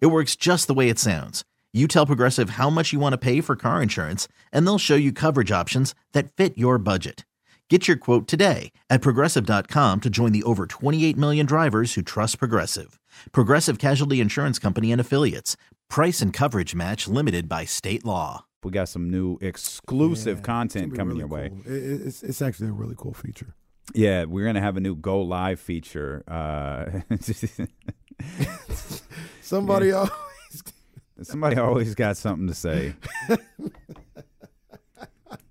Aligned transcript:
It 0.00 0.06
works 0.06 0.36
just 0.36 0.66
the 0.66 0.74
way 0.74 0.88
it 0.88 0.98
sounds. 0.98 1.44
You 1.72 1.88
tell 1.88 2.06
Progressive 2.06 2.50
how 2.50 2.70
much 2.70 2.92
you 2.92 3.00
want 3.00 3.12
to 3.14 3.18
pay 3.18 3.40
for 3.40 3.56
car 3.56 3.82
insurance, 3.82 4.28
and 4.52 4.64
they'll 4.66 4.78
show 4.78 4.94
you 4.94 5.12
coverage 5.12 5.50
options 5.50 5.94
that 6.12 6.32
fit 6.32 6.56
your 6.56 6.78
budget. 6.78 7.26
Get 7.70 7.88
your 7.88 7.96
quote 7.96 8.28
today 8.28 8.72
at 8.90 9.00
progressive.com 9.00 10.00
to 10.02 10.10
join 10.10 10.32
the 10.32 10.42
over 10.42 10.66
28 10.66 11.16
million 11.16 11.46
drivers 11.46 11.94
who 11.94 12.02
trust 12.02 12.38
Progressive. 12.38 13.00
Progressive 13.32 13.78
Casualty 13.78 14.20
Insurance 14.20 14.58
Company 14.58 14.92
and 14.92 15.00
Affiliates. 15.00 15.56
Price 15.88 16.20
and 16.20 16.30
coverage 16.32 16.74
match 16.74 17.08
limited 17.08 17.48
by 17.48 17.64
state 17.64 18.04
law. 18.04 18.44
We 18.62 18.70
got 18.70 18.90
some 18.90 19.10
new 19.10 19.38
exclusive 19.40 20.38
Yeah, 20.38 20.44
content 20.44 20.94
coming 20.94 21.14
be 21.14 21.20
your 21.20 21.28
way. 21.28 21.48
cool. 21.50 21.72
It- 21.72 21.82
it- 21.82 22.06
it's, 22.06 22.22
it's 22.22 22.42
actually 22.42 22.68
a 22.68 22.72
really 22.72 22.94
cool 22.98 23.14
feature. 23.14 23.54
Yeah, 23.94 24.24
we're 24.24 24.44
gonna 24.46 24.60
have 24.60 24.76
a 24.76 24.80
new 24.80 24.94
go 24.94 25.20
live 25.22 25.58
feature. 25.60 26.22
Uh, 26.28 27.00
Somebody 29.40 29.92
always 29.92 30.62
somebody 31.22 31.56
always 31.56 31.94
got 31.94 32.16
something 32.16 32.46
to 32.48 32.54
say. 32.54 32.94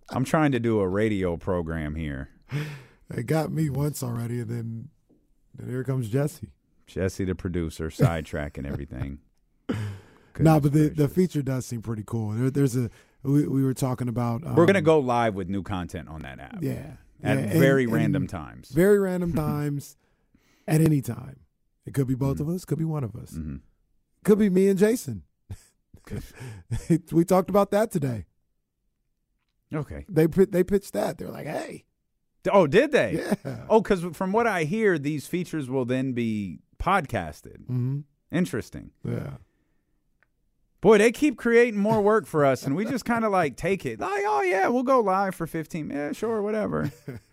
I'm 0.10 0.24
trying 0.26 0.52
to 0.52 0.60
do 0.60 0.80
a 0.80 0.88
radio 0.88 1.38
program 1.38 1.96
here. 1.96 2.30
it 3.16 3.26
got 3.26 3.52
me 3.52 3.70
once 3.70 4.04
already, 4.04 4.40
and 4.40 4.50
then 4.50 4.90
then 5.56 5.70
here 5.70 5.84
comes 5.84 6.10
Jesse. 6.10 6.50
Jesse, 6.88 7.26
the 7.26 7.36
producer, 7.36 7.90
sidetracking 7.90 8.70
everything. 8.70 9.20
no, 9.70 9.76
Goodness 10.34 10.60
but 10.62 10.74
the, 10.74 10.90
the 10.90 11.08
feature 11.08 11.42
does 11.42 11.66
seem 11.66 11.82
pretty 11.82 12.04
cool. 12.06 12.32
There, 12.32 12.50
there's 12.52 12.76
a 12.76 12.90
we, 13.24 13.48
we 13.48 13.64
were 13.64 13.74
talking 13.74 14.08
about. 14.08 14.46
Um, 14.46 14.56
We're 14.56 14.66
gonna 14.66 14.82
go 14.82 15.00
live 15.00 15.36
with 15.36 15.50
new 15.50 15.64
content 15.64 16.10
on 16.10 16.22
that 16.24 16.40
app. 16.40 16.58
Yeah, 16.62 16.94
at 17.24 17.40
yeah, 17.40 17.60
very 17.60 17.86
and 17.86 17.94
random 17.94 18.28
times. 18.28 18.70
very 18.70 19.00
random 19.00 19.34
times, 19.34 19.98
at 20.68 20.82
any 20.82 21.02
time. 21.02 21.38
It 21.86 21.94
could 21.94 22.08
be 22.08 22.16
both 22.16 22.38
Mm-hmm. 22.38 22.50
of 22.50 22.56
us. 22.56 22.66
Could 22.66 22.78
be 22.80 22.86
one 22.86 23.04
of 23.04 23.16
us. 23.16 23.32
hmm 23.32 23.58
Could 24.24 24.40
be 24.40 24.50
me 24.50 24.68
and 24.70 24.80
Jason. 24.80 25.24
we 27.12 27.24
talked 27.26 27.50
about 27.50 27.72
that 27.72 27.92
today. 27.92 28.26
Okay. 29.74 30.06
They 30.10 30.28
they 30.28 30.64
pitched 30.64 30.94
that. 30.94 31.18
They're 31.18 31.30
like, 31.30 31.48
hey, 31.48 31.86
Oh, 32.52 32.68
did 32.68 32.92
they? 32.92 33.24
yeah. 33.46 33.66
Oh, 33.70 33.80
because 33.82 34.04
from 34.14 34.34
what 34.34 34.46
I 34.48 34.66
hear, 34.66 35.00
these 35.00 35.28
features 35.28 35.70
will 35.70 35.86
then 35.86 36.12
be 36.14 36.60
podcasted. 36.78 37.66
hmm 37.68 38.00
Interesting. 38.32 38.92
Yeah. 39.06 39.36
Boy, 40.82 40.98
they 40.98 41.12
keep 41.14 41.38
creating 41.38 41.80
more 41.80 42.02
work 42.02 42.26
for 42.26 42.44
us, 42.44 42.66
and 42.66 42.76
we 42.76 42.84
just 42.84 43.06
kind 43.06 43.24
of 43.24 43.32
like 43.32 43.56
take 43.56 43.86
it. 43.86 44.00
Like, 44.02 44.24
oh 44.28 44.42
yeah, 44.42 44.68
we'll 44.68 44.84
go 44.84 45.00
live 45.00 45.34
for 45.36 45.48
fifteen. 45.48 45.90
Yeah, 45.90 46.12
sure, 46.12 46.42
whatever. 46.42 46.92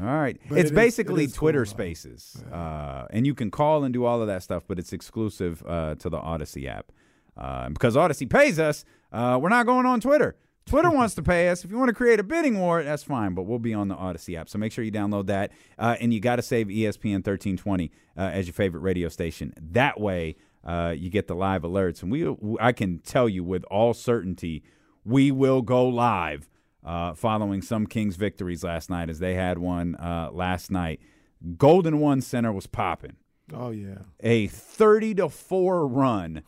All 0.00 0.06
right, 0.06 0.38
But 0.48 0.58
it's 0.58 0.70
it 0.70 0.72
is- 0.72 0.76
basically 0.76 1.24
it 1.24 1.30
is 1.30 1.34
Twitter 1.34 1.64
cool. 1.64 1.70
Spaces, 1.70 2.42
uh, 2.52 3.06
and 3.10 3.26
you 3.26 3.34
can 3.34 3.50
call 3.50 3.84
and 3.84 3.92
do 3.92 4.04
all 4.04 4.20
of 4.20 4.26
that 4.28 4.42
stuff, 4.42 4.64
but 4.66 4.78
it's 4.78 4.92
exclusive 4.92 5.62
uh, 5.66 5.94
to 5.96 6.08
the 6.08 6.18
Odyssey 6.18 6.66
app. 6.68 6.92
Uh, 7.36 7.68
because 7.70 7.96
Odyssey 7.96 8.26
pays 8.26 8.58
us, 8.58 8.84
uh, 9.12 9.38
we're 9.40 9.48
not 9.48 9.66
going 9.66 9.86
on 9.86 10.00
Twitter. 10.00 10.36
Twitter 10.66 10.90
wants 10.98 11.14
to 11.16 11.22
pay 11.22 11.48
us. 11.48 11.64
If 11.64 11.70
you 11.70 11.78
want 11.78 11.88
to 11.88 11.94
create 11.94 12.20
a 12.20 12.22
bidding 12.22 12.58
war, 12.58 12.82
that's 12.82 13.02
fine, 13.02 13.34
but 13.34 13.42
we'll 13.42 13.58
be 13.58 13.74
on 13.74 13.88
the 13.88 13.94
Odyssey 13.94 14.36
app. 14.36 14.48
So 14.48 14.58
make 14.58 14.70
sure 14.72 14.84
you 14.84 14.92
download 14.92 15.26
that. 15.26 15.50
Uh, 15.78 15.96
and 16.00 16.12
you 16.14 16.20
got 16.20 16.36
to 16.36 16.42
save 16.42 16.68
ESPN 16.68 17.16
1320 17.24 17.90
uh, 18.16 18.20
as 18.20 18.46
your 18.46 18.52
favorite 18.54 18.80
radio 18.80 19.08
station. 19.08 19.52
That 19.60 20.00
way, 20.00 20.36
uh, 20.64 20.94
you 20.96 21.10
get 21.10 21.26
the 21.26 21.34
live 21.34 21.62
alerts. 21.62 22.02
And 22.02 22.12
we, 22.12 22.56
I 22.60 22.72
can 22.72 22.98
tell 22.98 23.28
you 23.28 23.42
with 23.44 23.64
all 23.64 23.92
certainty, 23.94 24.62
we 25.04 25.30
will 25.32 25.62
go 25.62 25.86
live 25.86 26.48
uh, 26.84 27.14
following 27.14 27.62
some 27.62 27.86
Kings 27.86 28.16
victories 28.16 28.64
last 28.64 28.90
night, 28.90 29.08
as 29.10 29.18
they 29.18 29.34
had 29.34 29.58
one 29.58 29.94
uh, 29.96 30.30
last 30.32 30.70
night. 30.70 31.00
Golden 31.56 31.98
One 31.98 32.20
Center 32.20 32.52
was 32.52 32.66
popping 32.68 33.16
Oh 33.52 33.70
yeah. 33.70 33.98
a 34.20 34.46
30 34.46 35.14
to 35.16 35.28
4 35.28 35.86
run 35.88 36.42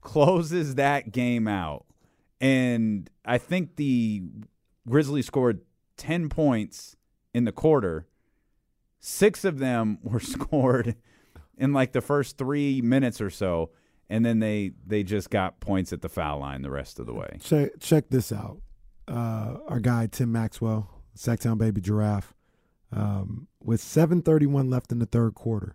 closes 0.00 0.74
that 0.76 1.12
game 1.12 1.46
out 1.48 1.84
and 2.40 3.08
i 3.24 3.36
think 3.38 3.76
the 3.76 4.22
grizzlies 4.88 5.26
scored 5.26 5.60
10 5.96 6.28
points 6.28 6.96
in 7.34 7.44
the 7.44 7.52
quarter 7.52 8.06
six 9.00 9.44
of 9.44 9.58
them 9.58 9.98
were 10.02 10.20
scored 10.20 10.96
in 11.56 11.72
like 11.72 11.92
the 11.92 12.00
first 12.00 12.38
3 12.38 12.80
minutes 12.82 13.20
or 13.20 13.30
so 13.30 13.70
and 14.08 14.24
then 14.24 14.38
they 14.40 14.72
they 14.86 15.02
just 15.02 15.30
got 15.30 15.60
points 15.60 15.92
at 15.92 16.00
the 16.02 16.08
foul 16.08 16.40
line 16.40 16.62
the 16.62 16.70
rest 16.70 16.98
of 16.98 17.06
the 17.06 17.14
way 17.14 17.38
Check 17.40 17.72
check 17.80 18.04
this 18.10 18.32
out. 18.32 18.60
Uh, 19.08 19.58
our 19.68 19.80
guy 19.80 20.06
Tim 20.06 20.30
Maxwell, 20.30 20.90
Sacktown 21.16 21.56
Baby 21.58 21.80
Giraffe, 21.80 22.34
um, 22.92 23.48
with 23.62 23.80
7:31 23.80 24.68
left 24.70 24.92
in 24.92 24.98
the 24.98 25.06
third 25.06 25.34
quarter, 25.34 25.74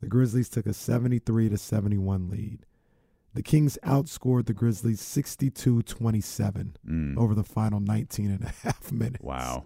the 0.00 0.06
Grizzlies 0.08 0.48
took 0.50 0.66
a 0.66 0.74
73 0.74 1.48
to 1.48 1.56
71 1.58 2.28
lead. 2.28 2.66
The 3.32 3.42
Kings 3.42 3.78
outscored 3.84 4.46
the 4.46 4.52
Grizzlies 4.54 5.00
62-27 5.00 6.74
Mm. 6.86 7.16
over 7.18 7.34
the 7.34 7.42
final 7.42 7.80
19 7.80 8.30
and 8.30 8.44
a 8.44 8.48
half 8.62 8.92
minutes. 8.92 9.22
wow 9.24 9.64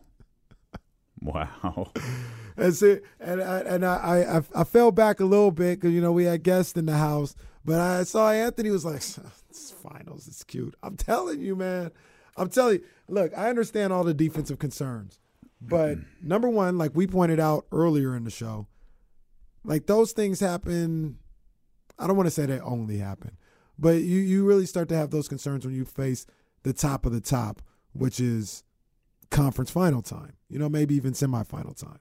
wow 1.20 1.92
That's 2.56 2.82
it. 2.82 3.04
And 3.20 3.40
I, 3.42 3.58
and 3.60 3.84
I, 3.86 4.38
I 4.54 4.60
I 4.60 4.64
fell 4.64 4.90
back 4.90 5.20
a 5.20 5.24
little 5.24 5.52
bit 5.52 5.78
because 5.80 5.92
you 5.94 6.00
know 6.00 6.10
we 6.12 6.24
had 6.24 6.42
guests 6.42 6.76
in 6.76 6.86
the 6.86 6.96
house, 6.96 7.36
but 7.64 7.78
I 7.80 8.02
saw 8.02 8.32
Anthony 8.32 8.70
was 8.70 8.84
like, 8.84 8.96
"It's 8.96 9.70
finals, 9.70 10.26
it's 10.26 10.42
cute." 10.42 10.74
I'm 10.82 10.96
telling 10.96 11.40
you, 11.40 11.54
man. 11.54 11.92
I'm 12.38 12.48
telling 12.48 12.78
you. 12.78 12.84
Look, 13.08 13.36
I 13.36 13.48
understand 13.48 13.92
all 13.92 14.04
the 14.04 14.14
defensive 14.14 14.58
concerns, 14.58 15.18
but 15.60 15.98
number 16.22 16.48
one, 16.48 16.76
like 16.76 16.92
we 16.94 17.06
pointed 17.06 17.40
out 17.40 17.66
earlier 17.72 18.14
in 18.14 18.24
the 18.24 18.30
show, 18.30 18.66
like 19.64 19.86
those 19.86 20.12
things 20.12 20.40
happen. 20.40 21.18
I 21.98 22.06
don't 22.06 22.16
want 22.16 22.26
to 22.26 22.30
say 22.30 22.46
they 22.46 22.60
only 22.60 22.98
happen, 22.98 23.36
but 23.78 24.02
you 24.02 24.18
you 24.18 24.44
really 24.44 24.66
start 24.66 24.88
to 24.90 24.96
have 24.96 25.10
those 25.10 25.28
concerns 25.28 25.64
when 25.64 25.74
you 25.74 25.84
face 25.84 26.26
the 26.62 26.72
top 26.72 27.06
of 27.06 27.12
the 27.12 27.20
top, 27.20 27.62
which 27.92 28.20
is 28.20 28.62
conference 29.30 29.70
final 29.70 30.02
time. 30.02 30.34
You 30.48 30.58
know, 30.58 30.68
maybe 30.68 30.94
even 30.94 31.12
semifinal 31.12 31.76
time. 31.76 32.00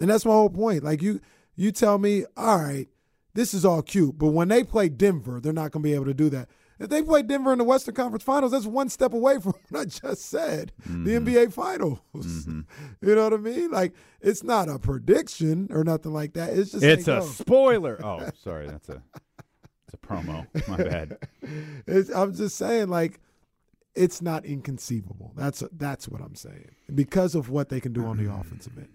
And 0.00 0.10
that's 0.10 0.24
my 0.24 0.32
whole 0.32 0.50
point. 0.50 0.84
Like 0.84 1.02
you 1.02 1.20
you 1.54 1.72
tell 1.72 1.98
me, 1.98 2.24
all 2.36 2.58
right, 2.58 2.88
this 3.34 3.54
is 3.54 3.64
all 3.64 3.82
cute, 3.82 4.18
but 4.18 4.28
when 4.28 4.48
they 4.48 4.64
play 4.64 4.88
Denver, 4.88 5.40
they're 5.40 5.52
not 5.52 5.72
going 5.72 5.82
to 5.82 5.88
be 5.88 5.94
able 5.94 6.06
to 6.06 6.14
do 6.14 6.28
that. 6.30 6.48
If 6.82 6.88
they 6.88 7.00
play 7.00 7.22
Denver 7.22 7.52
in 7.52 7.58
the 7.58 7.64
Western 7.64 7.94
Conference 7.94 8.24
Finals, 8.24 8.50
that's 8.50 8.66
one 8.66 8.88
step 8.88 9.12
away 9.12 9.38
from 9.38 9.54
what 9.68 9.80
I 9.80 9.84
just 9.84 10.26
said, 10.26 10.72
the 10.84 10.90
mm-hmm. 10.90 11.28
NBA 11.28 11.52
Finals. 11.52 12.00
Mm-hmm. 12.14 12.60
You 13.02 13.16
know 13.16 13.24
what 13.24 13.32
I 13.32 13.36
mean? 13.36 13.70
Like 13.70 13.94
it's 14.20 14.42
not 14.42 14.68
a 14.68 14.78
prediction 14.78 15.68
or 15.70 15.82
nothing 15.82 16.12
like 16.12 16.34
that. 16.34 16.50
It's 16.50 16.72
just 16.72 16.84
it's 16.84 17.08
a 17.08 17.22
spoiler 17.22 17.98
oh 18.04 18.28
sorry 18.42 18.68
that's 18.68 18.88
a 18.88 19.02
it's 19.42 19.94
a 19.94 19.96
promo 19.96 20.46
my 20.68 20.76
bad 20.76 21.18
It's, 21.86 22.10
I'm 22.10 22.32
just 22.32 22.56
saying, 22.56 22.88
like, 22.88 23.20
it's 23.94 24.22
not 24.22 24.44
inconceivable. 24.44 25.32
That's 25.36 25.64
that's 25.72 26.08
what 26.08 26.20
I'm 26.20 26.36
saying 26.36 26.76
because 26.94 27.34
of 27.34 27.50
what 27.50 27.68
they 27.68 27.80
can 27.80 27.92
do 27.92 28.06
on 28.06 28.16
the 28.16 28.24
mm. 28.24 28.40
offensive 28.40 28.78
end. 28.78 28.88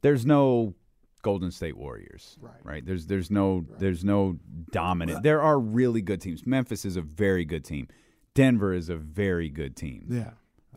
there's 0.00 0.24
no 0.24 0.74
Golden 1.22 1.50
State 1.50 1.76
Warriors, 1.76 2.38
Right. 2.40 2.54
Right. 2.62 2.86
There's 2.86 3.06
there's 3.06 3.30
no 3.30 3.64
there's 3.78 4.04
no 4.04 4.38
dominant. 4.70 5.22
There 5.22 5.42
are 5.42 5.58
really 5.58 6.02
good 6.02 6.20
teams. 6.20 6.46
Memphis 6.46 6.84
is 6.84 6.96
a 6.96 7.02
very 7.02 7.44
good 7.44 7.64
team. 7.64 7.88
Denver 8.34 8.72
is 8.72 8.88
a 8.88 8.96
very 8.96 9.48
good 9.48 9.76
team. 9.76 10.06
Yeah, 10.08 10.30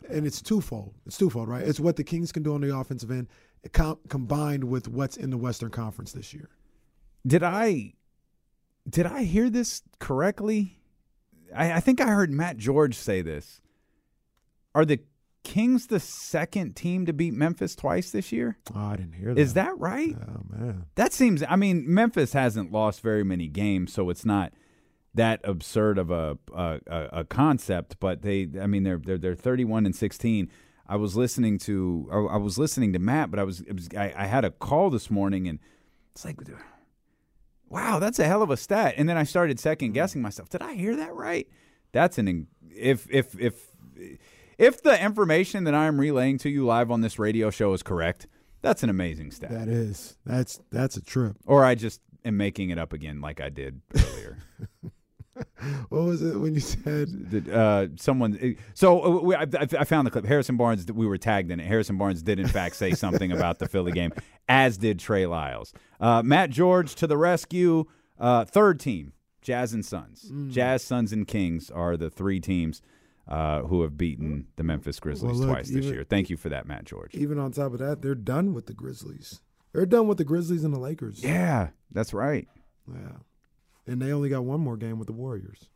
and 0.08 0.26
it's 0.26 0.42
twofold. 0.42 0.94
It's 1.06 1.16
twofold, 1.16 1.48
right? 1.48 1.62
It's 1.66 1.80
what 1.80 1.96
the 1.96 2.04
Kings 2.04 2.32
can 2.32 2.42
do 2.42 2.54
on 2.54 2.60
the 2.60 2.76
offensive 2.76 3.10
end, 3.10 3.28
com- 3.72 3.98
combined 4.08 4.64
with 4.64 4.88
what's 4.88 5.16
in 5.16 5.30
the 5.30 5.38
Western 5.38 5.70
Conference 5.70 6.12
this 6.12 6.34
year. 6.34 6.48
Did 7.26 7.42
I 7.42 7.94
did 8.88 9.06
I 9.06 9.22
hear 9.24 9.48
this 9.48 9.82
correctly? 9.98 10.78
I, 11.54 11.74
I 11.74 11.80
think 11.80 12.00
I 12.00 12.06
heard 12.08 12.30
Matt 12.30 12.56
George 12.58 12.96
say 12.96 13.22
this. 13.22 13.60
Are 14.74 14.84
the 14.84 15.00
Kings 15.44 15.86
the 15.86 16.00
second 16.00 16.74
team 16.74 17.06
to 17.06 17.12
beat 17.12 17.34
Memphis 17.34 17.76
twice 17.76 18.10
this 18.10 18.32
year? 18.32 18.58
Oh, 18.74 18.80
I 18.80 18.96
didn't 18.96 19.12
hear 19.12 19.34
that. 19.34 19.40
Is 19.40 19.54
that 19.54 19.78
right? 19.78 20.16
Oh 20.20 20.40
man, 20.48 20.86
That 20.96 21.12
seems. 21.12 21.44
I 21.48 21.56
mean, 21.56 21.84
Memphis 21.86 22.32
hasn't 22.32 22.72
lost 22.72 23.00
very 23.00 23.22
many 23.22 23.46
games, 23.46 23.92
so 23.92 24.10
it's 24.10 24.24
not 24.24 24.52
that 25.14 25.40
absurd 25.44 25.98
of 25.98 26.10
a 26.10 26.38
a, 26.52 26.80
a, 26.88 27.24
concept. 27.24 28.00
But 28.00 28.22
they, 28.22 28.48
I 28.60 28.66
mean, 28.66 28.82
they're 28.82 28.98
they're 28.98 29.18
they're 29.18 29.34
thirty 29.36 29.64
one 29.64 29.86
and 29.86 29.94
sixteen. 29.94 30.50
I 30.88 30.96
was 30.96 31.16
listening 31.16 31.58
to 31.60 32.08
I, 32.10 32.36
was 32.36 32.58
listening 32.58 32.92
to 32.94 32.98
Matt, 32.98 33.30
but 33.30 33.38
I 33.38 33.44
was, 33.44 33.62
was 33.72 33.88
I, 33.96 34.12
I 34.16 34.26
had 34.26 34.44
a 34.44 34.50
call 34.50 34.90
this 34.90 35.10
morning, 35.10 35.46
and 35.46 35.58
it's 36.12 36.24
like 36.24 36.38
wow, 37.68 37.98
that's 37.98 38.18
a 38.18 38.24
hell 38.24 38.42
of 38.42 38.50
a 38.50 38.56
stat. 38.56 38.94
And 38.96 39.08
then 39.08 39.16
I 39.16 39.24
started 39.24 39.58
second 39.58 39.92
guessing 39.92 40.22
myself. 40.22 40.48
Did 40.48 40.62
I 40.62 40.74
hear 40.74 40.96
that 40.96 41.14
right? 41.14 41.48
That's 41.92 42.18
an 42.18 42.46
if 42.70 43.06
if 43.10 43.38
if 43.38 43.70
if 44.58 44.82
the 44.82 45.02
information 45.02 45.64
that 45.64 45.74
I 45.74 45.86
am 45.86 45.98
relaying 46.00 46.38
to 46.38 46.50
you 46.50 46.64
live 46.64 46.90
on 46.90 47.00
this 47.00 47.18
radio 47.18 47.50
show 47.50 47.72
is 47.72 47.82
correct, 47.82 48.26
that's 48.62 48.82
an 48.82 48.90
amazing 48.90 49.30
stat. 49.30 49.50
That 49.50 49.68
is. 49.68 50.16
That's 50.24 50.60
that's 50.70 50.96
a 50.96 51.02
trip. 51.02 51.36
or 51.46 51.64
I 51.64 51.74
just 51.74 52.00
am 52.24 52.36
making 52.36 52.70
it 52.70 52.78
up 52.78 52.92
again 52.92 53.20
like 53.20 53.40
I 53.40 53.48
did 53.48 53.80
earlier. 53.96 54.38
What 55.88 56.02
was 56.02 56.22
it 56.22 56.36
when 56.38 56.54
you 56.54 56.60
said 56.60 57.30
Did, 57.30 57.50
uh, 57.50 57.88
someone. 57.96 58.56
So 58.74 59.02
uh, 59.02 59.20
we, 59.20 59.34
I, 59.34 59.46
I 59.52 59.84
found 59.84 60.06
the 60.06 60.10
clip. 60.10 60.24
Harrison 60.24 60.56
Barnes. 60.56 60.90
We 60.90 61.06
were 61.06 61.18
tagged 61.18 61.50
in 61.50 61.60
it. 61.60 61.66
Harrison 61.66 61.96
Barnes 61.96 62.22
did 62.22 62.38
in 62.38 62.48
fact 62.48 62.76
say 62.76 62.92
something 62.92 63.32
about 63.32 63.58
the 63.58 63.68
Philly 63.68 63.92
game, 63.92 64.12
as 64.48 64.76
did 64.76 64.98
Trey 64.98 65.26
Lyles. 65.26 65.72
Uh, 66.00 66.22
Matt 66.22 66.50
George 66.50 66.94
to 66.96 67.06
the 67.06 67.16
rescue. 67.16 67.84
Uh, 68.18 68.44
third 68.44 68.78
team, 68.78 69.12
Jazz 69.42 69.72
and 69.72 69.84
Suns. 69.84 70.30
Mm. 70.30 70.50
Jazz, 70.50 70.82
Suns, 70.82 71.12
and 71.12 71.26
Kings 71.26 71.70
are 71.70 71.96
the 71.96 72.10
three 72.10 72.40
teams 72.40 72.80
uh, 73.28 73.62
who 73.62 73.82
have 73.82 73.96
beaten 73.96 74.46
the 74.56 74.62
Memphis 74.64 75.00
Grizzlies 75.00 75.32
Well, 75.32 75.40
look, 75.40 75.48
twice 75.50 75.68
this 75.68 75.78
even- 75.84 75.94
year. 75.94 76.04
Thank 76.04 76.30
you 76.30 76.36
for 76.36 76.48
that, 76.50 76.66
Matt 76.66 76.84
George. 76.84 77.14
even 77.14 77.38
on 77.38 77.52
top 77.52 77.72
of 77.72 77.78
that, 77.78 78.02
they're 78.02 78.14
done 78.14 78.52
with 78.54 78.66
the 78.66 78.74
Grizzlies. 78.74 79.40
They're 79.72 79.86
done 79.86 80.06
with 80.06 80.18
the 80.18 80.24
Grizzlies 80.24 80.62
and 80.64 80.72
the 80.72 80.78
Lakers. 80.78 81.22
Yeah, 81.24 81.68
that's 81.90 82.12
right. 82.14 82.46
Yeah. 82.88 83.16
And 83.86 84.00
they 84.00 84.12
only 84.12 84.28
got 84.28 84.44
one 84.44 84.60
more 84.60 84.76
game 84.76 84.98
with 84.98 85.06
the 85.06 85.12
Warriors. 85.12 85.68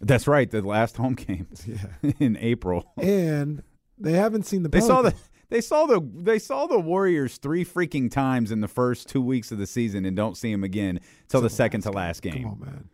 That's 0.00 0.26
right. 0.26 0.50
The 0.50 0.62
last 0.62 0.96
home 0.96 1.14
game 1.14 1.46
Yeah. 1.66 2.12
in 2.18 2.36
April. 2.38 2.92
and 3.00 3.62
they 3.98 4.12
haven't 4.12 4.44
seen 4.44 4.62
the 4.62 4.68
They 4.68 4.80
saw 4.80 5.00
the 5.02 5.14
they 5.48 5.60
saw 5.62 5.86
the 5.86 6.00
they 6.14 6.38
saw 6.38 6.66
the 6.66 6.78
Warriors 6.78 7.38
three 7.38 7.64
freaking 7.64 8.10
times 8.10 8.52
in 8.52 8.60
the 8.60 8.68
first 8.68 9.08
two 9.08 9.22
weeks 9.22 9.50
of 9.52 9.58
the 9.58 9.66
season 9.66 10.04
and 10.04 10.14
don't 10.16 10.36
see 10.36 10.52
them 10.52 10.64
again 10.64 11.00
till 11.28 11.40
the 11.40 11.48
second 11.50 11.80
to 11.82 11.90
last 11.92 12.20
game. 12.20 12.42
Come 12.42 12.52
on, 12.52 12.60
man. 12.60 12.88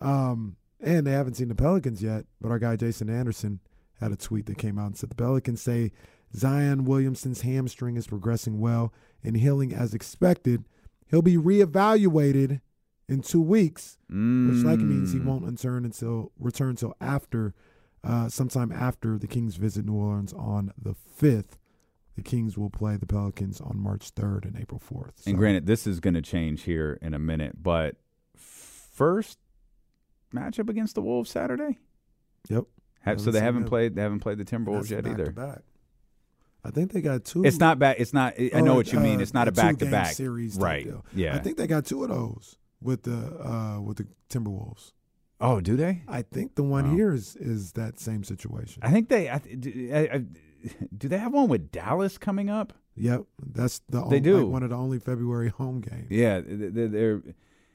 Um, 0.00 0.56
and 0.82 1.06
they 1.06 1.12
haven't 1.12 1.34
seen 1.34 1.48
the 1.48 1.54
Pelicans 1.54 2.02
yet, 2.02 2.24
but 2.40 2.50
our 2.50 2.58
guy 2.58 2.76
Jason 2.76 3.08
Anderson 3.10 3.60
had 4.00 4.12
a 4.12 4.16
tweet 4.16 4.46
that 4.46 4.58
came 4.58 4.78
out 4.78 4.86
and 4.86 4.96
said 4.96 5.10
the 5.10 5.14
Pelicans 5.14 5.60
say 5.60 5.92
Zion 6.34 6.84
Williamson's 6.84 7.42
hamstring 7.42 7.96
is 7.96 8.06
progressing 8.06 8.60
well 8.60 8.92
and 9.22 9.36
healing 9.36 9.74
as 9.74 9.92
expected. 9.94 10.64
He'll 11.10 11.22
be 11.22 11.36
reevaluated 11.36 12.60
in 13.08 13.20
two 13.22 13.42
weeks, 13.42 13.98
which 14.08 14.64
likely 14.64 14.84
means 14.84 15.12
he 15.12 15.18
Mm. 15.18 15.24
won't 15.24 15.44
return 15.44 15.84
until 15.84 16.30
return 16.38 16.70
until 16.70 16.94
after, 17.00 17.52
uh, 18.04 18.28
sometime 18.28 18.70
after 18.70 19.18
the 19.18 19.26
Kings 19.26 19.56
visit 19.56 19.84
New 19.84 19.94
Orleans 19.94 20.32
on 20.32 20.72
the 20.80 20.94
fifth. 20.94 21.58
The 22.14 22.22
Kings 22.22 22.56
will 22.56 22.70
play 22.70 22.96
the 22.96 23.06
Pelicans 23.06 23.60
on 23.60 23.78
March 23.78 24.10
third 24.10 24.44
and 24.44 24.56
April 24.56 24.78
fourth. 24.78 25.26
And 25.26 25.36
granted, 25.36 25.66
this 25.66 25.86
is 25.86 26.00
going 26.00 26.14
to 26.14 26.22
change 26.22 26.62
here 26.62 26.98
in 27.02 27.12
a 27.14 27.18
minute, 27.18 27.62
but 27.62 27.96
first 28.36 29.38
matchup 30.34 30.68
against 30.68 30.94
the 30.94 31.02
Wolves 31.02 31.30
Saturday. 31.30 31.78
Yep. 32.48 32.64
Ha- 33.04 33.16
so 33.16 33.30
they 33.30 33.40
haven't 33.40 33.64
played. 33.64 33.94
They 33.94 34.02
haven't 34.02 34.20
played 34.20 34.38
the 34.38 34.44
Timberwolves 34.44 34.88
That's 34.88 34.90
yet 34.90 35.06
either. 35.06 35.30
back. 35.32 35.60
I 36.62 36.70
think 36.70 36.92
they 36.92 37.00
got 37.00 37.24
two. 37.24 37.42
It's 37.44 37.58
not 37.58 37.78
back. 37.78 37.96
It's 37.98 38.12
not. 38.12 38.34
I 38.38 38.50
Oh, 38.54 38.60
know 38.60 38.74
what 38.74 38.92
you 38.92 39.00
mean. 39.00 39.18
uh, 39.18 39.22
It's 39.22 39.32
not 39.32 39.48
a 39.48 39.52
back 39.52 39.78
to 39.78 39.86
back 39.86 40.12
series 40.12 40.56
right? 40.56 40.84
deal. 40.84 41.04
Yeah. 41.14 41.34
I 41.34 41.38
think 41.38 41.56
they 41.56 41.66
got 41.66 41.86
two 41.86 42.02
of 42.04 42.10
those 42.10 42.56
with 42.82 43.04
the 43.04 43.16
uh, 43.42 43.80
with 43.80 43.96
the 43.96 44.06
Timberwolves. 44.28 44.92
oh, 45.40 45.60
do 45.62 45.74
they? 45.76 46.02
I 46.06 46.20
think 46.22 46.56
the 46.56 46.62
one 46.62 46.90
Wow. 46.90 46.94
here 46.96 47.12
is 47.14 47.34
is 47.36 47.72
that 47.72 47.98
same 47.98 48.24
situation. 48.24 48.82
I 48.82 48.90
think 48.90 49.08
they. 49.08 49.30
I, 49.30 49.38
do, 49.38 49.90
I, 49.92 49.98
I, 50.16 50.24
do 50.96 51.08
they 51.08 51.16
have 51.16 51.32
one 51.32 51.48
with 51.48 51.72
Dallas 51.72 52.18
coming 52.18 52.50
up? 52.50 52.74
Yep, 52.96 53.22
that's 53.54 53.78
the 53.88 54.04
They 54.08 54.16
on- 54.16 54.22
do. 54.22 54.36
like 54.42 54.52
one 54.52 54.62
of 54.62 54.68
the 54.68 54.76
only 54.76 54.98
February 54.98 55.48
home 55.48 55.80
games. 55.80 56.08
Yeah, 56.10 56.42
th- 56.42 56.74
th- 56.74 56.90
they're. 56.90 57.22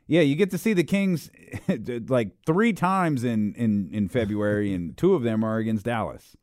Yeah, 0.08 0.22
you 0.22 0.36
get 0.36 0.52
to 0.52 0.58
see 0.58 0.74
the 0.74 0.84
Kings 0.84 1.32
like 2.08 2.32
three 2.46 2.74
times 2.74 3.24
in, 3.24 3.56
in, 3.56 3.90
in 3.92 4.08
February, 4.08 4.74
and 4.74 4.96
two 4.96 5.16
of 5.16 5.24
them 5.24 5.44
are 5.44 5.58
against 5.58 5.86
Dallas. 5.86 6.36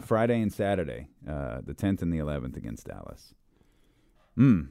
Friday 0.00 0.40
and 0.40 0.52
Saturday, 0.52 1.08
uh, 1.28 1.60
the 1.64 1.74
10th 1.74 2.02
and 2.02 2.12
the 2.12 2.18
11th 2.18 2.56
against 2.56 2.86
Dallas. 2.86 3.34
Hmm. 4.36 4.62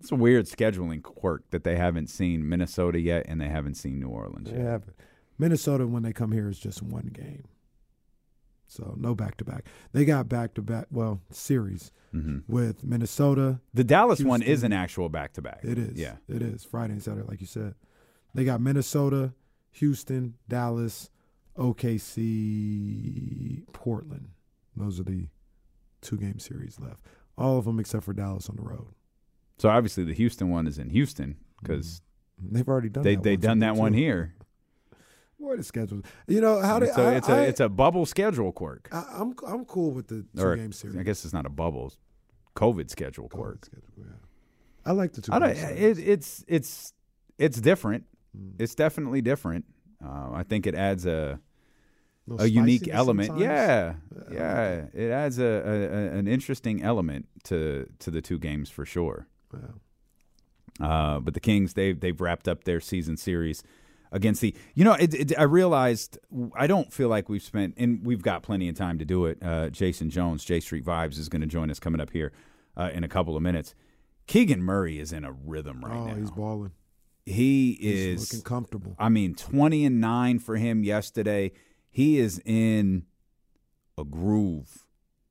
It's 0.00 0.10
a 0.10 0.16
weird 0.16 0.46
scheduling 0.46 1.02
quirk 1.02 1.50
that 1.50 1.62
they 1.62 1.76
haven't 1.76 2.08
seen 2.08 2.48
Minnesota 2.48 2.98
yet, 2.98 3.26
and 3.28 3.40
they 3.40 3.48
haven't 3.48 3.74
seen 3.74 4.00
New 4.00 4.08
Orleans 4.08 4.50
yet. 4.50 4.62
Minnesota 5.38 5.86
when 5.86 6.02
they 6.02 6.12
come 6.12 6.32
here 6.32 6.48
is 6.48 6.58
just 6.58 6.82
one 6.82 7.10
game, 7.12 7.44
so 8.72 8.94
no 8.96 9.14
back 9.14 9.36
to 9.36 9.44
back. 9.44 9.66
They 9.92 10.04
got 10.04 10.28
back 10.28 10.54
to 10.54 10.62
back. 10.62 10.86
Well, 10.90 11.20
series 11.30 11.92
hmm 12.10 12.38
with 12.48 12.84
Minnesota. 12.84 13.60
The 13.74 13.84
Dallas 13.84 14.22
one 14.22 14.42
is 14.42 14.62
an 14.62 14.72
actual 14.72 15.08
back 15.08 15.32
to 15.34 15.42
back. 15.42 15.60
It 15.62 15.78
is. 15.78 15.98
Yeah. 15.98 16.16
It 16.28 16.42
is. 16.42 16.64
Friday 16.64 16.94
and 16.94 17.02
Saturday, 17.02 17.26
like 17.26 17.40
you 17.40 17.46
said. 17.46 17.74
They 18.34 18.44
got 18.44 18.60
Minnesota, 18.60 19.34
Houston, 19.72 20.34
Dallas, 20.48 21.10
OKC, 21.58 23.64
Portland. 23.72 24.30
Those 24.76 25.00
are 25.00 25.04
the 25.04 25.28
two 26.00 26.16
game 26.16 26.38
series 26.38 26.80
left. 26.80 27.04
All 27.36 27.58
of 27.58 27.66
them 27.66 27.78
except 27.78 28.04
for 28.04 28.14
Dallas 28.14 28.48
on 28.48 28.56
the 28.56 28.62
road. 28.62 28.94
So 29.58 29.68
obviously 29.68 30.04
the 30.04 30.14
Houston 30.14 30.48
one 30.48 30.66
is 30.66 30.78
in 30.78 30.90
Houston 30.90 31.36
because 31.60 32.00
They've 32.42 32.68
already 32.68 32.88
done 32.88 33.04
they 33.04 33.14
that 33.14 33.22
they 33.22 33.32
once 33.32 33.42
done 33.42 33.58
that 33.60 33.76
one 33.76 33.92
here. 33.92 34.34
Boy, 35.42 35.56
the 35.56 35.64
schedule. 35.64 36.02
You 36.28 36.40
know 36.40 36.60
how? 36.60 36.76
It's 36.78 36.96
a 36.96 37.02
I, 37.02 37.14
it's 37.14 37.28
a 37.28 37.42
it's 37.42 37.60
a 37.60 37.68
bubble 37.68 38.06
schedule 38.06 38.52
quirk. 38.52 38.88
I, 38.92 39.04
I'm 39.14 39.34
I'm 39.46 39.64
cool 39.64 39.90
with 39.90 40.06
the 40.06 40.24
two 40.36 40.42
or 40.42 40.56
game 40.56 40.72
series. 40.72 40.96
I 40.96 41.02
guess 41.02 41.24
it's 41.24 41.34
not 41.34 41.46
a 41.46 41.50
bubble. 41.50 41.88
it's 41.88 41.96
COVID 42.54 42.88
schedule 42.90 43.28
Cool 43.28 43.40
quirk. 43.42 43.64
schedule, 43.66 43.88
yeah. 43.98 44.04
I 44.86 44.92
like 44.92 45.12
the 45.12 45.20
two. 45.22 45.32
I 45.32 45.38
don't. 45.40 45.50
It, 45.50 45.98
it's 45.98 46.44
it's 46.46 46.92
it's 47.38 47.60
different. 47.60 48.04
Mm. 48.36 48.52
It's 48.60 48.76
definitely 48.76 49.20
different. 49.20 49.64
Uh, 50.04 50.30
I 50.32 50.44
think 50.44 50.66
it 50.66 50.74
adds 50.76 51.06
a 51.06 51.40
Little 52.26 52.46
a 52.46 52.48
unique 52.48 52.88
element. 52.88 53.36
Yeah, 53.38 53.94
Yeah. 54.30 54.84
It 54.94 55.10
adds 55.10 55.40
a, 55.40 55.44
a, 55.44 55.82
a 55.82 56.18
an 56.18 56.28
interesting 56.28 56.82
element 56.82 57.26
to 57.44 57.88
to 57.98 58.10
the 58.12 58.22
two 58.22 58.38
games 58.38 58.70
for 58.70 58.84
sure. 58.84 59.26
Yeah. 59.52 60.86
Uh, 60.86 61.20
but 61.20 61.34
the 61.34 61.40
Kings, 61.40 61.74
they've 61.74 61.98
they've 61.98 62.20
wrapped 62.20 62.46
up 62.46 62.64
their 62.64 62.80
season 62.80 63.16
series 63.16 63.62
against 64.12 64.40
the. 64.40 64.54
You 64.74 64.84
know, 64.84 64.92
it, 64.92 65.12
it, 65.14 65.38
I 65.38 65.42
realized 65.42 66.18
I 66.54 66.66
don't 66.68 66.92
feel 66.92 67.08
like 67.08 67.28
we've 67.28 67.42
spent, 67.42 67.74
and 67.76 68.04
we've 68.06 68.22
got 68.22 68.42
plenty 68.44 68.68
of 68.68 68.76
time 68.76 68.98
to 69.00 69.04
do 69.04 69.26
it. 69.26 69.38
Uh, 69.42 69.70
Jason 69.70 70.10
Jones, 70.10 70.44
J 70.44 70.60
Street 70.60 70.84
Vibes, 70.84 71.18
is 71.18 71.28
going 71.28 71.40
to 71.42 71.48
join 71.48 71.70
us 71.70 71.80
coming 71.80 72.00
up 72.00 72.10
here 72.10 72.32
uh, 72.76 72.90
in 72.92 73.02
a 73.02 73.08
couple 73.08 73.36
of 73.36 73.42
minutes. 73.42 73.74
Keegan 74.28 74.62
Murray 74.62 75.00
is 75.00 75.12
in 75.12 75.24
a 75.24 75.32
rhythm 75.32 75.84
right 75.84 75.96
oh, 75.96 76.06
now. 76.06 76.14
he's 76.14 76.30
balling. 76.30 76.70
he 77.26 77.76
He's 77.80 78.20
is 78.20 78.32
looking 78.32 78.44
comfortable. 78.44 78.94
I 78.98 79.08
mean, 79.08 79.34
20 79.34 79.84
and 79.84 80.00
9 80.00 80.38
for 80.38 80.56
him 80.56 80.84
yesterday. 80.84 81.50
He 81.90 82.18
is 82.18 82.40
in 82.44 83.04
a 83.98 84.04
groove 84.04 84.86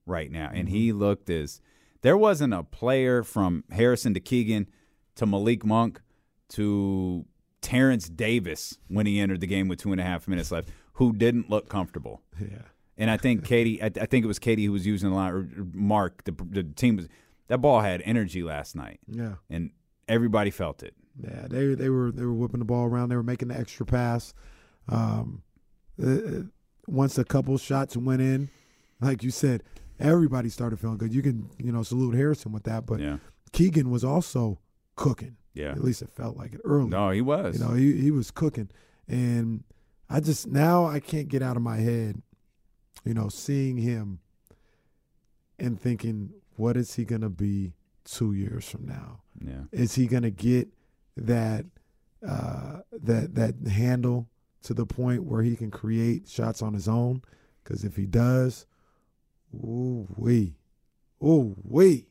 right 0.06 0.30
now. 0.32 0.50
And 0.54 0.68
Mm-hmm. 0.68 0.76
he 0.76 0.92
looked 0.92 1.30
as 1.30 1.62
there 2.02 2.18
wasn't 2.18 2.54
a 2.54 2.64
player 2.64 3.24
from 3.24 3.64
Harrison 3.72 4.14
to 4.14 4.20
Keegan 4.20 4.68
to 5.16 5.26
Malik 5.26 5.66
Monk 5.66 6.02
to 6.50 7.26
Terrence 7.62 8.10
Davis 8.10 8.78
when 8.88 9.06
he 9.06 9.20
entered 9.20 9.40
the 9.42 9.48
game 9.48 9.68
with 9.68 9.80
two 9.80 9.92
and 9.92 10.02
a 10.02 10.04
half 10.04 10.28
minutes 10.28 10.52
left 10.52 10.70
who 10.94 11.14
didn't 11.14 11.50
look 11.50 11.70
comfortable. 11.70 12.22
Yeah. 12.40 12.64
And 12.98 13.10
I 13.10 13.18
think 13.18 13.46
Katie, 13.46 13.82
I, 13.82 13.88
I 13.88 14.06
think 14.06 14.24
it 14.24 14.28
was 14.28 14.40
Katie 14.40 14.66
who 14.66 14.72
was 14.72 14.86
using 14.86 15.12
a 15.12 15.16
lot, 15.16 15.32
or 15.32 15.48
Mark, 15.74 16.24
the, 16.26 16.32
the 16.50 16.64
team 16.64 16.98
was, 16.98 17.08
that 17.48 17.60
ball 17.60 17.82
had 17.82 18.02
energy 18.04 18.44
last 18.44 18.76
night. 18.76 19.00
Yeah. 19.08 19.36
And 19.50 19.72
everybody 20.08 20.52
felt 20.52 20.84
it. 20.84 20.94
Yeah, 21.22 21.48
they 21.50 21.74
they 21.76 21.90
were 21.90 22.12
they 22.12 22.24
were 22.24 22.34
whipping 22.34 22.60
the 22.60 22.66
ball 22.66 22.86
around. 22.86 23.10
They 23.10 23.18
were 23.18 23.24
making 23.24 23.50
the 23.50 23.60
extra 23.60 23.86
pass. 23.86 24.34
Um, 24.88 25.42
uh, 26.02 26.44
once 26.88 27.18
a 27.18 27.26
couple 27.26 27.58
shots 27.58 27.98
went 27.98 28.22
in, 28.22 28.50
like 29.02 29.22
you 29.22 29.30
said, 29.30 29.64
everybody 30.00 30.50
started 30.50 30.80
feeling 30.80 30.98
good. 30.98 31.14
You 31.14 31.22
can 31.22 31.50
you 31.58 31.72
know 31.72 31.84
salute 31.84 32.16
Harrison 32.16 32.52
with 32.52 32.64
that, 32.64 32.86
but 32.86 33.00
Yeah. 33.00 33.18
Keegan 33.52 33.90
was 33.90 34.04
also 34.06 34.60
cooking. 35.02 35.38
Yeah. 35.54 35.72
At 35.72 35.84
least 35.84 36.02
it 36.02 36.10
felt 36.10 36.38
like 36.38 36.54
it 36.54 36.62
early. 36.64 36.90
No, 36.90 37.10
he 37.10 37.22
was. 37.22 37.60
You 37.60 37.66
know, 37.66 37.74
he 37.74 38.00
he 38.00 38.12
was 38.12 38.32
cooking, 38.32 38.70
and 39.08 39.64
I 40.10 40.20
just 40.20 40.48
now 40.48 40.86
I 40.86 41.00
can't 41.00 41.28
get 41.28 41.42
out 41.42 41.58
of 41.58 41.64
my 41.64 41.78
head, 41.78 42.22
you 43.04 43.14
know, 43.14 43.28
seeing 43.30 43.78
him 43.78 44.20
and 45.60 45.80
thinking, 45.80 46.32
what 46.56 46.78
is 46.78 46.96
he 46.96 47.04
gonna 47.06 47.30
be 47.30 47.74
two 48.06 48.34
years 48.34 48.70
from 48.70 48.86
now? 48.88 49.22
yeah. 49.46 49.64
Is 49.72 49.96
he 49.96 50.08
gonna 50.08 50.32
get 50.32 50.70
that 51.18 51.66
uh, 52.28 52.82
that 52.92 53.36
that 53.36 53.56
handle 53.70 54.30
to 54.64 54.74
the 54.74 54.86
point 54.86 55.24
where 55.24 55.42
he 55.42 55.56
can 55.56 55.72
create 55.72 56.28
shots 56.28 56.62
on 56.62 56.74
his 56.74 56.88
own? 56.88 57.24
Because 57.64 57.84
if 57.84 57.96
he 57.96 58.06
does, 58.06 58.66
ooh 59.54 60.08
wee, 60.16 60.56
ooh 61.24 61.56
wee, 61.64 62.08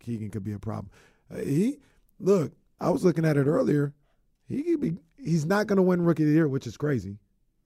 Keegan 0.00 0.30
could 0.30 0.44
be 0.44 0.52
a 0.52 0.58
problem. 0.58 0.90
Uh, 1.32 1.38
he 1.38 1.78
look, 2.18 2.52
I 2.80 2.90
was 2.90 3.04
looking 3.04 3.24
at 3.24 3.36
it 3.36 3.46
earlier. 3.46 3.94
He 4.48 4.62
could 4.62 4.80
be. 4.80 4.96
He's 5.18 5.46
not 5.46 5.66
going 5.66 5.76
to 5.76 5.82
win 5.82 6.02
Rookie 6.02 6.22
of 6.22 6.28
the 6.28 6.34
Year, 6.34 6.48
which 6.48 6.66
is 6.66 6.76
crazy. 6.76 7.18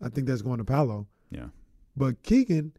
I 0.02 0.08
think 0.08 0.26
that's 0.26 0.42
going 0.42 0.58
to 0.58 0.64
Paolo. 0.64 1.06
Yeah. 1.30 1.48
But 1.96 2.22
Keegan 2.22 2.72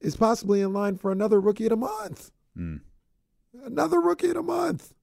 is 0.00 0.16
possibly 0.16 0.60
in 0.60 0.72
line 0.72 0.96
for 0.96 1.10
another 1.10 1.40
Rookie 1.40 1.64
of 1.64 1.70
the 1.70 1.76
Month. 1.76 2.30
Mm. 2.56 2.80
Another 3.64 4.00
Rookie 4.00 4.28
of 4.28 4.34
the 4.34 4.42
Month. 4.42 4.94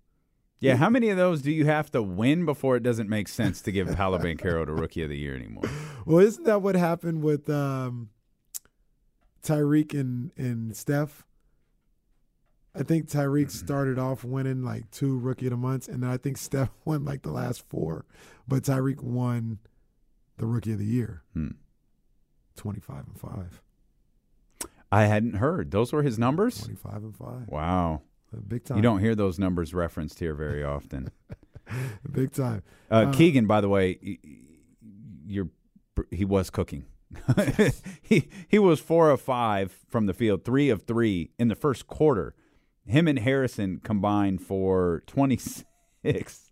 Yeah, 0.59 0.77
how 0.77 0.89
many 0.89 1.09
of 1.09 1.17
those 1.17 1.41
do 1.41 1.51
you 1.51 1.65
have 1.65 1.91
to 1.91 2.01
win 2.01 2.45
before 2.45 2.77
it 2.77 2.83
doesn't 2.83 3.09
make 3.09 3.27
sense 3.27 3.61
to 3.63 3.71
give 3.73 3.93
Paolo 3.97 4.17
Banchero 4.17 4.65
the 4.65 4.71
Rookie 4.71 5.03
of 5.03 5.09
the 5.09 5.17
Year 5.17 5.35
anymore? 5.35 5.63
Well, 6.05 6.19
isn't 6.19 6.43
that 6.43 6.61
what 6.61 6.75
happened 6.75 7.23
with 7.23 7.49
um, 7.49 8.09
Tyreke 9.41 9.93
and 9.93 10.31
and 10.35 10.75
Steph? 10.75 11.25
I 12.75 12.81
think 12.83 13.07
Tyreke 13.07 13.51
started 13.51 13.99
off 13.99 14.23
winning 14.23 14.63
like 14.63 14.89
two 14.89 15.17
Rookie 15.19 15.45
of 15.45 15.51
the 15.51 15.57
Months, 15.57 15.87
and 15.87 16.01
then 16.01 16.09
I 16.09 16.17
think 16.17 16.37
Steph 16.39 16.71
won 16.85 17.05
like 17.05 17.21
the 17.21 17.31
last 17.31 17.67
four, 17.69 18.05
but 18.47 18.63
Tyreke 18.63 19.03
won 19.03 19.59
the 20.37 20.45
Rookie 20.47 20.73
of 20.73 20.79
the 20.79 20.85
Year. 20.85 21.23
Hmm. 21.33 21.49
Twenty-five 22.55 23.05
and 23.07 23.19
five. 23.19 23.61
I 24.91 25.05
hadn't 25.05 25.35
heard. 25.35 25.71
Those 25.71 25.91
were 25.91 26.03
his 26.03 26.19
numbers? 26.19 26.59
Twenty-five 26.59 27.03
and 27.03 27.15
five. 27.15 27.47
Wow. 27.47 28.01
Big 28.47 28.63
time. 28.63 28.77
You 28.77 28.83
don't 28.83 28.99
hear 28.99 29.13
those 29.13 29.37
numbers 29.37 29.75
referenced 29.75 30.17
here 30.19 30.33
very 30.33 30.63
often. 30.63 31.11
Big 32.11 32.31
time. 32.31 32.63
Uh, 32.89 32.95
Uh, 33.07 33.13
Keegan, 33.13 33.45
by 33.45 33.61
the 33.61 33.69
way, 33.69 34.17
you're 35.27 35.49
he 36.09 36.25
was 36.25 36.49
cooking. 36.49 36.85
he 38.01 38.27
he 38.47 38.57
was 38.57 38.79
four 38.79 39.11
of 39.11 39.21
five 39.21 39.71
from 39.87 40.07
the 40.07 40.13
field, 40.15 40.43
three 40.43 40.69
of 40.69 40.83
three 40.83 41.29
in 41.37 41.47
the 41.47 41.55
first 41.55 41.85
quarter. 41.85 42.33
Him 42.85 43.07
and 43.07 43.19
Harrison 43.19 43.79
combined 43.83 44.41
for 44.41 45.03
twenty 45.07 45.37
six. 45.37 45.63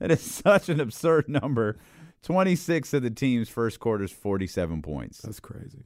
That 0.00 0.10
is 0.10 0.20
such 0.20 0.68
an 0.68 0.80
absurd 0.80 1.28
number. 1.28 1.78
Twenty 2.22 2.56
six 2.56 2.92
of 2.92 3.02
the 3.04 3.10
team's 3.10 3.48
first 3.48 3.78
quarters, 3.78 4.10
forty 4.10 4.48
seven 4.48 4.82
points, 4.82 5.18
That's 5.22 5.38
crazy. 5.38 5.84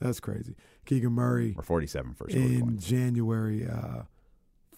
That's 0.00 0.18
crazy. 0.18 0.54
Keegan 0.86 1.12
Murray 1.12 1.54
or 1.56 1.62
47 1.62 2.14
first 2.14 2.34
quarter 2.34 2.48
in 2.48 2.60
points. 2.60 2.86
January, 2.86 3.66
uh, 3.66 4.04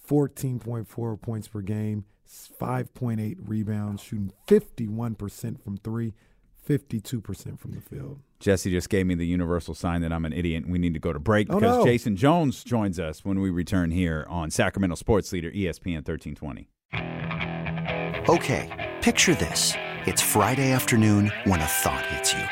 14.4 0.08 1.20
points 1.20 1.48
per 1.48 1.60
game, 1.60 2.04
5.8 2.28 3.36
rebounds, 3.46 4.02
shooting 4.02 4.32
51% 4.48 5.62
from 5.62 5.76
three, 5.78 6.12
52% 6.68 7.58
from 7.60 7.72
the 7.72 7.80
field. 7.80 8.20
Jesse 8.42 8.70
just 8.70 8.88
gave 8.90 9.06
me 9.06 9.14
the 9.14 9.26
universal 9.26 9.74
sign 9.74 10.02
that 10.02 10.12
I'm 10.12 10.24
an 10.24 10.32
idiot 10.32 10.64
and 10.64 10.72
we 10.72 10.78
need 10.78 10.94
to 10.94 11.00
go 11.00 11.12
to 11.12 11.18
break 11.20 11.46
Oh, 11.48 11.60
because 11.60 11.78
no. 11.78 11.84
Jason 11.84 12.16
Jones 12.16 12.64
joins 12.64 12.98
us 12.98 13.24
when 13.24 13.40
we 13.40 13.50
return 13.50 13.92
here 13.92 14.26
on 14.28 14.50
Sacramento 14.50 14.96
Sports 14.96 15.32
Leader 15.32 15.50
ESPN 15.52 16.04
1320. 16.06 16.68
Okay, 18.28 18.94
picture 19.00 19.34
this. 19.34 19.72
It's 20.06 20.20
Friday 20.20 20.72
afternoon 20.72 21.30
when 21.44 21.60
a 21.60 21.66
thought 21.66 22.04
hits 22.06 22.32
you. 22.32 22.42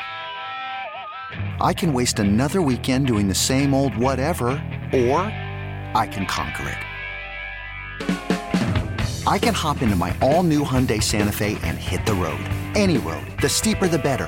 I 1.61 1.73
can 1.73 1.93
waste 1.93 2.19
another 2.19 2.61
weekend 2.61 3.07
doing 3.07 3.27
the 3.27 3.35
same 3.35 3.73
old 3.73 3.95
whatever, 3.97 4.49
or 4.93 5.19
I 5.93 6.07
can 6.09 6.25
conquer 6.25 6.69
it. 6.69 6.77
I 9.27 9.37
can 9.37 9.53
hop 9.53 9.81
into 9.81 9.95
my 9.95 10.15
all 10.21 10.43
new 10.43 10.63
Hyundai 10.63 11.01
Santa 11.03 11.31
Fe 11.31 11.57
and 11.63 11.77
hit 11.77 12.05
the 12.05 12.13
road. 12.13 12.39
Any 12.75 12.97
road. 12.97 13.25
The 13.41 13.49
steeper, 13.49 13.87
the 13.87 13.99
better. 13.99 14.27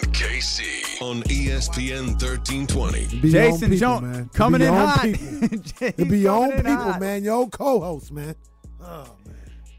KC 0.11 1.01
on 1.01 1.21
ESPN 1.23 2.07
1320. 2.21 3.21
Be 3.21 3.31
Jason 3.31 3.59
people, 3.69 3.77
Jones 3.77 4.01
man. 4.01 4.29
coming 4.33 4.61
in 4.61 4.67
your 4.67 4.75
own 4.81 4.87
hot. 4.87 5.01
people. 5.03 5.57
Jay 5.79 5.91
To 5.93 6.05
be 6.05 6.19
your 6.19 6.31
own 6.35 6.51
people, 6.57 6.75
hot. 6.75 6.99
man. 6.99 7.23
Your 7.23 7.35
own 7.35 7.49
co-host, 7.49 8.11
oh, 8.11 8.15
man. 8.15 8.35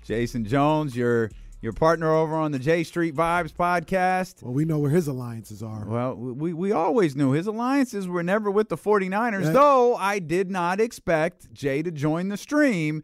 Jason 0.04 0.44
Jones, 0.44 0.96
your 0.96 1.30
your 1.60 1.72
partner 1.72 2.10
over 2.12 2.34
on 2.34 2.50
the 2.50 2.58
J 2.58 2.82
Street 2.82 3.14
Vibes 3.14 3.52
podcast. 3.52 4.42
Well, 4.42 4.52
we 4.52 4.64
know 4.64 4.78
where 4.78 4.90
his 4.90 5.06
alliances 5.06 5.62
are. 5.62 5.84
Well, 5.86 6.14
we, 6.16 6.52
we 6.52 6.72
always 6.72 7.14
knew 7.14 7.32
his 7.32 7.46
alliances 7.46 8.08
were 8.08 8.22
never 8.24 8.50
with 8.50 8.68
the 8.68 8.76
49ers, 8.76 9.44
Yeah. 9.44 9.50
though 9.52 9.94
I 9.94 10.18
did 10.18 10.50
not 10.50 10.80
expect 10.80 11.52
Jay 11.52 11.82
to 11.82 11.90
join 11.92 12.28
the 12.30 12.36
stream 12.36 13.02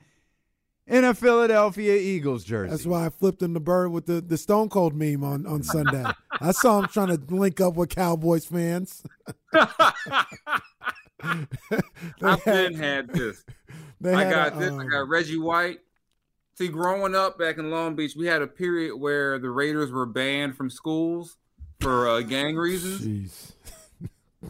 in 0.88 1.04
a 1.04 1.14
Philadelphia 1.14 1.94
Eagles 1.96 2.44
jersey. 2.44 2.70
That's 2.70 2.86
why 2.86 3.06
I 3.06 3.10
flipped 3.10 3.42
him 3.42 3.52
the 3.52 3.60
bird 3.60 3.92
with 3.92 4.06
the, 4.06 4.20
the 4.20 4.36
Stone 4.36 4.70
Cold 4.70 4.94
meme 4.94 5.22
on, 5.22 5.46
on 5.46 5.62
Sunday. 5.62 6.04
I 6.40 6.52
saw 6.52 6.80
him 6.80 6.86
trying 6.86 7.08
to 7.08 7.34
link 7.34 7.60
up 7.60 7.74
with 7.74 7.90
Cowboys 7.90 8.46
fans. 8.46 9.04
I've 11.22 11.46
had- 12.42 12.44
been 12.44 12.74
had 12.74 13.08
this. 13.10 13.44
they 14.00 14.14
I 14.14 14.24
had 14.24 14.32
got 14.32 14.56
a, 14.56 14.58
this. 14.58 14.72
I 14.72 14.78
um, 14.78 14.88
got 14.88 15.08
Reggie 15.08 15.38
White. 15.38 15.80
See, 16.54 16.68
growing 16.68 17.14
up 17.14 17.38
back 17.38 17.58
in 17.58 17.70
Long 17.70 17.94
Beach, 17.94 18.16
we 18.16 18.26
had 18.26 18.42
a 18.42 18.46
period 18.46 18.96
where 18.96 19.38
the 19.38 19.50
Raiders 19.50 19.92
were 19.92 20.06
banned 20.06 20.56
from 20.56 20.70
schools 20.70 21.36
for 21.80 22.08
uh, 22.08 22.20
gang 22.22 22.56
reasons. 22.56 23.00
Jeez. 23.00 23.52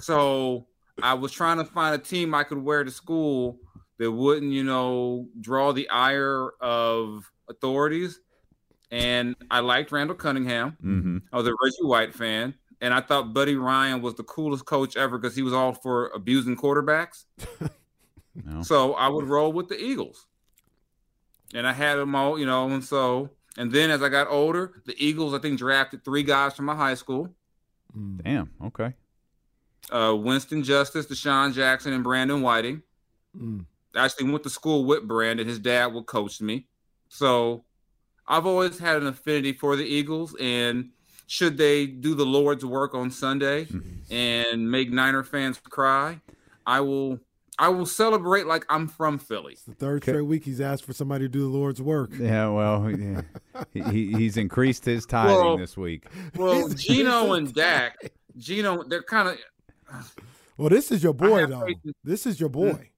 So 0.01 0.67
I 1.03 1.13
was 1.15 1.33
trying 1.33 1.59
to 1.59 1.65
find 1.65 1.95
a 1.95 1.99
team 1.99 2.35
I 2.35 2.45
could 2.45 2.63
wear 2.63 2.83
to 2.83 2.91
school 2.91 3.59
that 3.99 4.11
wouldn't, 4.11 4.53
you 4.53 4.65
know, 4.65 5.29
draw 5.41 5.73
the 5.73 5.89
ire 5.89 6.51
of 6.61 7.31
authorities. 7.49 8.21
And 8.91 9.37
I 9.51 9.61
liked 9.61 9.93
Randall 9.93 10.17
Cunningham. 10.17 10.77
mm-hmm. 10.83 11.19
I 11.33 11.37
was 11.37 11.47
a 11.47 11.53
Reggie 11.63 11.83
White 11.83 12.15
fan. 12.15 12.55
And 12.81 12.95
I 12.95 13.01
thought 13.01 13.35
Buddy 13.35 13.57
Ryan 13.57 14.01
was 14.03 14.15
the 14.15 14.23
coolest 14.23 14.65
coach 14.65 14.97
ever 14.97 15.19
because 15.19 15.35
he 15.35 15.43
was 15.43 15.53
all 15.53 15.73
for 15.73 16.09
abusing 16.09 16.57
quarterbacks. 16.57 17.25
No. 18.45 18.63
So 18.63 18.95
I 18.95 19.09
would 19.09 19.25
roll 19.25 19.53
with 19.53 19.69
the 19.69 19.77
Eagles. 19.77 20.27
And 21.55 21.67
I 21.67 21.73
had 21.73 21.97
them 21.97 22.15
all, 22.15 22.39
you 22.39 22.47
know, 22.47 22.69
and 22.69 22.85
so 22.85 23.31
and 23.57 23.73
then 23.73 23.91
as 23.91 24.03
I 24.03 24.09
got 24.09 24.29
older, 24.29 24.83
the 24.87 24.95
Eagles, 25.05 25.35
I 25.35 25.39
think, 25.39 25.59
drafted 25.59 26.05
three 26.05 26.23
guys 26.23 26.55
from 26.55 26.67
my 26.67 26.77
high 26.77 26.95
school. 26.95 27.35
Mm. 27.97 28.23
Damn. 28.23 28.51
Okay. 28.67 28.95
Uh, 29.91 30.15
Winston 30.17 30.63
Justice, 30.63 31.07
DeSean 31.07 31.53
Jackson, 31.55 31.93
and 31.93 32.05
Brandon 32.05 32.43
Whiting. 32.43 32.83
Mm. 33.37 33.65
I 33.99 34.05
actually 34.07 34.31
went 34.31 34.43
to 34.45 34.51
school 34.51 34.85
with 34.85 35.07
Brandon. 35.07 35.47
His 35.47 35.59
dad 35.59 35.87
would 35.95 36.07
coach 36.07 36.41
me. 36.41 36.67
So 37.09 37.65
I've 38.27 38.47
always 38.47 38.79
had 38.79 38.97
an 38.99 39.07
affinity 39.07 39.53
for 39.53 39.77
the 39.77 39.85
Eagles. 39.85 40.35
And 40.41 40.91
should 41.27 41.57
they 41.59 41.87
do 41.87 42.15
the 42.15 42.27
Lord's 42.27 42.65
work 42.65 42.95
on 42.95 43.11
Sunday 43.11 43.65
Mm-hmm. 43.67 44.13
and 44.15 44.71
make 44.71 44.91
Niner 44.91 45.23
fans 45.23 45.59
cry, 45.59 46.21
I 46.67 46.81
will 46.81 47.19
I 47.61 47.69
will 47.71 47.87
celebrate 47.87 48.47
like 48.47 48.65
I'm 48.71 48.87
from 48.87 49.19
Philly. 49.19 49.57
The 49.67 49.75
third 49.75 50.03
straight 50.05 50.21
week 50.23 50.45
he's 50.45 50.61
asked 50.61 50.85
for 50.85 50.93
somebody 50.93 51.25
to 51.25 51.29
do 51.29 51.41
the 51.41 51.49
Lord's 51.49 51.83
work. 51.83 52.11
Yeah, 52.17 52.49
well, 52.51 52.89
yeah. 52.91 53.23
he, 53.75 53.83
he, 53.83 54.13
he's 54.13 54.37
increased 54.37 54.85
his 54.85 55.05
tithing 55.07 55.35
Well, 55.35 55.57
this 55.59 55.77
week. 55.77 56.07
Well, 56.37 56.69
He's- 56.69 56.75
Geno 56.85 57.33
and 57.33 57.53
Dak, 57.53 58.13
Geno, 58.37 58.85
they're 58.85 59.03
kind 59.03 59.29
of 59.91 60.15
Well, 60.57 60.69
this 60.69 60.93
is 60.93 61.03
your 61.03 61.15
boy 61.15 61.47
though. 61.47 61.67
faith 61.67 61.79
This 62.05 62.27
is 62.27 62.39
your 62.39 62.49
boy. 62.49 62.91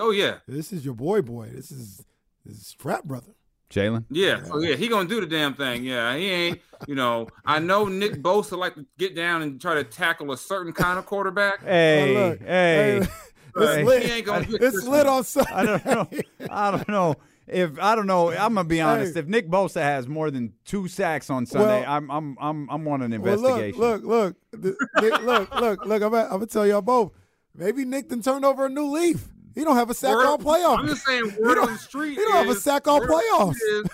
Oh 0.00 0.10
yeah. 0.10 0.36
This 0.46 0.72
is 0.72 0.84
your 0.84 0.94
boy, 0.94 1.22
boy. 1.22 1.48
This 1.52 1.70
is 1.70 2.04
this 2.44 2.56
is 2.56 2.76
frat 2.78 3.06
brother. 3.06 3.34
Jalen? 3.70 4.04
Yeah, 4.10 4.42
so 4.44 4.58
yeah, 4.58 4.74
he 4.76 4.88
gonna 4.88 5.08
do 5.08 5.20
the 5.20 5.26
damn 5.26 5.54
thing. 5.54 5.82
Yeah, 5.84 6.14
he 6.16 6.28
ain't. 6.30 6.60
You 6.86 6.94
know, 6.94 7.28
I 7.46 7.58
know 7.58 7.86
Nick 7.86 8.22
Bosa 8.22 8.58
like 8.58 8.74
to 8.74 8.84
get 8.98 9.14
down 9.16 9.40
and 9.42 9.58
try 9.60 9.74
to 9.76 9.84
tackle 9.84 10.30
a 10.32 10.36
certain 10.36 10.72
kind 10.74 10.98
of 10.98 11.06
quarterback. 11.06 11.60
Hey, 11.64 12.16
Oh, 12.16 12.28
look. 12.28 12.42
hey. 12.42 13.06
It's 13.54 13.86
lit. 13.86 14.02
He 14.02 14.10
ain't 14.12 14.26
gonna 14.26 14.44
get 14.44 14.62
It's 14.62 14.84
lit 14.86 15.06
on 15.06 15.24
Sunday. 15.24 15.50
I 15.52 15.64
don't 15.64 15.84
know. 15.86 16.08
I 16.50 16.70
don't 16.70 16.88
know. 16.88 17.14
If 17.46 17.78
I 17.78 17.94
don't 17.94 18.06
know, 18.06 18.30
I'm 18.30 18.54
gonna 18.54 18.64
be 18.64 18.80
honest. 18.80 19.14
Hey. 19.14 19.20
If 19.20 19.26
Nick 19.26 19.48
Bosa 19.48 19.80
has 19.82 20.06
more 20.08 20.30
than 20.30 20.52
two 20.64 20.86
sacks 20.88 21.28
on 21.30 21.44
Sunday, 21.46 21.80
Well- 21.82 21.84
I'm 21.92 22.10
I'm 22.10 22.36
I'm 22.40 22.68
I'm 22.70 22.88
on 22.88 23.02
an 23.02 23.20
Well, 23.22 23.32
investigation. 23.34 23.80
look, 23.80 24.02
look, 24.04 24.36
look, 24.52 24.62
The- 24.62 24.76
Nick, 25.02 25.22
look, 25.22 25.54
look, 25.54 25.86
look. 25.86 26.02
I'm, 26.02 26.14
I'm 26.14 26.28
gonna 26.30 26.46
tell 26.46 26.66
y'all 26.66 26.82
both. 26.82 27.12
Maybe 27.54 27.84
Nick 27.84 28.08
done 28.08 28.22
turned 28.22 28.44
over 28.44 28.66
a 28.66 28.68
new 28.70 28.86
leaf. 28.86 29.28
He 29.54 29.64
don't 29.64 29.76
have 29.76 29.90
a 29.90 29.94
sack 29.94 30.14
Word- 30.16 30.26
all 30.26 30.38
playoff. 30.38 30.78
I'm 30.78 30.88
just 30.88 31.04
saying, 31.04 31.30
He 31.30 31.40
word 31.42 31.58
on 31.58 31.72
the 31.72 31.78
street. 31.78 32.10
he 32.18 32.24
don't 32.24 32.32
have 32.32 32.48
a 32.48 32.54
sack 32.54 32.86
all 32.88 33.00
word 33.00 33.10
on 33.10 33.20
playoffs. 33.22 33.56
is- 33.56 33.86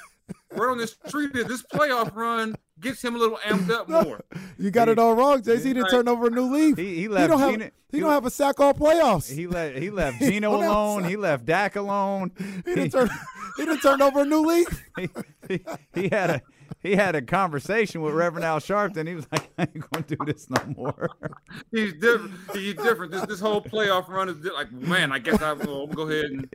Word 0.56 0.70
on 0.70 0.78
the 0.78 0.86
street 0.86 1.36
is 1.36 1.44
this 1.46 1.62
playoff 1.62 2.14
run 2.16 2.54
gets 2.80 3.02
him 3.04 3.14
a 3.14 3.18
little 3.18 3.36
amped 3.38 3.70
up 3.70 3.88
more. 3.88 4.24
You 4.58 4.70
got 4.70 4.88
it 4.88 4.98
all 4.98 5.14
wrong, 5.14 5.40
JC. 5.42 5.56
He 5.58 5.62
didn't 5.74 5.82
Right. 5.84 5.90
turn 5.90 6.08
over 6.08 6.26
a 6.26 6.30
new 6.30 6.52
leaf. 6.52 6.76
He- 6.76 6.96
he 6.96 7.08
left 7.08 7.30
don't 7.30 7.38
have. 7.38 7.50
Gina- 7.52 7.64
he, 7.90 7.96
he 7.98 8.00
don't 8.00 8.10
have 8.10 8.24
a 8.26 8.30
sack 8.30 8.58
all 8.60 8.72
playoffs. 8.74 9.30
He 9.32 9.46
let 9.46 9.76
he 9.76 9.90
left 10.00 10.18
Geno 10.20 10.54
alone. 10.56 11.04
He 11.04 11.16
left 11.16 11.44
Dak 11.46 11.76
alone. 11.76 12.32
He 12.64 12.74
didn't 12.74 12.90
turn. 12.92 13.08
he 13.56 13.64
didn't 13.66 13.80
turn 13.82 14.00
over 14.02 14.20
a 14.20 14.24
new 14.24 14.40
leaf. 14.40 14.84
he, 14.98 15.08
he, 15.48 15.64
he 15.94 16.08
had 16.08 16.30
a 16.30 16.42
he 16.82 16.96
had 16.96 17.14
a 17.14 17.22
conversation 17.22 18.00
with 18.00 18.14
Reverend 18.14 18.44
Al 18.44 18.60
Sharpton. 18.60 19.06
He 19.06 19.14
was 19.14 19.26
like, 19.32 19.50
I 19.58 19.62
ain't 19.62 19.90
gonna 19.90 20.04
do 20.04 20.16
this 20.26 20.48
no 20.50 20.62
more. 20.76 21.10
He's 21.72 21.94
different. 21.94 22.32
He's 22.52 22.74
different. 22.74 23.12
This 23.12 23.26
this 23.26 23.40
whole 23.40 23.62
playoff 23.62 24.08
run 24.08 24.28
is 24.28 24.36
di- 24.38 24.50
like, 24.50 24.72
man. 24.72 25.12
I 25.12 25.18
guess 25.18 25.40
I 25.42 25.52
will 25.52 25.86
go 25.86 26.08
ahead 26.08 26.26
and 26.26 26.48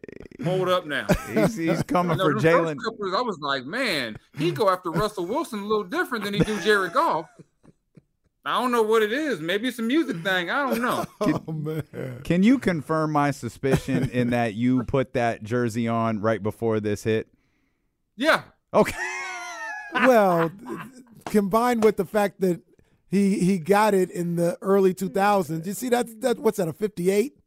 hold 0.43 0.69
up 0.69 0.85
now. 0.85 1.07
He's 1.33 1.55
he's 1.55 1.83
coming 1.87 2.13
I 2.13 2.15
know 2.15 2.25
for 2.25 2.33
Jalen. 2.35 2.77
I 3.15 3.21
was 3.21 3.39
like, 3.39 3.65
man, 3.65 4.17
he 4.37 4.51
go 4.51 4.69
after 4.69 4.91
Russell 4.91 5.25
Wilson 5.25 5.59
a 5.59 5.65
little 5.65 5.83
different 5.83 6.23
than 6.23 6.33
he 6.33 6.39
do 6.41 6.59
Jared 6.61 6.93
Goff. 6.93 7.27
I 8.45 8.59
don't 8.59 8.71
know 8.71 8.83
what 8.83 9.01
it 9.01 9.13
is. 9.13 9.39
Maybe 9.39 9.69
it's 9.69 9.79
a 9.79 9.83
music 9.83 10.17
thing. 10.17 10.49
I 10.49 10.69
don't 10.69 10.81
know. 10.81 11.05
Oh 11.21 11.51
man. 11.51 12.21
Can 12.25 12.43
you 12.43 12.59
confirm 12.59 13.13
my 13.13 13.31
suspicion 13.31 14.09
in 14.09 14.31
that 14.31 14.53
you 14.53 14.83
put 14.83 15.13
that 15.13 15.43
jersey 15.43 15.87
on 15.87 16.19
right 16.19 16.43
before 16.43 16.81
this 16.81 17.03
hit? 17.03 17.29
Yeah. 18.17 18.41
Okay. 18.73 18.97
Well, 19.93 20.51
combined 21.25 21.83
with 21.83 21.97
the 21.97 22.05
fact 22.05 22.41
that 22.41 22.61
he 23.09 23.39
he 23.39 23.59
got 23.59 23.93
it 23.93 24.09
in 24.09 24.35
the 24.35 24.57
early 24.61 24.93
2000s. 24.93 25.65
You 25.65 25.73
see 25.73 25.89
that 25.89 26.21
that 26.21 26.39
what's 26.39 26.57
that 26.57 26.67
a 26.67 26.73
58? 26.73 27.37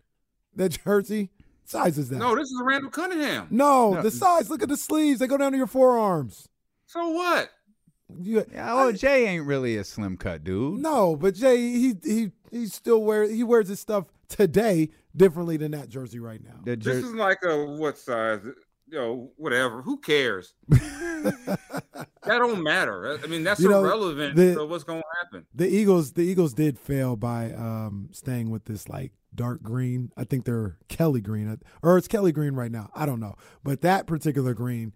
That 0.55 0.79
jersey 0.85 1.31
size 1.65 1.99
is 1.99 2.09
that? 2.09 2.19
No, 2.19 2.35
this 2.35 2.45
is 2.45 2.61
a 2.61 2.65
Randall 2.65 2.91
Cunningham. 2.91 3.49
no, 3.51 4.01
the 4.01 4.11
size. 4.11 4.49
Look 4.49 4.63
at 4.63 4.69
the 4.69 4.77
sleeves. 4.77 5.21
They 5.21 5.27
go 5.27 5.37
down 5.37 5.53
to 5.53 5.59
your 5.59 5.67
forearms. 5.67 6.49
So 6.87 7.09
what? 7.09 7.51
You, 8.21 8.45
Yeah, 8.53 8.73
oh, 8.73 8.77
well, 8.77 8.93
Jay 8.93 9.27
ain't 9.27 9.45
really 9.45 9.77
a 9.77 9.85
slim 9.85 10.17
cut 10.17 10.45
dude. 10.45 10.81
no, 10.81 11.17
but 11.17 11.35
Jay, 11.35 11.57
he 11.57 11.95
he 12.05 12.31
he 12.51 12.67
still 12.67 13.03
wears 13.03 13.31
he 13.31 13.43
wears 13.43 13.69
his 13.69 13.81
stuff 13.81 14.05
today 14.29 14.91
differently 15.17 15.57
than 15.57 15.73
that 15.73 15.89
jersey 15.89 16.21
right 16.21 16.43
now. 16.43 16.61
The 16.65 16.77
This 16.77 17.05
is 17.05 17.15
like 17.15 17.39
a 17.45 17.65
what 17.65 17.99
size? 17.99 18.41
Yo, 18.89 19.01
know, 19.01 19.31
whatever. 19.37 19.83
Who 19.83 19.99
cares? 19.99 20.55
that 22.27 22.39
don't 22.39 22.63
matter. 22.63 23.19
I 23.23 23.27
mean, 23.27 23.43
that's 23.45 23.61
You 23.61 23.69
know, 23.71 23.85
irrelevant 23.85 24.37
the- 24.37 24.55
to 24.55 24.65
what's 24.65 24.85
going 24.85 25.01
to 25.03 25.07
happen. 25.25 25.47
The 25.55 25.67
Eagles, 25.69 26.13
the 26.13 26.23
Eagles 26.23 26.53
did 26.55 26.79
fail 26.79 27.17
by 27.17 27.53
um, 27.53 28.09
staying 28.13 28.51
with 28.51 28.65
this 28.67 28.89
like 28.89 29.13
dark 29.35 29.63
green. 29.63 30.11
I 30.17 30.25
think 30.25 30.45
they're 30.45 30.77
Kelly 30.89 31.21
green, 31.21 31.59
or 31.83 31.99
it's 31.99 32.09
Kelly 32.09 32.33
green 32.33 32.55
right 32.55 32.71
now. 32.71 32.91
I 32.95 33.07
don't 33.07 33.21
know, 33.21 33.35
but 33.65 33.81
that 33.83 34.07
particular 34.07 34.55
green 34.55 34.93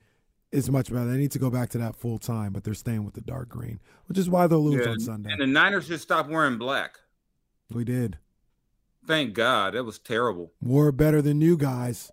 is 0.53 0.71
much 0.71 0.90
better. 0.93 1.07
They 1.07 1.16
need 1.19 1.31
to 1.33 1.38
go 1.38 1.49
back 1.51 1.69
to 1.71 1.79
that 1.79 1.95
full 1.97 2.19
time, 2.19 2.53
but 2.53 2.64
they're 2.64 2.75
staying 2.75 3.05
with 3.05 3.14
the 3.14 3.21
dark 3.21 3.49
green, 3.49 3.81
which 4.07 4.19
is 4.19 4.29
why 4.29 4.47
they'll 4.47 4.64
lose 4.64 4.85
Yeah, 4.85 4.93
on 4.93 5.01
Sunday. 5.01 5.31
And 5.33 5.40
the 5.40 5.47
Niners 5.47 5.87
should 5.87 6.01
stop 6.01 6.29
wearing 6.29 6.59
black. 6.59 6.99
we 7.73 7.85
did. 7.85 8.19
Thank 9.07 9.33
God. 9.35 9.75
That 9.75 9.85
was 9.85 9.99
terrible. 9.99 10.53
More 10.61 10.90
better 10.93 11.23
than 11.23 11.40
you 11.40 11.57
guys. 11.57 12.11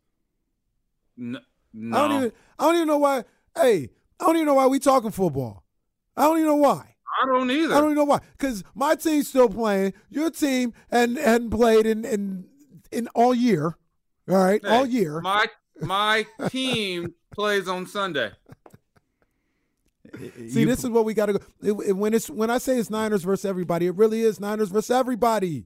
No. 1.17 1.39
I 1.39 2.07
don't 2.07 2.17
even. 2.17 2.31
I 2.59 2.63
don't 2.65 2.75
even 2.75 2.87
know 2.87 2.97
why. 2.97 3.23
Hey, 3.55 3.89
I 4.19 4.25
don't 4.25 4.35
even 4.35 4.47
know 4.47 4.55
why 4.55 4.67
we 4.67 4.79
talking 4.79 5.11
football. 5.11 5.63
I 6.15 6.23
don't 6.23 6.37
even 6.37 6.47
know 6.47 6.55
why. 6.55 6.95
I 7.21 7.25
don't 7.25 7.49
either. 7.49 7.73
I 7.73 7.77
don't 7.79 7.85
even 7.91 7.95
know 7.95 8.03
why. 8.05 8.19
Because 8.37 8.63
my 8.75 8.95
team's 8.95 9.27
still 9.27 9.49
playing. 9.49 9.93
Your 10.09 10.29
team 10.29 10.73
hadn't, 10.91 11.17
hadn't 11.17 11.49
played 11.51 11.85
in, 11.85 12.05
in 12.05 12.45
in 12.91 13.07
all 13.09 13.33
year. 13.33 13.75
All 14.29 14.35
right, 14.37 14.61
Hey, 14.63 14.69
all 14.69 14.85
year. 14.85 15.21
My 15.21 15.47
my 15.81 16.25
team 16.49 17.13
plays 17.31 17.67
on 17.67 17.85
Sunday. 17.87 18.31
See, 20.49 20.65
this 20.65 20.83
is 20.83 20.89
what 20.89 21.05
we 21.05 21.13
got 21.13 21.27
to 21.27 21.33
go. 21.33 21.39
It, 21.61 21.89
it- 21.89 21.93
when 21.97 22.13
it's 22.13 22.29
when 22.29 22.49
I 22.49 22.57
say 22.57 22.77
it's 22.77 22.89
Niners 22.89 23.23
versus 23.23 23.45
everybody, 23.45 23.87
it 23.87 23.95
really 23.95 24.21
is 24.21 24.39
Niners 24.39 24.69
versus 24.69 24.91
everybody. 24.91 25.65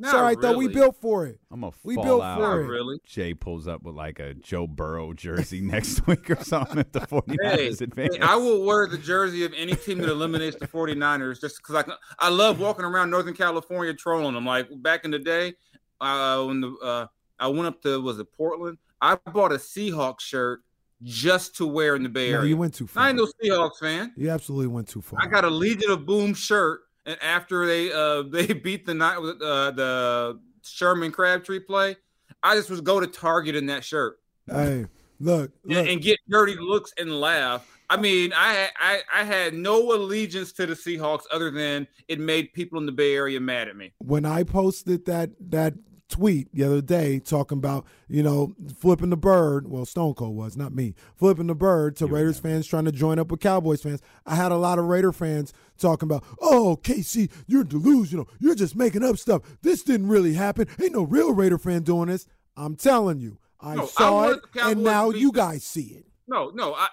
It's 0.00 0.06
Not 0.12 0.14
all 0.14 0.22
right 0.22 0.40
though. 0.40 0.56
We 0.56 0.66
really. 0.66 0.74
built 0.74 0.96
for 1.00 1.26
it. 1.26 1.40
I'm 1.50 1.60
gonna 1.60 1.72
we 1.82 1.96
fall 1.96 2.04
built 2.04 2.22
out. 2.22 2.36
for 2.36 2.42
Not 2.42 2.58
it. 2.58 2.68
really. 2.68 2.98
Jay 3.04 3.34
pulls 3.34 3.66
up 3.66 3.82
with 3.82 3.96
like 3.96 4.20
a 4.20 4.34
Joe 4.34 4.66
Burrow 4.68 5.12
jersey 5.12 5.60
next 5.62 6.06
week 6.06 6.30
or 6.30 6.36
something 6.44 6.78
if 6.78 6.92
the 6.92 7.00
49ers 7.00 7.36
Hey, 7.42 7.68
advance. 7.84 8.14
hey, 8.16 8.22
I 8.22 8.36
will 8.36 8.64
wear 8.64 8.86
the 8.86 8.98
jersey 8.98 9.44
of 9.44 9.52
any 9.56 9.74
team 9.74 9.98
that 9.98 10.08
eliminates 10.08 10.56
the 10.56 10.68
49ers 10.68 11.40
just 11.40 11.56
because 11.56 11.74
I 11.74 11.82
can, 11.82 11.94
I 12.20 12.28
love 12.28 12.60
walking 12.60 12.84
around 12.84 13.10
Northern 13.10 13.34
California 13.34 13.92
trolling 13.92 14.34
them. 14.34 14.46
Like 14.46 14.68
back 14.82 15.04
in 15.04 15.10
the 15.10 15.18
day, 15.18 15.54
uh, 16.00 16.44
when 16.44 16.60
the 16.60 16.68
uh, 16.80 17.06
I 17.40 17.48
went 17.48 17.66
up 17.66 17.82
to 17.82 18.00
was 18.00 18.20
it 18.20 18.32
Portland? 18.32 18.78
I 19.00 19.16
bought 19.16 19.50
a 19.52 19.56
Seahawks 19.56 20.20
shirt 20.20 20.60
just 21.02 21.56
to 21.56 21.66
wear 21.66 21.94
in 21.96 22.02
the 22.04 22.08
Bay 22.08 22.30
No, 22.32 22.38
Area. 22.38 22.48
you 22.50 22.56
went 22.56 22.74
too 22.74 22.86
far. 22.86 23.02
I 23.04 23.08
ain't 23.08 23.18
no 23.18 23.26
Seahawks 23.42 23.78
fan. 23.80 24.12
You 24.16 24.30
absolutely 24.30 24.68
went 24.68 24.88
too 24.88 25.00
far. 25.00 25.18
I 25.22 25.26
got 25.26 25.44
a 25.44 25.50
Legion 25.50 25.90
of 25.90 26.04
Boom 26.06 26.34
shirt, 26.34 26.80
and 27.08 27.18
after 27.22 27.66
they 27.66 27.90
uh 27.92 28.22
they 28.30 28.46
beat 28.52 28.86
the 28.86 28.94
night 28.94 29.16
uh, 29.18 29.70
the 29.72 30.38
Sherman 30.62 31.10
Crabtree 31.10 31.60
play, 31.60 31.96
I 32.42 32.54
just 32.54 32.70
was 32.70 32.80
go 32.80 33.00
to 33.00 33.06
Target 33.08 33.56
in 33.56 33.66
that 33.66 33.82
shirt 33.84 34.18
Hey, 34.46 34.86
look, 35.20 35.50
and, 35.64 35.72
look. 35.74 35.88
and 35.88 36.00
get 36.00 36.18
dirty 36.28 36.56
looks 36.56 36.92
and 36.98 37.20
laugh. 37.20 37.66
I 37.90 37.96
mean, 37.96 38.32
I, 38.36 38.68
I 38.78 39.00
I 39.12 39.24
had 39.24 39.54
no 39.54 39.92
allegiance 39.94 40.52
to 40.52 40.66
the 40.66 40.74
Seahawks 40.74 41.22
other 41.32 41.50
than 41.50 41.86
it 42.06 42.20
made 42.20 42.52
people 42.52 42.78
in 42.78 42.84
the 42.86 42.92
Bay 42.92 43.14
Area 43.14 43.40
mad 43.40 43.66
at 43.68 43.76
me. 43.76 43.92
when 43.98 44.24
I 44.26 44.42
posted 44.42 45.04
that 45.06 45.30
that 45.50 45.74
tweet 46.08 46.48
the 46.54 46.64
other 46.64 46.80
day 46.80 47.18
talking 47.18 47.58
about 47.58 47.84
you 48.08 48.22
know 48.22 48.54
flipping 48.76 49.10
the 49.10 49.16
bird. 49.16 49.68
Well, 49.68 49.84
Stone 49.84 50.14
Cold 50.14 50.36
was 50.36 50.56
not 50.56 50.74
me 50.74 50.94
flipping 51.16 51.46
the 51.46 51.54
bird 51.54 51.96
to 51.96 52.06
Raiders 52.06 52.38
fans 52.38 52.66
trying 52.66 52.86
to 52.86 52.92
join 52.92 53.18
up 53.18 53.30
with 53.30 53.40
Cowboys 53.40 53.82
fans. 53.82 54.00
I 54.26 54.34
had 54.34 54.52
a 54.52 54.56
lot 54.56 54.78
of 54.78 54.86
Raider 54.86 55.12
fans 55.12 55.52
talking 55.78 56.08
about, 56.08 56.24
"Oh, 56.40 56.78
KC, 56.82 57.30
you're 57.46 57.64
delusional. 57.64 58.28
You're 58.38 58.54
just 58.54 58.74
making 58.76 59.04
up 59.04 59.18
stuff. 59.18 59.42
This 59.62 59.82
didn't 59.82 60.08
really 60.08 60.34
happen. 60.34 60.66
Ain't 60.82 60.92
no 60.92 61.02
real 61.02 61.32
Raider 61.32 61.58
fan 61.58 61.82
doing 61.82 62.08
this." 62.08 62.26
I'm 62.56 62.74
telling 62.74 63.20
you, 63.20 63.38
I 63.60 63.76
No, 63.76 63.86
saw 63.86 64.12
want 64.12 64.42
it, 64.54 64.60
and 64.62 64.82
now 64.82 65.10
you 65.10 65.30
guys 65.30 65.62
see 65.62 65.94
it. 65.98 66.06
No, 66.26 66.50
no, 66.50 66.74
I 66.74 66.88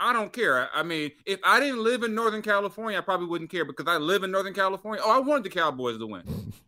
I 0.00 0.12
don't 0.12 0.32
care. 0.32 0.62
I, 0.74 0.80
I 0.80 0.82
mean, 0.82 1.12
if 1.26 1.40
I 1.44 1.60
didn't 1.60 1.82
live 1.82 2.02
in 2.02 2.14
Northern 2.14 2.42
California, 2.42 2.98
I 2.98 3.00
probably 3.02 3.26
wouldn't 3.26 3.50
care 3.50 3.64
because 3.64 3.86
I 3.86 3.96
live 3.98 4.22
in 4.24 4.30
Northern 4.30 4.54
California. 4.54 5.02
Oh, 5.04 5.10
I 5.10 5.18
wanted 5.18 5.44
the 5.44 5.50
Cowboys 5.50 5.98
to 5.98 6.06
win. 6.06 6.52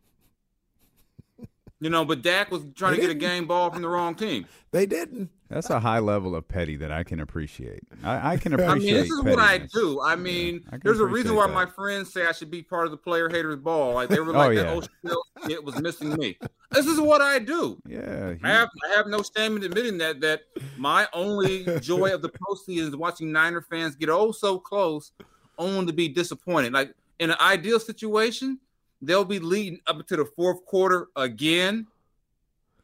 You 1.81 1.91
know, 1.91 2.05
but 2.07 2.23
Dak 2.23 2.51
was 2.51 2.63
trying 2.75 2.95
to 2.95 3.01
get 3.01 3.11
a 3.11 3.15
game 3.15 3.47
ball 3.47 3.71
from 3.71 3.83
the 3.83 3.89
wrong 3.89 4.15
team. 4.15 4.47
They 4.71 4.87
didn't. 4.87 5.29
That's 5.51 5.69
a 5.71 5.79
high 5.79 5.99
level 6.01 6.35
of 6.35 6.49
petty 6.49 6.75
that 6.77 6.91
I 6.91 7.05
can 7.05 7.21
appreciate. 7.21 7.81
I, 8.03 8.33
I 8.33 8.37
can 8.39 8.55
I 8.55 8.57
mean, 8.57 8.65
I 8.65 8.69
mean, 8.69 8.77
appreciate. 8.79 9.01
this 9.03 9.11
is 9.11 9.23
what 9.23 9.39
I 9.39 9.59
do. 9.59 10.01
I 10.03 10.17
mean, 10.17 10.65
I 10.73 10.79
there's 10.83 11.01
a 11.01 11.07
reason 11.07 11.37
why 11.37 11.47
that. 11.47 11.53
my 11.53 11.67
friends 11.67 12.13
say 12.13 12.27
I 12.27 12.33
should 12.33 12.51
be 12.51 12.63
part 12.63 12.87
of 12.87 12.93
the 12.93 12.97
player 12.97 13.29
haters 13.29 13.57
ball. 13.57 13.93
Like 13.95 14.09
they 14.09 14.19
were 14.21 14.35
Oh, 14.35 14.39
like 14.39 14.57
yeah. 14.57 14.63
that 14.65 14.73
Ocean 14.73 14.91
Hill 15.05 15.23
shit 15.47 15.63
was 15.63 15.79
missing 15.81 16.15
me. 16.15 16.39
This 16.73 16.87
is 16.87 16.99
what 16.99 17.21
I 17.21 17.39
do. 17.39 17.79
Yeah, 17.87 18.33
he- 18.35 18.41
I 18.43 18.49
have 18.49 18.71
I 18.91 18.97
have 18.97 19.07
no 19.07 19.23
shame 19.37 19.57
in 19.57 19.63
admitting 19.63 19.99
that 19.99 20.21
that 20.23 20.41
my 20.79 21.07
only 21.13 21.65
joy 21.81 22.13
of 22.15 22.23
the 22.23 22.31
postseason 22.31 22.89
is 22.89 22.97
watching 22.97 23.31
Niner 23.33 23.61
fans 23.61 23.95
get 23.97 24.09
oh 24.09 24.33
so 24.33 24.59
close, 24.59 25.13
only 25.59 25.87
to 25.87 25.93
be 25.93 26.09
disappointed. 26.09 26.73
Like 26.73 26.93
in 27.21 27.31
an 27.31 27.37
ideal 27.41 27.79
situation, 27.79 28.59
they'll 29.07 29.25
be 29.25 29.39
leading 29.39 29.81
up 29.87 30.07
to 30.09 30.17
the 30.17 30.25
fourth 30.25 30.65
quarter 30.67 31.09
again, 31.17 31.87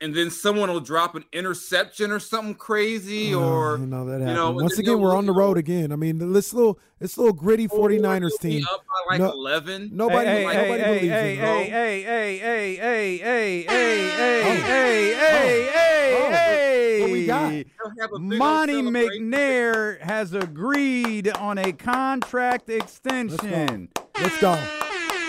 and 0.00 0.14
then 0.14 0.30
someone 0.30 0.68
will 0.70 0.80
drop 0.80 1.14
an 1.14 1.24
interception 1.32 2.10
or 2.10 2.18
something 2.18 2.54
crazy, 2.54 3.34
Oh, 3.34 3.40
or 3.42 3.78
you 3.78 3.86
know 3.86 4.04
that 4.06 4.18
you 4.20 4.26
know, 4.26 4.50
Once 4.50 4.78
again, 4.78 4.98
we're 5.00 5.14
on 5.16 5.26
the 5.26 5.32
road 5.32 5.56
again. 5.58 5.92
I 5.92 5.96
mean, 5.96 6.32
this 6.32 6.52
little, 6.52 6.78
this 6.98 7.16
little 7.18 7.32
gritty 7.32 7.68
49ers 7.68 7.72
Or 7.72 8.20
you'll 8.20 8.30
be 8.30 8.38
team. 8.38 8.64
up 8.72 8.80
by 8.86 9.12
like 9.12 9.20
No- 9.20 9.30
eleven. 9.32 9.90
Nobody, 9.92 10.26
hey, 10.26 10.44
hey, 10.44 10.54
nobody 10.62 10.82
hey, 10.82 10.94
believes 10.98 11.12
hey, 11.12 11.32
in 11.34 11.38
hey, 11.38 11.62
it. 11.62 11.70
hey, 11.70 12.02
hey, 12.02 12.38
hey, 12.38 12.76
hey, 12.76 13.16
hey, 13.18 13.62
hey, 13.66 14.02
hey, 14.12 14.42
Oh. 14.42 14.64
hey, 14.64 15.14
hey, 15.14 15.14
oh. 15.14 15.70
hey, 15.70 16.18
Oh. 16.26 16.30
hey. 16.30 17.00
What 17.02 17.10
we 17.10 17.26
got? 17.26 17.50
They'll 17.50 17.64
have 18.00 18.10
a 18.12 18.18
big 18.18 18.32
old 18.32 18.38
Monte 18.38 18.72
celebration. 18.72 19.30
McNair 19.32 20.00
has 20.00 20.34
agreed 20.34 21.28
on 21.36 21.58
a 21.58 21.72
contract 21.72 22.68
extension 22.70 23.88
Let's 24.20 24.40
go. 24.40 24.58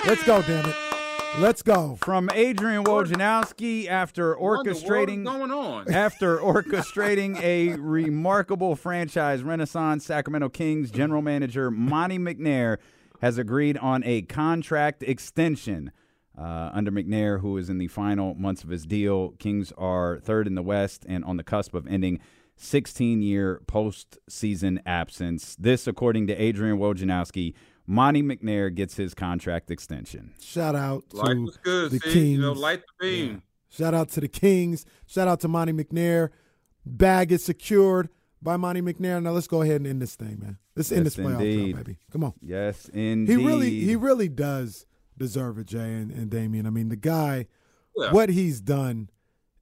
Let's 0.06 0.24
go, 0.24 0.42
damn 0.42 0.70
it. 0.70 0.76
Let's 1.40 1.64
go. 1.64 1.98
from 2.00 2.30
Adrian 2.32 2.84
Wojnarowski 2.84 3.88
after 3.88 4.38
What 4.38 4.68
in 4.68 4.74
the 4.74 4.80
orchestrating 4.80 5.26
going 5.26 5.52
on. 5.52 5.92
after 5.94 6.38
orchestrating 6.38 7.42
a 7.42 7.76
remarkable 7.76 8.76
franchise 8.76 9.42
renaissance. 9.42 10.06
Sacramento 10.06 10.50
Kings 10.50 10.92
general 10.92 11.24
manager 11.24 11.72
Monte 11.72 12.20
McNair 12.20 12.78
has 13.22 13.40
agreed 13.40 13.78
on 13.80 14.04
a 14.06 14.22
contract 14.24 15.02
extension. 15.02 15.92
Uh, 16.38 16.70
under 16.74 16.92
McNair, 16.92 17.42
who 17.42 17.58
is 17.58 17.70
in 17.70 17.78
the 17.78 17.88
final 17.88 18.36
months 18.36 18.64
of 18.64 18.70
his 18.70 18.86
deal, 18.86 19.32
Kings 19.40 19.72
are 19.78 20.20
third 20.20 20.48
in 20.48 20.56
the 20.56 20.64
West 20.64 21.06
and 21.08 21.26
on 21.26 21.38
the 21.38 21.44
cusp 21.44 21.74
of 21.74 21.88
ending 21.88 22.20
16 22.56 23.22
year 23.22 23.62
postseason 23.66 24.80
absence. 24.86 25.56
This, 25.60 25.88
according 25.88 26.28
to 26.28 26.36
Adrian 26.36 26.78
Wojnarowski, 26.78 27.54
Monte 27.86 28.24
McNair 28.24 28.74
gets 28.74 28.96
his 28.96 29.14
contract 29.14 29.70
extension. 29.70 30.34
Shout 30.40 30.76
out 30.76 31.10
to 31.10 31.18
Life 31.18 31.38
was 31.38 31.58
good. 31.58 31.92
the 31.92 32.00
See, 32.00 32.12
Kings. 32.14 32.30
you 32.30 32.42
know, 32.42 32.54
light 32.54 32.82
the 33.00 33.06
beam. 33.08 33.42
Shout 33.70 33.94
out 33.94 34.10
to 34.10 34.22
the 34.22 34.28
Kings. 34.28 34.86
Shout 35.08 35.28
out 35.28 35.40
to 35.42 35.48
Monte 35.48 35.74
McNair. 35.74 36.30
Bag 36.86 37.32
is 37.32 37.44
secured 37.44 38.10
by 38.42 38.56
Monte 38.58 38.82
McNair. 38.82 39.22
Now 39.22 39.32
let's 39.32 39.48
go 39.48 39.62
ahead 39.62 39.78
and 39.78 39.88
end 39.88 40.02
this 40.02 40.16
thing, 40.16 40.40
man. 40.40 40.58
Let's 40.76 40.92
end 40.92 41.06
Yes, 41.06 41.16
this 41.16 41.26
playoff 41.26 41.40
indeed. 41.42 41.76
run, 41.76 41.84
baby. 41.84 41.98
Come 42.12 42.24
on. 42.24 42.34
Yes, 42.42 42.90
indeed. 42.90 43.38
He 43.40 43.46
really, 43.46 43.70
he 43.82 43.96
really 43.96 44.30
does 44.30 44.86
deserve 45.18 45.58
it, 45.60 45.68
Jay 45.68 45.80
and, 45.94 46.12
and 46.12 46.30
Damien. 46.30 46.66
I 46.66 46.70
mean, 46.70 46.90
the 46.90 46.96
guy, 46.96 47.48
Yeah. 47.96 48.12
what 48.12 48.30
he's 48.30 48.62
done 48.62 49.10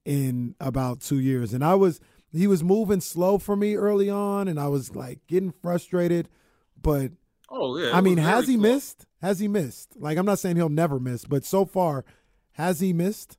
in 0.05 0.55
about 0.59 0.99
two 1.01 1.19
years, 1.19 1.53
and 1.53 1.63
I 1.63 1.75
was, 1.75 1.99
he 2.31 2.47
was 2.47 2.63
moving 2.63 3.01
slow 3.01 3.37
for 3.37 3.55
me 3.55 3.75
early 3.75 4.09
on, 4.09 4.47
and 4.47 4.59
I 4.59 4.67
was 4.67 4.95
like 4.95 5.19
getting 5.27 5.53
frustrated, 5.61 6.29
but 6.81 7.11
Oh 7.51 7.77
yeah. 7.77 7.95
I 7.95 8.01
mean, 8.01 8.17
has 8.17 8.47
he 8.47 8.55
slow. 8.55 8.61
missed? 8.61 9.05
Has 9.21 9.39
he 9.39 9.47
missed? 9.47 9.89
Like, 9.97 10.17
I'm 10.17 10.25
not 10.25 10.39
saying 10.39 10.55
he'll 10.55 10.69
never 10.69 10.99
miss, 10.99 11.25
but 11.25 11.43
so 11.43 11.65
far, 11.65 12.05
has 12.53 12.79
he 12.79 12.93
missed? 12.93 13.37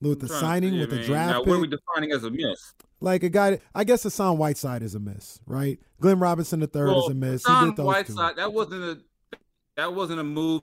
With 0.00 0.20
the 0.20 0.34
I'm 0.34 0.40
signing, 0.40 0.72
see, 0.72 0.80
with 0.80 0.90
the 0.90 0.98
draft 1.02 1.30
Now, 1.30 1.38
pick, 1.38 1.48
what 1.48 1.56
are 1.56 1.60
we 1.60 1.68
defining 1.68 2.12
as 2.12 2.24
a 2.24 2.30
miss? 2.30 2.74
like 3.00 3.22
a 3.22 3.28
guy. 3.28 3.60
I 3.74 3.84
guess 3.84 4.02
Hassan 4.02 4.36
Whiteside 4.38 4.82
is 4.82 4.94
a 4.94 5.00
miss, 5.00 5.40
right? 5.46 5.78
Glenn 6.00 6.18
Robinson 6.18 6.60
the 6.60 6.66
third 6.66 6.94
is 6.94 7.08
a 7.08 7.14
miss. 7.14 7.44
Hassan 7.44 7.76
Whiteside, 7.76 8.36
that 8.36 8.52
wasn't 8.52 8.82
a 8.82 9.38
that 9.76 9.94
wasn't 9.94 10.20
a 10.20 10.24
move 10.24 10.62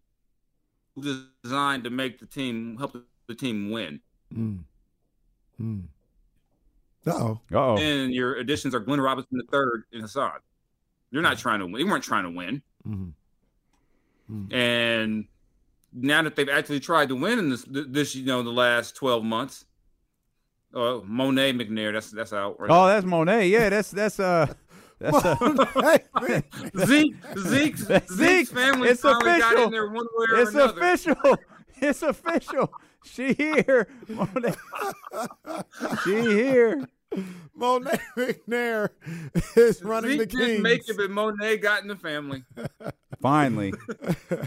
designed 1.00 1.86
to 1.86 1.90
make 1.90 2.20
the 2.20 2.26
team 2.26 2.78
help 2.78 2.96
the 3.28 3.36
team 3.36 3.72
win. 3.72 4.02
Mm. 4.34 4.60
Mm. 5.60 5.84
Uh 7.08 7.12
oh. 7.12 7.42
Uh-oh. 7.54 7.78
And 7.78 8.14
your 8.14 8.36
additions 8.36 8.76
are 8.76 8.80
Glenn 8.80 9.02
Robinson 9.02 9.38
the 9.38 9.44
third 9.52 9.84
and 9.92 10.02
Hassan. 10.02 10.34
You're 11.12 11.22
not 11.24 11.38
trying 11.38 11.60
to 11.60 11.66
win. 11.66 11.74
They 11.74 11.84
weren't 11.84 12.04
trying 12.04 12.24
to 12.24 12.30
win. 12.30 12.62
Mm-hmm. 12.88 14.54
And 14.54 15.26
now 15.94 16.22
that 16.24 16.36
they've 16.36 16.48
actually 16.50 16.80
tried 16.80 17.10
to 17.10 17.16
win 17.16 17.40
in 17.40 17.50
this, 17.50 17.66
this 17.68 18.16
you 18.16 18.26
know, 18.26 18.44
the 18.44 18.50
last 18.52 18.96
twelve 18.96 19.24
months, 19.24 19.66
uh, 20.74 21.00
Monet 21.04 21.54
McNair, 21.54 21.92
that's 21.94 22.12
that's 22.12 22.32
out. 22.34 22.60
Right 22.60 22.70
Oh, 22.72 22.88
that's 22.88 23.06
Monet. 23.06 23.48
Yeah, 23.50 23.70
that's 23.70 23.92
that's 23.92 24.20
uh 24.20 24.54
that's 25.00 25.26
uh, 25.26 25.36
Hey, 26.22 26.44
Zeke, 26.86 27.16
Zeke's, 27.38 27.86
That's 27.88 28.14
Zeke's 28.14 28.52
family 28.52 28.90
It's 28.90 29.02
finally 29.02 29.40
got 29.40 29.54
official. 29.54 29.66
in 29.66 29.72
there 29.72 29.88
one 29.90 30.06
way 30.16 30.26
or 30.30 30.36
it's 30.40 30.54
another. 30.54 30.80
official. 30.80 31.16
It's 31.84 32.04
official. 32.04 32.72
She 33.04 33.34
here. 33.34 33.88
Monet. 34.08 34.54
she 36.04 36.22
here. 36.22 36.88
Monet 37.56 38.00
McNair 38.18 38.90
is 39.58 39.84
running 39.84 40.12
Zeke 40.12 40.20
the 40.20 40.26
didn't 40.28 40.46
Kings. 40.48 40.64
make 40.64 40.88
it, 40.90 40.96
but 40.98 41.10
Monet 41.12 41.58
got 41.58 41.82
in 41.82 41.90
the 41.90 41.96
family. 41.96 42.44
Finally, 43.22 43.74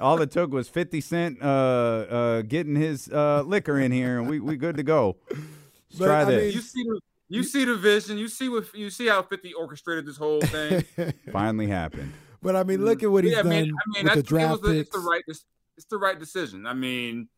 all 0.00 0.20
it 0.22 0.30
took 0.30 0.50
was 0.50 0.68
Fifty 0.68 1.00
Cent 1.00 1.42
uh, 1.42 1.44
uh, 1.46 2.42
getting 2.42 2.74
his 2.74 3.08
uh, 3.10 3.42
liquor 3.46 3.78
in 3.78 3.92
here, 3.92 4.18
and 4.18 4.28
we 4.28 4.40
we 4.40 4.56
good 4.56 4.76
to 4.78 4.82
go. 4.82 5.16
Let's 5.30 5.98
But, 5.98 6.06
try 6.06 6.20
I 6.22 6.24
this. 6.24 6.54
You 6.54 6.60
see 6.62 6.82
the 6.84 7.00
you 7.28 7.42
see 7.42 7.64
the 7.64 7.76
vision. 7.76 8.16
You 8.18 8.28
see 8.28 8.48
what 8.48 8.74
you 8.74 8.88
see 8.90 9.06
how 9.08 9.22
Fifty 9.22 9.52
orchestrated 9.52 10.06
this 10.06 10.16
whole 10.16 10.40
thing. 10.40 10.84
Finally 11.32 11.66
happened. 11.66 12.12
But 12.42 12.56
I 12.56 12.62
mean, 12.64 12.84
look 12.84 13.02
at 13.02 13.10
what 13.10 13.24
he's 13.24 13.34
yeah, 13.34 13.40
I 13.40 13.42
done 13.42 13.50
mean, 13.50 13.64
I 13.64 13.66
mean, 13.66 13.74
with 13.74 13.94
the 14.02 14.02
that's, 14.04 14.18
it 14.18 14.26
draft 14.26 14.50
was 14.52 14.60
the, 14.62 14.78
it's 14.78 14.90
picks. 14.90 15.02
the 15.04 15.08
right 15.10 15.22
dec- 15.28 15.44
it's 15.76 15.86
the 15.86 15.98
right 15.98 16.18
decision. 16.18 16.66
I 16.66 16.72
mean, 16.74 17.28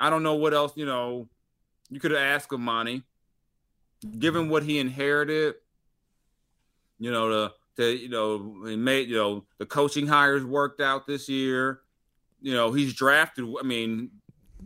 I 0.00 0.10
don't 0.10 0.22
know 0.22 0.34
what 0.34 0.54
else 0.54 0.72
you 0.76 0.86
know. 0.86 1.28
You 1.90 2.00
could 2.00 2.10
have 2.12 2.20
asked 2.20 2.52
of 2.52 2.60
Monte, 2.60 3.02
given 4.18 4.48
what 4.48 4.62
he 4.62 4.78
inherited. 4.78 5.54
You 6.98 7.10
know 7.12 7.28
the 7.30 7.52
the 7.76 7.96
you 7.96 8.08
know 8.08 8.64
he 8.66 8.76
made 8.76 9.08
you 9.08 9.16
know 9.16 9.44
the 9.58 9.66
coaching 9.66 10.06
hires 10.06 10.44
worked 10.44 10.80
out 10.80 11.06
this 11.06 11.28
year. 11.28 11.80
You 12.40 12.54
know 12.54 12.72
he's 12.72 12.94
drafted. 12.94 13.44
I 13.58 13.62
mean, 13.62 14.10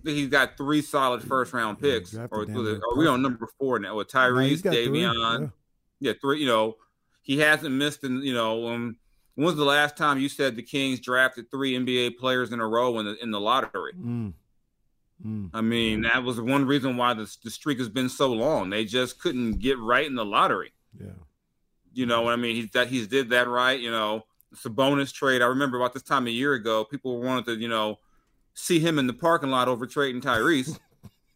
he's 0.05 0.29
got 0.29 0.57
three 0.57 0.83
solid 0.83 1.23
first 1.23 1.53
round 1.53 1.81
picks. 1.81 2.11
drafted 2.13 2.57
or 2.57 2.81
are 2.93 2.97
we 2.97 3.07
on 3.07 3.23
number 3.23 3.49
four 3.59 3.79
now 3.79 3.97
with 3.97 4.13
No, 4.15 4.21
Tyrese, 4.21 4.63
three, 4.63 4.87
Davion? 4.87 5.41
yeah. 5.41 5.47
yeah, 6.01 6.13
three. 6.21 6.41
You 6.41 6.47
know, 6.47 6.77
he 7.23 7.39
hasn't 7.39 7.75
missed. 7.75 8.05
In 8.05 8.23
you 8.23 8.35
know, 8.35 8.69
um, 8.69 8.97
when 9.35 9.47
was 9.47 9.57
the 9.57 9.65
last 9.65 9.97
time 9.97 10.19
you 10.21 10.29
said 10.29 10.55
the 10.57 10.63
Kings 10.63 11.01
drafted 11.01 11.51
three 11.51 11.77
NBA 11.77 12.19
players 12.19 12.53
in 12.53 12.61
a 12.61 12.67
row 12.67 12.99
in 12.99 13.07
the 13.07 13.17
in 13.23 13.31
the 13.31 13.41
lottery? 13.41 13.93
Mm. 13.99 14.35
Mm. 15.25 15.51
I 15.53 15.61
mean, 15.61 16.03
that 16.03 16.23
was 16.25 16.41
one 16.41 16.65
reason 16.67 16.97
why 16.97 17.15
the 17.15 17.31
the 17.45 17.51
streak 17.51 17.79
has 17.79 17.89
been 17.89 18.09
so 18.09 18.33
long. 18.33 18.71
They 18.71 18.85
just 18.85 19.21
couldn't 19.21 19.59
get 19.59 19.79
right 19.79 20.07
in 20.07 20.15
the 20.15 20.25
lottery. 20.25 20.73
Yeah. 20.99 21.09
You 21.93 22.07
know, 22.07 22.23
what 22.23 22.33
I 22.33 22.37
mean, 22.37 22.57
he's 22.57 22.71
that 22.73 22.89
he's 22.89 23.07
did 23.07 23.31
that 23.31 23.47
right. 23.49 23.79
You 23.79 23.91
know, 23.91 24.25
it's 24.53 24.65
a 24.65 24.71
bonus 24.71 25.13
trade. 25.13 25.43
I 25.43 25.47
remember 25.47 25.77
about 25.77 25.93
this 25.93 26.03
time 26.03 26.27
a 26.27 26.31
year 26.31 26.55
ago, 26.55 26.85
people 26.85 27.21
wanted 27.21 27.45
to, 27.47 27.55
you 27.57 27.69
know, 27.69 27.99
see 28.55 28.81
him 28.81 28.99
in 28.99 29.07
the 29.07 29.13
parking 29.13 29.51
lot 29.51 29.69
over 29.69 29.87
trading 29.87 30.21
Tyrese. 30.21 30.79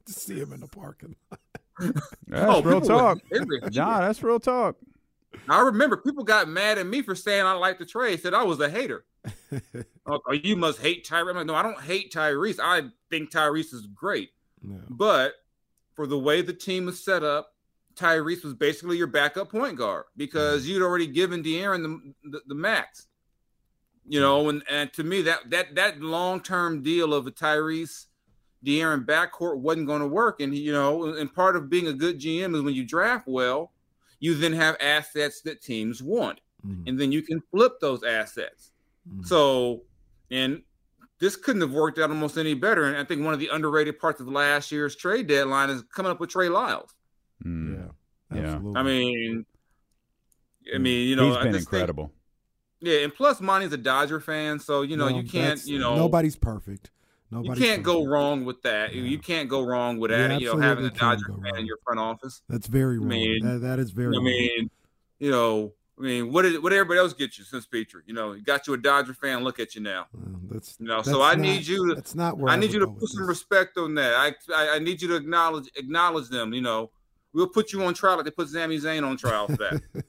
To 0.06 0.14
see 0.14 0.38
him 0.38 0.54
in 0.54 0.60
the 0.60 0.66
parking 0.68 1.14
lot. 1.30 1.40
That's 2.26 2.44
Oh, 2.56 2.62
real 2.62 2.80
talk. 2.80 3.18
angry. 3.30 3.60
John, 3.68 4.00
that's 4.00 4.22
real 4.22 4.40
talk. 4.40 4.76
I 5.50 5.60
remember 5.60 5.98
people 5.98 6.24
got 6.24 6.48
mad 6.48 6.78
at 6.78 6.86
me 6.86 7.02
for 7.02 7.14
saying 7.14 7.44
I 7.44 7.52
liked 7.52 7.78
the 7.78 7.84
trade. 7.84 8.22
Said 8.22 8.32
I 8.32 8.42
was 8.42 8.58
a 8.60 8.70
hater. 8.70 9.04
Oh, 10.06 10.20
you 10.32 10.56
must 10.56 10.80
hate 10.80 11.06
Tyrese. 11.06 11.34
Like, 11.34 11.46
no, 11.46 11.54
I 11.54 11.62
don't 11.62 11.80
hate 11.80 12.12
Tyrese. 12.12 12.58
I 12.62 12.82
think 13.10 13.30
Tyrese 13.30 13.74
is 13.74 13.86
great. 13.94 14.30
Yeah. 14.62 14.76
But 14.88 15.34
for 15.94 16.06
the 16.06 16.18
way 16.18 16.42
the 16.42 16.52
team 16.52 16.86
was 16.86 17.02
set 17.02 17.22
up, 17.22 17.54
Tyrese 17.94 18.44
was 18.44 18.54
basically 18.54 18.96
your 18.96 19.06
backup 19.08 19.50
point 19.50 19.76
guard 19.76 20.04
because 20.16 20.66
you'd 20.68 20.82
already 20.82 21.06
given 21.06 21.42
De'Aaron 21.42 21.82
the, 21.82 22.30
the, 22.30 22.40
the 22.48 22.54
max. 22.54 23.06
You 24.06 24.20
know, 24.20 24.48
and, 24.48 24.62
and 24.70 24.92
to 24.94 25.04
me 25.04 25.20
that 25.22 25.50
that 25.50 25.74
that 25.74 26.00
long 26.00 26.40
term 26.40 26.82
deal 26.82 27.12
of 27.12 27.26
a 27.26 27.30
Tyrese 27.30 28.06
De'Aaron 28.64 29.04
backcourt 29.04 29.58
wasn't 29.58 29.86
going 29.86 30.00
to 30.00 30.06
work. 30.08 30.40
And 30.40 30.54
you 30.56 30.72
know, 30.72 31.04
and 31.04 31.32
part 31.32 31.56
of 31.56 31.68
being 31.68 31.88
a 31.88 31.92
good 31.92 32.18
GM 32.18 32.54
is 32.54 32.62
when 32.62 32.74
you 32.74 32.84
draft 32.84 33.26
well, 33.26 33.72
you 34.20 34.34
then 34.34 34.52
have 34.52 34.76
assets 34.80 35.42
that 35.42 35.60
teams 35.62 36.02
want, 36.02 36.40
Mm. 36.66 36.88
and 36.88 36.98
then 36.98 37.12
you 37.12 37.22
can 37.22 37.40
flip 37.52 37.74
those 37.80 38.02
assets. 38.02 38.72
Mm. 39.16 39.26
So, 39.26 39.82
and 40.30 40.62
this 41.18 41.36
couldn't 41.36 41.62
have 41.62 41.72
worked 41.72 41.98
out 41.98 42.10
almost 42.10 42.36
any 42.38 42.54
better. 42.54 42.84
And 42.84 42.96
I 42.96 43.04
think 43.04 43.24
one 43.24 43.34
of 43.34 43.40
the 43.40 43.48
underrated 43.48 43.98
parts 43.98 44.20
of 44.20 44.28
last 44.28 44.70
year's 44.70 44.94
trade 44.96 45.26
deadline 45.26 45.70
is 45.70 45.82
coming 45.94 46.10
up 46.12 46.20
with 46.20 46.30
Trey 46.30 46.48
Lyles. 46.48 46.94
Mm. 47.44 47.74
Yeah. 48.30 48.36
Yeah. 48.38 48.42
Absolutely. 48.54 48.80
I 48.80 48.82
mean, 48.82 49.46
I 50.74 50.78
mean, 50.78 51.08
you 51.08 51.16
know, 51.16 51.28
he's 51.28 51.36
been 51.38 51.52
just 51.52 51.70
think- 51.70 51.80
incredible. 51.80 52.12
yeah, 52.80 52.98
and 52.98 53.14
plus 53.14 53.40
Monte's 53.40 53.72
a 53.72 53.76
Dodger 53.78 54.20
fan, 54.20 54.58
so 54.58 54.82
you 54.82 54.96
know 54.96 55.08
No, 55.08 55.16
you 55.18 55.28
can't, 55.28 55.64
you 55.64 55.78
know, 55.78 55.96
nobody's 55.96 56.36
perfect. 56.36 56.90
you 57.32 57.54
can't 57.54 57.82
go 57.82 57.94
perfect. 58.00 58.10
wrong 58.10 58.44
with 58.44 58.60
that. 58.62 58.94
Yeah. 58.94 59.02
You 59.02 59.18
can't 59.18 59.48
go 59.48 59.64
wrong 59.64 59.98
with 59.98 60.10
You 60.10 60.16
that. 60.18 60.40
You 60.40 60.52
know, 60.54 60.58
having 60.60 60.84
a 60.84 60.90
Dodger 60.90 61.24
fan 61.26 61.40
wrong. 61.42 61.56
in 61.58 61.66
your 61.66 61.78
front 61.84 62.00
office. 62.00 62.42
That's 62.48 62.66
very 62.66 62.98
wrong. 62.98 63.08
mean- 63.08 63.44
that, 63.46 63.60
that 63.62 63.78
is 63.78 63.90
very 63.92 64.08
I 64.14 64.18
wrong. 64.18 64.24
mean, 64.24 64.70
you 65.18 65.30
know, 65.30 65.72
I 65.98 66.02
mean, 66.02 66.32
what 66.32 66.42
did 66.42 66.62
what 66.62 66.70
did 66.70 66.76
everybody 66.78 67.00
else 67.00 67.12
get 67.12 67.38
you 67.38 67.44
since 67.44 67.66
Petrie? 67.66 68.02
You 68.06 68.14
know, 68.14 68.32
you 68.32 68.42
got 68.42 68.66
you 68.66 68.74
a 68.74 68.78
Dodger 68.78 69.14
fan. 69.14 69.42
Look 69.42 69.58
at 69.58 69.74
you 69.74 69.80
now. 69.80 70.02
Uh, 70.16 70.28
that's, 70.50 70.76
You 70.78 70.86
know, 70.86 70.96
that's 70.96 71.10
so 71.10 71.22
I 71.22 71.30
not- 71.34 71.40
need 71.40 71.66
you 71.66 71.88
to 71.88 71.94
That's 71.96 72.14
not 72.14 72.38
where 72.38 72.52
I 72.52 72.56
need 72.56 72.72
you 72.72 72.78
to 72.80 72.86
put 72.86 73.08
some 73.08 73.22
this. 73.22 73.28
respect 73.28 73.76
on 73.78 73.94
that. 73.96 74.14
I, 74.14 74.34
I 74.54 74.76
I 74.76 74.78
need 74.78 75.02
you 75.02 75.08
to 75.08 75.16
acknowledge 75.16 75.68
acknowledge 75.76 76.28
them. 76.28 76.54
You 76.54 76.60
know, 76.60 76.90
we'll 77.32 77.48
put 77.48 77.72
you 77.72 77.82
on 77.82 77.94
trial 77.94 78.16
like 78.16 78.24
they 78.26 78.30
put 78.30 78.48
Sami 78.48 78.78
Zayn 78.78 79.04
on 79.06 79.16
trial 79.16 79.46
for 79.48 79.56
that. 79.56 80.04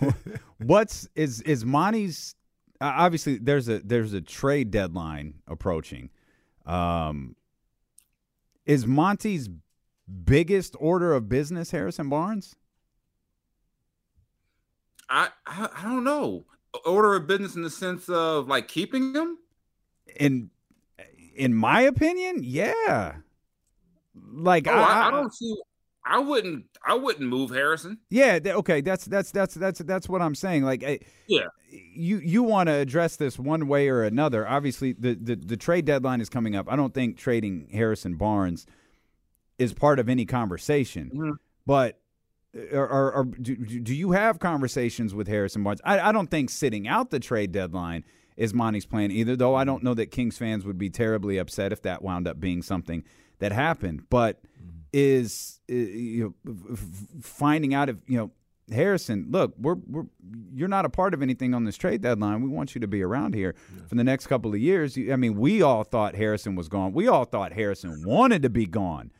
What's 0.58 1.08
is 1.14 1.40
is 1.42 1.64
Monte's? 1.64 2.34
Uh, 2.80 2.92
obviously, 2.96 3.36
there's 3.38 3.68
a 3.68 3.80
there's 3.80 4.12
a 4.12 4.20
trade 4.20 4.70
deadline 4.70 5.34
approaching. 5.48 6.10
Um, 6.66 7.34
Is 8.64 8.86
Monte's 8.86 9.48
biggest 10.24 10.76
order 10.78 11.14
of 11.14 11.28
business 11.28 11.70
Harrison 11.72 12.08
Barnes? 12.08 12.54
I, 15.10 15.28
I 15.46 15.68
I 15.76 15.82
don't 15.82 16.04
know. 16.04 16.44
Order 16.86 17.16
of 17.16 17.26
business 17.26 17.56
in 17.56 17.62
the 17.62 17.70
sense 17.70 18.08
of 18.08 18.46
like 18.48 18.68
keeping 18.68 19.12
them. 19.12 19.38
In 20.16 20.50
in 21.34 21.54
my 21.54 21.82
opinion, 21.82 22.42
yeah. 22.42 23.16
Like 24.32 24.66
Oh, 24.68 24.72
I, 24.72 24.76
I, 25.04 25.08
I 25.08 25.10
don't 25.10 25.34
see. 25.34 25.56
I 26.04 26.18
wouldn't. 26.18 26.64
I 26.86 26.94
wouldn't 26.94 27.28
move 27.28 27.50
Harrison. 27.50 27.98
Yeah, 28.08 28.38
okay, 28.44 28.80
that's 28.80 29.04
that's 29.04 29.30
that's 29.30 29.54
that's 29.54 29.80
that's 29.80 30.08
what 30.08 30.22
I'm 30.22 30.34
saying. 30.34 30.64
Like, 30.64 30.82
I, 30.82 31.00
Yeah. 31.26 31.46
you 31.70 32.18
you 32.18 32.42
want 32.42 32.68
to 32.68 32.72
address 32.74 33.16
this 33.16 33.38
one 33.38 33.68
way 33.68 33.88
or 33.88 34.02
another. 34.02 34.48
Obviously, 34.48 34.92
the, 34.94 35.14
the 35.14 35.36
the 35.36 35.56
trade 35.56 35.84
deadline 35.84 36.20
is 36.20 36.28
coming 36.30 36.56
up. 36.56 36.72
I 36.72 36.76
don't 36.76 36.94
think 36.94 37.18
trading 37.18 37.68
Harrison 37.72 38.14
Barnes 38.14 38.66
is 39.58 39.74
part 39.74 39.98
of 39.98 40.08
any 40.08 40.24
conversation. 40.24 41.10
Mhm. 41.14 41.32
But 41.66 41.99
or, 42.72 42.88
or, 42.88 43.12
or 43.12 43.24
do, 43.24 43.56
do 43.56 43.94
you 43.94 44.12
have 44.12 44.38
conversations 44.38 45.14
with 45.14 45.28
Harrison 45.28 45.62
Barnes? 45.62 45.80
I, 45.84 46.00
I 46.00 46.12
don't 46.12 46.30
think 46.30 46.50
sitting 46.50 46.88
out 46.88 47.10
the 47.10 47.20
trade 47.20 47.52
deadline 47.52 48.04
is 48.36 48.54
Monte's 48.54 48.86
plan 48.86 49.10
either. 49.10 49.36
Though 49.36 49.54
I 49.54 49.64
don't 49.64 49.82
know 49.82 49.94
that 49.94 50.10
Kings 50.10 50.38
fans 50.38 50.64
would 50.64 50.78
be 50.78 50.90
terribly 50.90 51.38
upset 51.38 51.72
if 51.72 51.82
that 51.82 52.02
wound 52.02 52.26
up 52.26 52.40
being 52.40 52.62
something 52.62 53.04
that 53.38 53.52
happened. 53.52 54.04
But 54.10 54.40
is 54.92 55.60
uh, 55.70 55.74
you 55.74 56.34
know 56.44 56.76
finding 57.20 57.74
out 57.74 57.88
if 57.88 57.96
you 58.06 58.18
know 58.18 58.30
Harrison, 58.72 59.26
look, 59.30 59.54
we're 59.58 59.76
we're 59.86 60.04
you're 60.52 60.68
not 60.68 60.84
a 60.84 60.90
part 60.90 61.14
of 61.14 61.22
anything 61.22 61.54
on 61.54 61.64
this 61.64 61.76
trade 61.76 62.02
deadline. 62.02 62.42
We 62.42 62.48
want 62.48 62.74
you 62.74 62.80
to 62.80 62.88
be 62.88 63.02
around 63.02 63.34
here 63.34 63.54
for 63.88 63.94
the 63.94 64.04
next 64.04 64.26
couple 64.26 64.52
of 64.52 64.60
years. 64.60 64.96
I 64.96 65.16
mean, 65.16 65.36
we 65.36 65.62
all 65.62 65.84
thought 65.84 66.14
Harrison 66.14 66.56
was 66.56 66.68
gone. 66.68 66.92
We 66.92 67.08
all 67.08 67.24
thought 67.24 67.52
Harrison 67.52 68.04
wanted 68.04 68.42
to 68.42 68.50
be 68.50 68.66
gone 68.66 69.10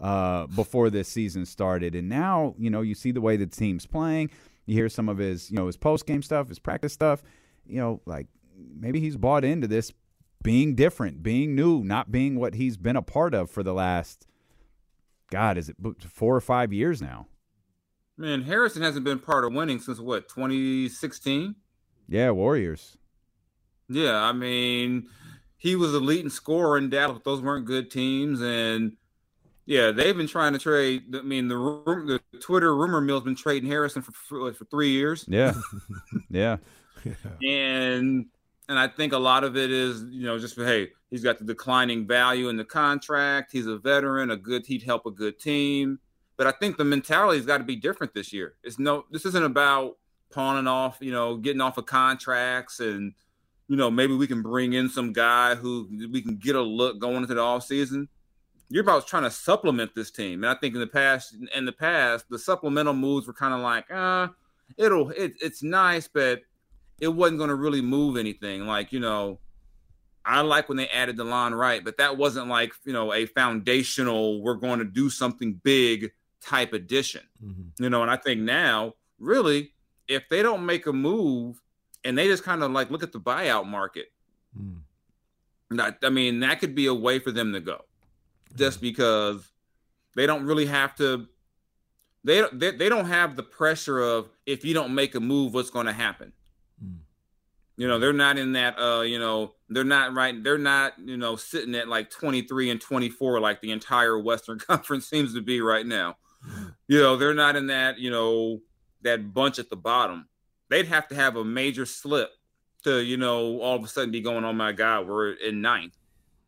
uh, 0.00 0.46
before 0.46 0.90
this 0.90 1.08
season 1.08 1.44
started, 1.46 1.94
and 1.94 2.08
now 2.08 2.54
you 2.58 2.70
know 2.70 2.80
you 2.80 2.94
see 2.94 3.12
the 3.12 3.20
way 3.20 3.36
the 3.36 3.46
team's 3.46 3.86
playing. 3.86 4.30
You 4.66 4.74
hear 4.74 4.88
some 4.88 5.08
of 5.08 5.18
his 5.18 5.50
you 5.50 5.56
know 5.56 5.66
his 5.66 5.76
post 5.76 6.06
game 6.06 6.22
stuff, 6.22 6.48
his 6.48 6.58
practice 6.58 6.92
stuff. 6.92 7.22
You 7.66 7.80
know, 7.80 8.00
like 8.06 8.26
maybe 8.78 9.00
he's 9.00 9.16
bought 9.16 9.44
into 9.44 9.66
this 9.66 9.92
being 10.42 10.74
different, 10.74 11.22
being 11.22 11.54
new, 11.54 11.84
not 11.84 12.10
being 12.10 12.36
what 12.36 12.54
he's 12.54 12.76
been 12.76 12.96
a 12.96 13.02
part 13.02 13.34
of 13.34 13.50
for 13.50 13.62
the 13.62 13.74
last 13.74 14.26
God, 15.30 15.56
is 15.56 15.68
it 15.68 15.76
four 16.00 16.34
or 16.34 16.40
five 16.40 16.72
years 16.72 17.00
now? 17.00 17.26
Man, 18.16 18.42
Harrison 18.42 18.82
hasn't 18.82 19.04
been 19.04 19.20
part 19.20 19.44
of 19.44 19.54
winning 19.54 19.78
since 19.78 19.98
what 19.98 20.28
2016. 20.28 21.54
Yeah, 22.08 22.30
Warriors. 22.32 22.98
Yeah, 23.88 24.16
I 24.16 24.32
mean, 24.32 25.08
he 25.56 25.76
was 25.76 25.94
elite 25.94 26.24
in 26.24 26.30
scorer 26.30 26.76
in 26.76 26.90
Dallas. 26.90 27.14
But 27.14 27.24
those 27.24 27.40
weren't 27.40 27.64
good 27.64 27.90
teams, 27.90 28.40
and 28.42 28.96
yeah, 29.70 29.92
they've 29.92 30.16
been 30.16 30.26
trying 30.26 30.52
to 30.52 30.58
trade. 30.58 31.14
I 31.14 31.22
mean, 31.22 31.46
the 31.46 31.56
room, 31.56 32.08
the 32.08 32.20
Twitter 32.40 32.74
rumor 32.74 33.00
mill's 33.00 33.22
been 33.22 33.36
trading 33.36 33.70
Harrison 33.70 34.02
for 34.02 34.10
for, 34.10 34.52
for 34.52 34.64
three 34.64 34.90
years, 34.90 35.24
Yeah, 36.28 36.56
yeah, 37.04 37.14
and 37.40 38.26
and 38.68 38.78
I 38.78 38.88
think 38.88 39.12
a 39.12 39.18
lot 39.18 39.44
of 39.44 39.56
it 39.56 39.70
is 39.70 40.02
you 40.10 40.26
know 40.26 40.40
just 40.40 40.56
hey, 40.56 40.88
he's 41.08 41.22
got 41.22 41.38
the 41.38 41.44
declining 41.44 42.04
value 42.04 42.48
in 42.48 42.56
the 42.56 42.64
contract. 42.64 43.52
He's 43.52 43.68
a 43.68 43.78
veteran, 43.78 44.32
a 44.32 44.36
good. 44.36 44.66
He'd 44.66 44.82
help 44.82 45.06
a 45.06 45.12
good 45.12 45.38
team, 45.38 46.00
but 46.36 46.48
I 46.48 46.50
think 46.50 46.76
the 46.76 46.84
mentality's 46.84 47.46
got 47.46 47.58
to 47.58 47.64
be 47.64 47.76
different 47.76 48.12
this 48.12 48.32
year. 48.32 48.54
It's 48.64 48.80
no, 48.80 49.04
this 49.12 49.24
isn't 49.24 49.44
about 49.44 49.98
pawning 50.32 50.66
off, 50.66 50.98
you 51.00 51.12
know, 51.12 51.36
getting 51.36 51.60
off 51.60 51.78
of 51.78 51.86
contracts 51.86 52.80
and 52.80 53.14
you 53.68 53.76
know, 53.76 53.88
maybe 53.88 54.16
we 54.16 54.26
can 54.26 54.42
bring 54.42 54.72
in 54.72 54.88
some 54.88 55.12
guy 55.12 55.54
who 55.54 55.88
we 56.10 56.20
can 56.22 56.34
get 56.38 56.56
a 56.56 56.60
look 56.60 56.98
going 56.98 57.18
into 57.18 57.34
the 57.34 57.40
off 57.40 57.62
season. 57.62 58.08
You're 58.72 58.82
about 58.82 59.08
trying 59.08 59.24
to 59.24 59.30
supplement 59.32 59.96
this 59.96 60.12
team, 60.12 60.44
and 60.44 60.50
I 60.50 60.54
think 60.54 60.74
in 60.74 60.80
the 60.80 60.86
past, 60.86 61.34
in 61.56 61.64
the 61.64 61.72
past, 61.72 62.26
the 62.30 62.38
supplemental 62.38 62.94
moves 62.94 63.26
were 63.26 63.32
kind 63.32 63.52
of 63.52 63.60
like, 63.60 63.90
uh, 63.90 64.28
it'll, 64.76 65.10
it, 65.10 65.34
it's 65.42 65.62
nice, 65.62 66.06
but 66.06 66.42
it 67.00 67.08
wasn't 67.08 67.38
going 67.38 67.48
to 67.48 67.56
really 67.56 67.80
move 67.82 68.16
anything. 68.16 68.66
Like, 68.68 68.92
you 68.92 69.00
know, 69.00 69.40
I 70.24 70.42
like 70.42 70.68
when 70.68 70.78
they 70.78 70.86
added 70.88 71.16
Delon 71.16 71.58
Wright, 71.58 71.82
but 71.84 71.96
that 71.96 72.16
wasn't 72.16 72.46
like, 72.46 72.72
you 72.84 72.92
know, 72.92 73.12
a 73.12 73.26
foundational, 73.26 74.40
we're 74.40 74.54
going 74.54 74.78
to 74.78 74.84
do 74.84 75.10
something 75.10 75.54
big 75.64 76.12
type 76.40 76.72
addition. 76.72 77.22
You 77.80 77.90
know, 77.90 78.02
and 78.02 78.10
I 78.10 78.16
think 78.16 78.40
now, 78.40 78.94
really, 79.18 79.72
if 80.06 80.28
they 80.28 80.42
don't 80.42 80.64
make 80.64 80.86
a 80.86 80.92
move 80.92 81.60
and 82.04 82.16
they 82.16 82.28
just 82.28 82.44
kind 82.44 82.62
of 82.62 82.70
like 82.70 82.90
look 82.90 83.02
at 83.02 83.10
the 83.10 83.20
buyout 83.20 83.66
market, 83.66 84.12
not, 85.70 85.98
I 86.04 86.10
mean, 86.10 86.38
that 86.40 86.60
could 86.60 86.76
be 86.76 86.86
a 86.86 86.94
way 86.94 87.18
for 87.18 87.32
them 87.32 87.52
to 87.52 87.60
go 87.60 87.84
just 88.54 88.80
because 88.80 89.50
they 90.16 90.26
don't 90.26 90.44
really 90.44 90.66
have 90.66 90.94
to. 90.96 91.26
They, 92.22 92.42
they 92.52 92.72
they 92.72 92.88
don't 92.88 93.06
have 93.06 93.36
the 93.36 93.42
pressure 93.42 94.00
of 94.00 94.28
if 94.44 94.64
you 94.64 94.74
don't 94.74 94.94
make 94.94 95.14
a 95.14 95.20
move, 95.20 95.54
what's 95.54 95.70
going 95.70 95.86
to 95.86 95.92
happen. 95.92 96.32
You 97.76 97.88
know, 97.88 97.98
they're 97.98 98.12
not 98.12 98.36
in 98.36 98.52
that. 98.52 98.78
Uh, 98.78 99.00
you 99.00 99.18
know, 99.18 99.54
they're 99.70 99.84
not 99.84 100.12
right. 100.12 100.42
They're 100.42 100.58
not. 100.58 100.98
You 100.98 101.16
know, 101.16 101.36
sitting 101.36 101.74
at 101.74 101.88
like 101.88 102.10
twenty 102.10 102.42
three 102.42 102.68
and 102.68 102.80
twenty 102.80 103.08
four, 103.08 103.40
like 103.40 103.62
the 103.62 103.70
entire 103.70 104.18
Western 104.18 104.58
Conference 104.68 105.06
seems 105.06 105.34
to 105.34 105.40
be 105.40 105.62
right 105.62 105.86
now. 105.86 106.16
You 106.88 107.00
know, 107.00 107.16
they're 107.16 107.32
not 107.32 107.56
in 107.56 107.68
that. 107.68 107.98
You 107.98 108.10
know, 108.10 108.60
that 109.02 109.32
bunch 109.32 109.58
at 109.58 109.70
the 109.70 109.76
bottom. 109.76 110.28
They'd 110.68 110.86
have 110.86 111.08
to 111.08 111.14
have 111.14 111.36
a 111.36 111.44
major 111.44 111.86
slip 111.86 112.30
to, 112.84 113.00
you 113.02 113.16
know, 113.16 113.60
all 113.60 113.76
of 113.76 113.84
a 113.84 113.88
sudden 113.88 114.10
be 114.10 114.20
going, 114.20 114.44
oh 114.44 114.52
my 114.52 114.72
God, 114.72 115.08
we're 115.08 115.32
in 115.32 115.60
ninth. 115.60 115.96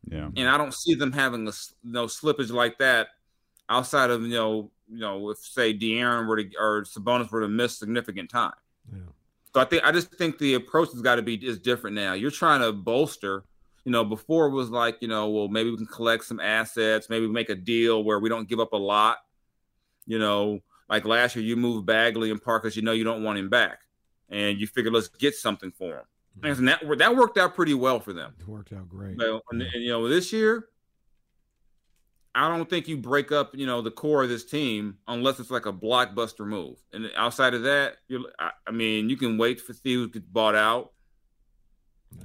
Yeah. 0.09 0.29
And 0.35 0.47
I 0.47 0.57
don't 0.57 0.73
see 0.73 0.95
them 0.95 1.11
having 1.11 1.47
a 1.47 1.51
you 1.83 1.91
know, 1.91 2.05
slippage 2.05 2.51
like 2.51 2.77
that 2.79 3.09
outside 3.69 4.09
of, 4.09 4.21
you 4.23 4.35
know, 4.35 4.71
you 4.91 4.99
know, 4.99 5.29
if 5.29 5.39
say 5.39 5.73
De'Aaron 5.73 6.27
were 6.27 6.43
to 6.43 6.49
or 6.57 6.83
Sabonis 6.83 7.31
were 7.31 7.41
to 7.41 7.47
miss 7.47 7.77
significant 7.77 8.29
time. 8.29 8.53
Yeah. 8.91 8.99
So 9.53 9.61
I 9.61 9.65
think 9.65 9.83
I 9.83 9.91
just 9.91 10.13
think 10.15 10.37
the 10.37 10.55
approach 10.55 10.91
has 10.91 11.01
got 11.01 11.15
to 11.15 11.21
be 11.21 11.35
is 11.35 11.59
different 11.59 11.95
now. 11.95 12.13
You're 12.13 12.31
trying 12.31 12.61
to 12.61 12.71
bolster. 12.71 13.43
You 13.85 13.91
know, 13.91 14.05
before 14.05 14.47
it 14.47 14.51
was 14.51 14.69
like, 14.69 15.01
you 15.01 15.09
know, 15.09 15.29
well, 15.29 15.49
maybe 15.49 15.69
we 15.69 15.75
can 15.75 15.85
collect 15.85 16.23
some 16.23 16.39
assets, 16.39 17.09
maybe 17.09 17.27
make 17.27 17.49
a 17.49 17.55
deal 17.55 18.05
where 18.05 18.17
we 18.17 18.29
don't 18.29 18.47
give 18.47 18.61
up 18.61 18.71
a 18.71 18.77
lot. 18.77 19.17
You 20.05 20.19
know, 20.19 20.61
like 20.89 21.05
last 21.05 21.35
year, 21.35 21.43
you 21.43 21.57
moved 21.57 21.85
Bagley 21.85 22.31
and 22.31 22.41
Parker 22.41 22.67
because 22.67 22.77
you 22.77 22.81
know 22.81 22.93
you 22.93 23.03
don't 23.03 23.23
want 23.23 23.39
him 23.39 23.49
back, 23.49 23.79
and 24.29 24.57
you 24.57 24.67
figure 24.67 24.91
let's 24.91 25.09
get 25.09 25.35
something 25.35 25.71
for 25.71 25.97
him. 25.97 26.05
And 26.41 26.67
that 26.67 26.81
that 26.97 27.15
worked 27.15 27.37
out 27.37 27.53
pretty 27.53 27.73
well 27.73 27.99
for 27.99 28.13
them. 28.13 28.33
It 28.39 28.47
worked 28.47 28.73
out 28.73 28.89
great. 28.89 29.21
And, 29.21 29.41
and, 29.51 29.63
you 29.75 29.91
know, 29.91 30.07
this 30.09 30.33
year, 30.33 30.69
I 32.33 32.49
don't 32.49 32.67
think 32.67 32.87
you 32.87 32.97
break 32.97 33.31
up, 33.31 33.55
you 33.55 33.67
know, 33.67 33.81
the 33.81 33.91
core 33.91 34.23
of 34.23 34.29
this 34.29 34.43
team 34.43 34.97
unless 35.07 35.39
it's 35.39 35.51
like 35.51 35.67
a 35.67 35.71
blockbuster 35.71 36.47
move. 36.47 36.79
And 36.91 37.11
outside 37.15 37.53
of 37.53 37.61
that, 37.63 37.97
you're, 38.07 38.23
I, 38.39 38.49
I 38.65 38.71
mean, 38.71 39.09
you 39.09 39.15
can 39.15 39.37
wait 39.37 39.61
for 39.61 39.73
see 39.73 39.93
who 39.93 40.09
gets 40.09 40.25
bought 40.25 40.55
out, 40.55 40.93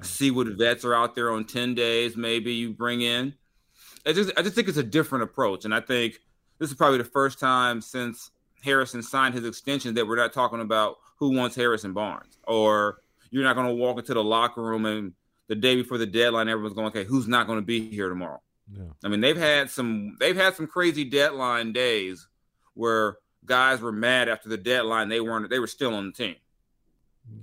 see 0.01 0.31
what 0.31 0.47
vets 0.57 0.85
are 0.85 0.95
out 0.95 1.15
there 1.15 1.31
on 1.31 1.45
ten 1.45 1.75
days. 1.75 2.17
Maybe 2.17 2.55
you 2.55 2.73
bring 2.73 3.03
in. 3.03 3.35
I 4.07 4.15
just, 4.15 4.33
I 4.39 4.43
just 4.43 4.55
think 4.55 4.69
it's 4.69 4.79
a 4.79 4.83
different 4.83 5.25
approach, 5.25 5.67
and 5.67 5.75
I 5.75 5.81
think 5.81 6.19
this 6.59 6.71
is 6.71 6.77
probably 6.77 6.99
the 6.99 7.05
first 7.05 7.39
time 7.39 7.83
since 7.83 8.31
Harrison 8.65 9.03
signed 9.03 9.35
his 9.35 9.45
extension 9.45 9.95
that 9.95 10.07
we're 10.07 10.17
not 10.17 10.33
talking 10.33 10.61
about 10.61 10.97
who 11.19 11.37
wants 11.37 11.55
Harrison 11.55 11.93
Barnes, 11.93 12.39
or 12.45 12.99
you're 13.31 13.45
not 13.45 13.55
going 13.57 13.69
to 13.69 13.75
walk 13.75 13.99
into 13.99 14.15
the 14.15 14.23
locker 14.25 14.63
room 14.63 14.87
and 14.87 15.13
the 15.49 15.55
day 15.55 15.77
before 15.77 15.97
the 15.99 16.07
deadline, 16.07 16.49
everyone's 16.49 16.75
going, 16.75 16.89
okay, 16.89 17.05
who's 17.05 17.27
not 17.27 17.47
going 17.47 17.59
to 17.59 17.65
be 17.65 17.89
here 17.91 18.09
tomorrow? 18.09 18.41
Yeah. 18.71 18.85
I 19.03 19.09
mean, 19.09 19.21
they've 19.21 19.37
had 19.37 19.71
some 19.71 20.17
they've 20.21 20.37
had 20.37 20.55
some 20.55 20.67
crazy 20.67 21.05
deadline 21.05 21.73
days 21.73 22.29
where 22.75 23.17
guys 23.47 23.81
were 23.81 23.93
mad 23.93 24.29
after 24.29 24.49
the 24.51 24.59
deadline 24.59 25.09
they 25.09 25.21
weren't 25.21 25.49
they 25.49 25.59
were 25.59 25.67
still 25.67 25.95
on 25.95 26.07
the 26.09 26.13
team. 26.13 26.37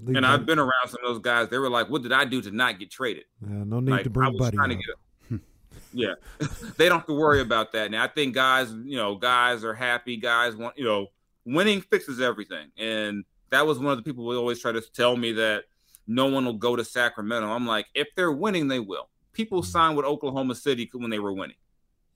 Leave 0.03 0.17
and 0.17 0.25
I've 0.25 0.45
been 0.45 0.59
around 0.59 0.87
some 0.87 0.99
of 1.03 1.09
those 1.13 1.19
guys. 1.19 1.49
They 1.49 1.57
were 1.57 1.69
like, 1.69 1.89
"What 1.89 2.01
did 2.03 2.11
I 2.11 2.25
do 2.25 2.41
to 2.41 2.51
not 2.51 2.79
get 2.79 2.89
traded?" 2.91 3.25
Yeah, 3.41 3.63
no 3.63 3.79
need 3.79 3.91
Like, 3.91 4.03
to 4.03 4.09
I 4.09 4.13
bring 4.13 4.33
was 4.33 4.39
Buddy 4.39 4.57
trying 4.57 4.69
to 4.69 4.75
get 4.75 4.85
a- 5.31 5.39
yeah, 5.93 6.13
they 6.77 6.89
don't 6.89 6.99
have 6.99 7.07
to 7.07 7.13
worry 7.13 7.41
about 7.41 7.71
that. 7.73 7.91
Now 7.91 8.03
I 8.03 8.07
think 8.07 8.33
guys, 8.35 8.71
you 8.71 8.97
know, 8.97 9.15
guys 9.15 9.63
are 9.63 9.73
happy. 9.75 10.17
Guys 10.17 10.55
want, 10.55 10.77
you 10.77 10.85
know, 10.85 11.07
winning 11.45 11.81
fixes 11.81 12.19
everything, 12.21 12.69
and 12.77 13.25
that 13.51 13.65
was 13.67 13.77
one 13.79 13.91
of 13.91 13.97
the 13.97 14.03
people 14.03 14.23
who 14.29 14.37
always 14.37 14.59
try 14.59 14.71
to 14.71 14.81
tell 14.81 15.15
me 15.17 15.33
that 15.33 15.65
no 16.07 16.27
one 16.27 16.45
will 16.45 16.53
go 16.53 16.75
to 16.75 16.83
Sacramento. 16.83 17.47
I'm 17.51 17.65
like, 17.67 17.87
if 17.93 18.07
they're 18.15 18.31
winning, 18.31 18.67
they 18.67 18.79
will. 18.79 19.09
People 19.33 19.61
Mm-hmm. 19.61 19.71
signed 19.71 19.97
with 19.97 20.05
Oklahoma 20.05 20.55
City 20.55 20.89
when 20.93 21.09
they 21.09 21.19
were 21.19 21.33
winning. 21.33 21.57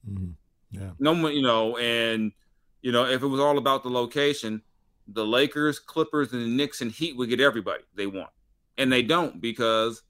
Mm-hmm. 0.08 0.30
Yeah. 0.70 0.90
No 0.98 1.12
one, 1.12 1.34
you 1.34 1.42
know, 1.42 1.76
and 1.76 2.32
you 2.82 2.92
know, 2.92 3.04
if 3.04 3.22
it 3.22 3.26
was 3.26 3.40
all 3.40 3.58
about 3.58 3.82
the 3.82 3.90
location, 3.90 4.62
the 5.08 5.24
Lakers, 5.24 5.78
Clippers, 5.78 6.32
and 6.32 6.42
the 6.42 6.48
Knicks 6.48 6.80
and 6.80 6.90
Heat 6.90 7.16
would 7.16 7.28
get 7.28 7.40
everybody 7.40 7.82
they 7.94 8.06
want, 8.06 8.30
and 8.78 8.90
they 8.90 9.02
don't 9.02 9.40
because, 9.40 10.02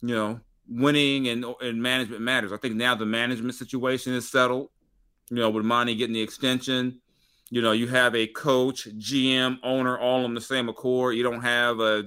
you 0.00 0.14
know, 0.14 0.40
winning 0.68 1.28
and 1.28 1.44
and 1.60 1.82
management 1.82 2.22
matters. 2.22 2.52
I 2.52 2.56
think 2.56 2.74
now 2.74 2.94
the 2.94 3.06
management 3.06 3.54
situation 3.54 4.12
is 4.14 4.28
settled. 4.28 4.68
You 5.30 5.36
know, 5.36 5.50
with 5.50 5.64
Monte 5.64 5.94
getting 5.94 6.12
the 6.12 6.20
extension, 6.20 7.00
you 7.48 7.62
know, 7.62 7.72
you 7.72 7.86
have 7.88 8.14
a 8.14 8.26
coach, 8.26 8.88
GM, 8.98 9.58
owner, 9.62 9.98
all 9.98 10.24
on 10.24 10.34
the 10.34 10.40
same 10.40 10.68
accord. 10.68 11.16
You 11.16 11.22
don't 11.22 11.40
have 11.40 11.80
a 11.80 12.04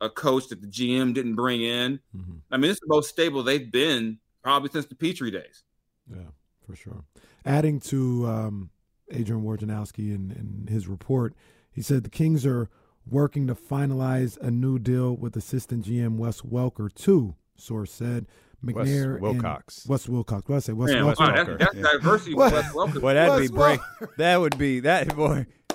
a 0.00 0.08
coach 0.10 0.48
that 0.48 0.60
the 0.60 0.66
GM 0.66 1.12
didn't 1.14 1.34
bring 1.34 1.62
in. 1.62 1.98
Mhm. 2.16 2.40
I 2.50 2.56
mean, 2.56 2.70
it's 2.70 2.80
the 2.80 2.86
most 2.88 3.08
stable 3.08 3.42
they've 3.42 3.70
been 3.70 4.18
probably 4.42 4.70
since 4.70 4.86
the 4.86 4.94
Petrie 4.94 5.30
days. 5.30 5.64
Yeah. 6.10 6.30
for 6.66 6.76
sure. 6.76 7.04
Adding 7.46 7.80
to 7.80 8.26
um, 8.26 8.70
Adrian 9.10 9.42
Wojnarowski 9.42 10.14
in, 10.14 10.30
in 10.30 10.66
his 10.72 10.86
report, 10.86 11.34
he 11.70 11.80
said 11.82 12.04
the 12.04 12.10
Kings 12.10 12.44
are 12.46 12.68
working 13.08 13.46
to 13.46 13.54
finalize 13.54 14.36
a 14.38 14.50
new 14.50 14.78
deal 14.78 15.16
with 15.16 15.34
assistant 15.36 15.86
GM 15.86 16.16
Wes 16.18 16.42
Welker 16.42 16.92
too. 16.92 17.34
Source 17.56 17.90
said. 17.92 18.26
McNair 18.64 19.18
Wes 19.20 19.20
Wilcox. 19.22 19.84
And 19.84 19.90
Wes 19.90 20.08
Wilcox. 20.08 20.48
What 20.48 20.54
did 20.54 20.56
I 20.56 20.60
say? 20.60 20.72
Wes 20.74 20.90
Man, 20.90 21.04
Welker. 21.04 21.18
wow, 21.18 21.26
that's, 21.34 21.48
Welker. 21.48 21.58
that's 21.58 21.74
Yeah. 21.74 21.82
diversity. 21.92 22.34
What? 22.34 22.52
Wes 22.52 22.72
Welker. 22.72 23.00
Boy, 23.00 23.14
that'd 23.14 23.30
Wes 23.40 23.50
be 23.50 23.56
break. 23.56 23.80
That 24.18 24.36
would 24.40 24.58
be 24.58 24.80
that 24.80 25.16
boy. 25.16 25.46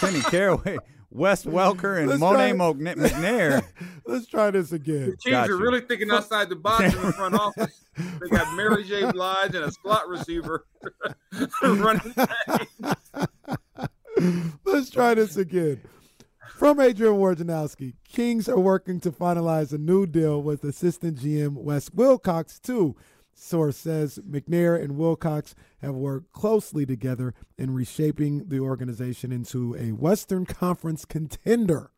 Kenny 0.00 0.20
Caraway, 0.20 0.78
Wes 1.10 1.44
Welker, 1.44 1.98
and 1.98 2.08
Let's 2.08 2.20
Monte 2.20 2.56
try- 2.56 2.74
McNair. 2.94 3.62
Let's 4.06 4.26
try 4.26 4.50
this 4.50 4.72
again. 4.72 5.16
Teams 5.20 5.24
Got 5.30 5.50
are 5.50 5.56
really 5.56 5.80
thinking 5.80 6.10
outside 6.10 6.48
the 6.48 6.56
box 6.56 6.94
in 6.94 7.00
the 7.02 7.12
front 7.12 7.34
office. 7.40 7.84
They 7.96 8.28
got 8.28 8.54
Mary 8.56 8.84
J. 8.84 9.10
Blige 9.10 9.54
and 9.54 9.64
a 9.64 9.72
slot 9.72 10.08
receiver 10.08 10.66
running. 11.62 12.14
Let's 14.64 14.90
try 14.90 15.14
this 15.14 15.36
again. 15.36 15.80
From 16.56 16.80
Adrian 16.80 17.14
Wojnarowski, 17.14 17.94
Kings 18.08 18.48
are 18.48 18.58
working 18.58 18.98
to 19.00 19.10
finalize 19.12 19.72
a 19.72 19.78
new 19.78 20.06
deal 20.06 20.42
with 20.42 20.64
assistant 20.64 21.18
GM 21.18 21.52
Wes 21.54 21.90
Wilcox, 21.92 22.58
too. 22.58 22.96
Source 23.38 23.76
says 23.76 24.18
McNair 24.28 24.82
and 24.82 24.96
Wilcox 24.96 25.54
have 25.82 25.94
worked 25.94 26.32
closely 26.32 26.86
together 26.86 27.34
in 27.58 27.74
reshaping 27.74 28.48
the 28.48 28.60
organization 28.60 29.30
into 29.30 29.76
a 29.76 29.92
Western 29.92 30.46
Conference 30.46 31.04
contender. 31.04 31.90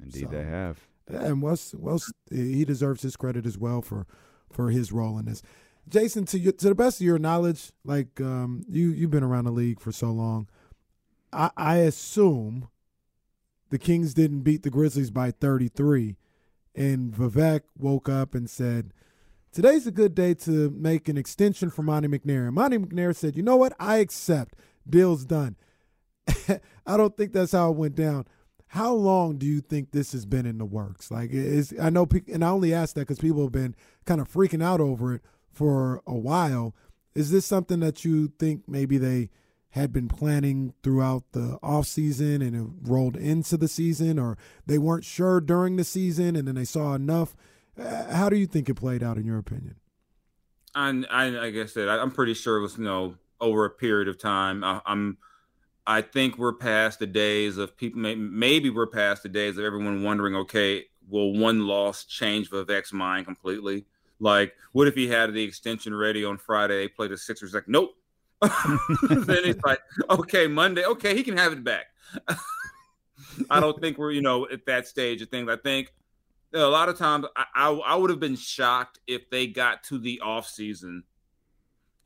Indeed, 0.00 0.24
So- 0.24 0.28
they 0.28 0.44
have. 0.44 0.86
And 1.10 1.40
Wes, 1.40 1.74
Wes, 1.74 2.12
he 2.30 2.66
deserves 2.66 3.00
his 3.00 3.16
credit 3.16 3.46
as 3.46 3.56
well 3.56 3.80
for 3.80 4.06
for 4.50 4.68
his 4.70 4.92
role 4.92 5.18
in 5.18 5.24
this. 5.24 5.40
Jason, 5.88 6.26
to 6.26 6.38
your, 6.38 6.52
to 6.52 6.68
the 6.68 6.74
best 6.74 7.00
of 7.00 7.06
your 7.06 7.18
knowledge, 7.18 7.72
like 7.82 8.20
um, 8.20 8.62
you 8.68 8.90
you've 8.90 9.10
been 9.10 9.22
around 9.24 9.44
the 9.44 9.50
league 9.50 9.80
for 9.80 9.90
so 9.90 10.10
long, 10.10 10.48
I, 11.32 11.50
I 11.56 11.76
assume 11.76 12.68
the 13.70 13.78
Kings 13.78 14.12
didn't 14.12 14.40
beat 14.42 14.64
the 14.64 14.70
Grizzlies 14.70 15.10
by 15.10 15.30
33, 15.30 16.16
and 16.74 17.10
Vivek 17.10 17.62
woke 17.78 18.10
up 18.10 18.34
and 18.34 18.50
said, 18.50 18.92
"Today's 19.52 19.86
a 19.86 19.92
good 19.92 20.14
day 20.14 20.34
to 20.34 20.70
make 20.70 21.08
an 21.08 21.16
extension 21.16 21.70
for 21.70 21.82
Monte 21.82 22.08
McNair." 22.08 22.46
And 22.46 22.54
Monte 22.54 22.78
McNair 22.78 23.14
said, 23.14 23.36
"You 23.36 23.42
know 23.42 23.56
what? 23.56 23.74
I 23.78 23.98
accept. 23.98 24.54
Deal's 24.88 25.24
done." 25.24 25.56
I 26.86 26.96
don't 26.96 27.16
think 27.16 27.32
that's 27.32 27.52
how 27.52 27.70
it 27.70 27.76
went 27.76 27.94
down. 27.94 28.26
How 28.68 28.92
long 28.92 29.38
do 29.38 29.46
you 29.46 29.60
think 29.60 29.90
this 29.90 30.12
has 30.12 30.26
been 30.26 30.44
in 30.44 30.58
the 30.58 30.64
works? 30.64 31.10
Like, 31.10 31.30
is 31.30 31.74
I 31.80 31.88
know, 31.90 32.06
and 32.30 32.44
I 32.44 32.50
only 32.50 32.74
ask 32.74 32.94
that 32.94 33.02
because 33.02 33.18
people 33.18 33.42
have 33.42 33.52
been 33.52 33.74
kind 34.04 34.20
of 34.20 34.30
freaking 34.30 34.62
out 34.62 34.80
over 34.80 35.14
it 35.14 35.22
for 35.50 36.02
a 36.06 36.14
while. 36.14 36.74
Is 37.14 37.30
this 37.30 37.46
something 37.46 37.80
that 37.80 38.04
you 38.04 38.28
think 38.38 38.68
maybe 38.68 38.98
they 38.98 39.30
had 39.70 39.92
been 39.92 40.08
planning 40.08 40.74
throughout 40.82 41.24
the 41.32 41.58
off 41.62 41.86
season 41.86 42.42
and 42.42 42.54
it 42.54 42.88
rolled 42.88 43.16
into 43.16 43.56
the 43.56 43.68
season, 43.68 44.18
or 44.18 44.36
they 44.66 44.78
weren't 44.78 45.04
sure 45.04 45.40
during 45.40 45.76
the 45.76 45.84
season 45.84 46.36
and 46.36 46.46
then 46.46 46.54
they 46.54 46.64
saw 46.64 46.94
enough? 46.94 47.34
Uh, 47.78 48.12
How 48.14 48.28
do 48.28 48.36
you 48.36 48.46
think 48.46 48.68
it 48.68 48.74
played 48.74 49.02
out, 49.02 49.16
in 49.16 49.24
your 49.24 49.38
opinion? 49.38 49.76
And 50.74 51.06
I, 51.10 51.28
like 51.30 51.54
I 51.54 51.66
said, 51.66 51.88
I, 51.88 51.98
I'm 52.00 52.10
pretty 52.10 52.34
sure 52.34 52.56
it 52.58 52.62
was 52.62 52.76
you 52.78 52.84
know 52.84 53.16
over 53.40 53.64
a 53.64 53.70
period 53.70 54.08
of 54.08 54.18
time. 54.18 54.64
I, 54.64 54.80
I'm, 54.86 55.18
I 55.86 56.02
think 56.02 56.38
we're 56.38 56.52
past 56.52 56.98
the 56.98 57.06
days 57.06 57.56
of 57.56 57.76
people. 57.76 58.00
may- 58.00 58.14
Maybe 58.14 58.68
we're 58.70 58.86
past 58.86 59.22
the 59.22 59.28
days 59.28 59.58
of 59.58 59.64
everyone 59.64 60.02
wondering, 60.02 60.34
okay, 60.36 60.84
will 61.08 61.32
one 61.32 61.66
loss 61.66 62.04
change 62.04 62.50
Vivek's 62.50 62.92
mind 62.92 63.26
completely? 63.26 63.86
Like, 64.20 64.54
what 64.72 64.88
if 64.88 64.94
he 64.94 65.08
had 65.08 65.32
the 65.32 65.42
extension 65.42 65.94
ready 65.94 66.24
on 66.24 66.36
Friday? 66.38 66.76
They 66.78 66.88
play 66.88 67.06
the 67.08 67.16
Sixers. 67.16 67.54
Like, 67.54 67.68
nope. 67.68 67.94
then 68.42 68.48
it's 69.44 69.62
like, 69.64 69.80
okay, 70.10 70.46
Monday, 70.46 70.84
okay, 70.84 71.16
he 71.16 71.22
can 71.22 71.36
have 71.36 71.52
it 71.52 71.64
back. 71.64 71.86
I 73.50 73.60
don't 73.60 73.80
think 73.80 73.98
we're, 73.98 74.10
you 74.12 74.22
know, 74.22 74.48
at 74.48 74.66
that 74.66 74.86
stage 74.86 75.22
of 75.22 75.28
things. 75.28 75.48
I 75.48 75.56
think 75.56 75.92
a 76.54 76.60
lot 76.66 76.88
of 76.88 76.96
times 76.98 77.26
I, 77.36 77.44
I, 77.54 77.70
I 77.70 77.94
would 77.94 78.10
have 78.10 78.20
been 78.20 78.36
shocked 78.36 78.98
if 79.06 79.28
they 79.30 79.46
got 79.46 79.82
to 79.84 79.98
the 79.98 80.20
off 80.20 80.46
season 80.48 81.04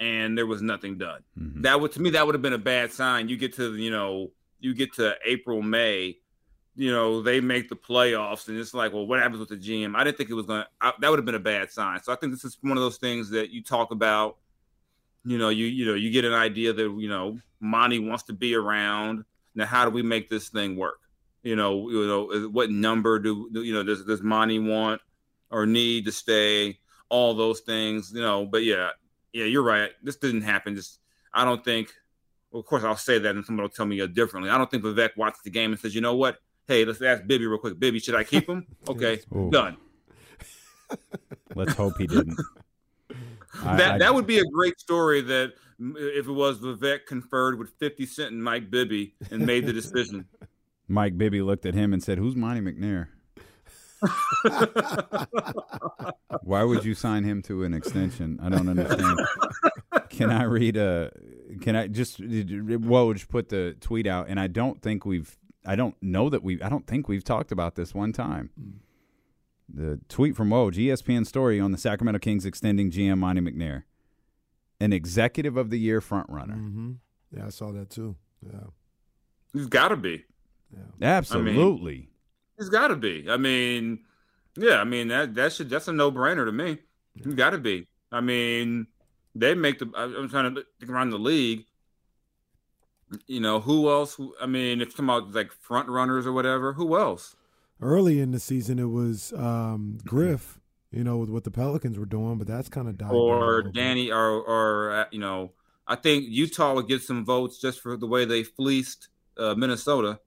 and 0.01 0.37
there 0.37 0.47
was 0.47 0.63
nothing 0.63 0.99
done. 0.99 1.23
Mhm. 1.39 1.63
That 1.63 1.81
would 1.81 1.93
to 1.93 2.03
me 2.03 2.11
that 2.11 2.27
would 2.27 2.35
have 2.35 2.43
been 2.43 2.53
a 2.53 2.59
bad 2.59 2.93
sign. 2.93 3.29
You 3.29 3.37
get 3.37 3.55
to 3.57 3.77
you 3.77 3.91
know 3.91 4.33
you 4.61 4.75
get 4.75 4.95
to 4.95 5.15
April 5.25 5.63
May, 5.63 6.19
you 6.75 6.91
know 6.91 7.23
they 7.23 7.41
make 7.41 7.69
the 7.69 7.77
playoffs 7.77 8.49
and 8.49 8.59
it's 8.59 8.75
like 8.75 8.93
well 8.93 9.07
what 9.07 9.21
happens 9.21 9.39
with 9.39 9.49
the 9.51 9.57
GM? 9.57 9.95
I 9.97 10.03
didn't 10.05 10.17
think 10.17 10.31
it 10.31 10.35
was 10.35 10.47
going. 10.47 10.65
to 10.83 10.95
That 11.01 11.09
would 11.11 11.19
have 11.19 11.27
been 11.27 11.35
a 11.35 11.39
bad 11.41 11.71
sign. 11.71 12.03
So 12.03 12.13
I 12.13 12.17
think 12.17 12.33
this 12.33 12.45
is 12.45 12.59
one 12.63 12.77
of 12.77 12.83
those 12.83 12.97
things 12.99 13.31
that 13.31 13.51
you 13.51 13.63
talk 13.63 13.91
about. 13.93 14.39
You 15.25 15.39
know 15.39 15.51
you 15.51 15.67
you 15.67 15.87
know 15.87 15.95
you 15.95 16.11
get 16.11 16.25
an 16.25 16.35
idea 16.35 16.73
that 16.73 16.97
you 16.99 17.09
know 17.09 17.39
Monte 17.61 18.01
wants 18.01 18.25
to 18.25 18.33
be 18.33 18.55
around. 18.57 19.25
Now 19.55 19.67
how 19.67 19.85
do 19.85 19.91
we 19.93 20.03
make 20.03 20.29
this 20.29 20.49
thing 20.49 20.77
work? 20.77 20.99
You 21.43 21.57
know 21.57 21.91
you 21.91 22.07
know 22.07 22.49
what 22.51 22.71
number 22.71 23.19
do 23.19 23.49
you 23.53 23.75
know 23.75 23.83
does 23.83 24.05
does 24.05 24.23
Monte 24.23 24.59
want 24.61 25.01
or 25.51 25.67
need 25.67 26.05
to 26.05 26.13
stay? 26.13 26.79
All 27.09 27.35
those 27.35 27.61
things, 27.61 28.13
you 28.15 28.21
know. 28.23 28.47
But 28.47 28.63
yeah, 28.65 28.91
yeah, 29.33 29.45
you're 29.45 29.63
right. 29.63 29.91
This 30.03 30.17
didn't 30.17 30.43
happen. 30.43 30.77
Just 30.77 31.01
I 31.35 31.45
don't 31.45 31.65
think. 31.65 31.93
Well, 32.51 32.61
of 32.61 32.67
course, 32.67 32.85
I'll 32.85 32.97
say 32.97 33.19
that, 33.19 33.35
and 33.35 33.45
somebody 33.45 33.65
will 33.65 33.71
tell 33.71 33.87
me 33.87 34.07
differently. 34.07 34.51
I 34.51 34.57
don't 34.59 34.71
think 34.71 34.85
Vivek 34.85 35.17
watches 35.17 35.41
the 35.43 35.51
game 35.51 35.73
and 35.73 35.81
says, 35.81 35.95
"You 35.95 36.01
know 36.01 36.15
what? 36.15 36.39
Hey, 36.69 36.85
let's 36.85 37.03
ask 37.03 37.27
Bibby 37.27 37.47
real 37.47 37.59
quick. 37.59 37.79
Bibby, 37.79 37.99
should 37.99 38.15
I 38.15 38.25
keep 38.25 38.49
him? 38.49 38.67
Okay, 38.89 39.21
Ooh. 39.35 39.51
done." 39.51 39.77
Let's 41.55 41.73
hope 41.75 41.95
he 41.99 42.07
didn't. 42.07 42.39
I- 43.65 43.77
that 43.77 43.93
I- 43.93 43.99
that 43.99 44.15
would 44.15 44.27
be 44.27 44.39
a 44.39 44.45
great 44.45 44.79
story. 44.79 45.21
That 45.23 45.55
if 45.81 46.29
it 46.29 46.33
was 46.33 46.59
Vivek 46.61 47.07
conferred 47.07 47.59
with 47.59 47.71
Fifty 47.79 48.07
Cent 48.07 48.33
and 48.33 48.43
Mike 48.43 48.71
Bibby 48.71 49.15
and 49.31 49.45
made 49.45 49.67
the 49.67 49.73
decision. 49.73 50.27
Mike 50.89 51.17
Bibby 51.17 51.43
looked 51.43 51.67
at 51.67 51.75
him 51.75 51.93
and 51.93 52.03
said, 52.03 52.19
"Who's 52.19 52.37
Monte 52.37 52.61
McNair? 52.61 53.09
Why 56.43 56.65
would 56.65 56.85
you 56.85 56.95
sign 56.95 57.25
him 57.25 57.43
to 57.43 57.65
an 57.65 57.75
extension? 57.75 58.39
I 58.43 58.49
don't 58.49 58.69
understand." 58.69 59.19
Can 60.11 60.31
I 60.31 60.45
read 60.45 60.77
a? 60.77 61.11
Can 61.61 61.77
I 61.77 61.87
just? 61.87 62.21
Woj 62.21 63.29
put 63.29 63.49
the 63.49 63.77
tweet 63.81 64.07
out, 64.07 64.27
and 64.29 64.39
I 64.39 64.47
don't 64.47 64.83
think 64.83 65.07
we've. 65.07 65.37
I 65.65 65.77
don't 65.77 65.95
know 66.03 66.29
that 66.29 66.43
we. 66.43 66.61
I 66.63 66.69
don't 66.69 66.87
think 66.87 67.09
we've 67.09 67.25
talked 67.25 67.53
about 67.53 67.77
this 67.77 67.95
one 67.95 68.13
time. 68.13 68.51
The 69.73 70.01
tweet 70.09 70.37
from 70.37 70.51
Woj, 70.51 70.75
ESPN 70.75 71.27
story 71.27 71.59
on 71.59 71.73
the 71.73 71.79
Sacramento 71.79 72.19
Kings 72.19 72.45
extending 72.45 72.91
GM 72.91 73.19
Monte 73.19 73.41
McNair, 73.41 73.85
an 74.81 74.93
executive 74.93 75.57
of 75.57 75.71
the 75.71 75.79
year 75.79 76.01
frontrunner. 76.01 76.57
Mm-hmm. 76.57 76.93
Yeah, 77.35 77.47
I 77.47 77.51
saw 77.51 77.73
that 77.73 77.89
too. 77.89 78.17
Yeah. 78.45 78.67
He's 79.55 79.67
got 79.67 79.89
to 79.89 79.97
be. 79.97 80.25
Absolutely. 81.01 82.09
He's 82.59 82.69
got 82.69 82.89
to 82.89 82.97
be. 82.97 83.27
I 83.29 83.37
mean, 83.37 84.01
yeah. 84.57 84.77
I 84.77 84.85
mean 84.85 85.09
that 85.09 85.35
that 85.35 85.53
should 85.53 85.71
that's 85.71 85.89
a 85.89 85.93
no 85.93 86.13
brainer 86.13 86.45
to 86.45 86.53
me. 86.53 86.79
He's 87.15 87.35
got 87.35 87.51
to 87.51 87.59
be. 87.59 87.89
I 88.11 88.21
mean, 88.21 88.87
they 89.35 89.55
make 89.55 89.79
the. 89.79 89.91
I- 89.97 90.05
I'm 90.05 90.29
trying 90.29 90.55
to 90.55 90.65
think 90.79 90.91
around 90.91 91.11
the 91.11 91.19
league. 91.19 91.65
You 93.27 93.41
know 93.41 93.61
who 93.61 93.91
else? 93.91 94.19
I 94.41 94.47
mean, 94.47 94.81
if 94.81 94.91
talking 94.91 95.05
about 95.05 95.33
like 95.33 95.53
front 95.53 95.89
runners 95.89 96.27
or 96.27 96.33
whatever, 96.33 96.73
who 96.73 96.97
else? 96.97 97.37
Early 97.81 98.21
in 98.21 98.31
the 98.31 98.41
season, 98.41 98.79
it 98.79 98.87
was 98.91 99.33
um, 99.35 99.99
Griff, 100.07 100.61
you 100.91 101.05
know, 101.05 101.19
with 101.19 101.29
what 101.29 101.45
the 101.45 101.51
Pelicans 101.51 101.99
were 101.99 102.07
doing, 102.07 102.39
but 102.39 102.47
that's 102.47 102.69
kind 102.69 102.89
of 102.89 102.97
died 102.97 103.11
or. 103.13 103.63
Danny, 103.63 104.11
or 104.11 104.41
or 104.41 104.93
uh, 104.93 105.05
you 105.11 105.19
know, 105.19 105.53
I 105.87 105.97
think 105.97 106.25
Utah 106.29 106.75
would 106.75 106.89
get 106.89 107.03
some 107.03 107.25
votes 107.25 107.59
just 107.59 107.81
for 107.81 107.97
the 107.99 108.07
way 108.07 108.25
they 108.25 108.45
fleeced 108.45 109.09
uh, 109.37 109.55
Minnesota. 109.57 110.21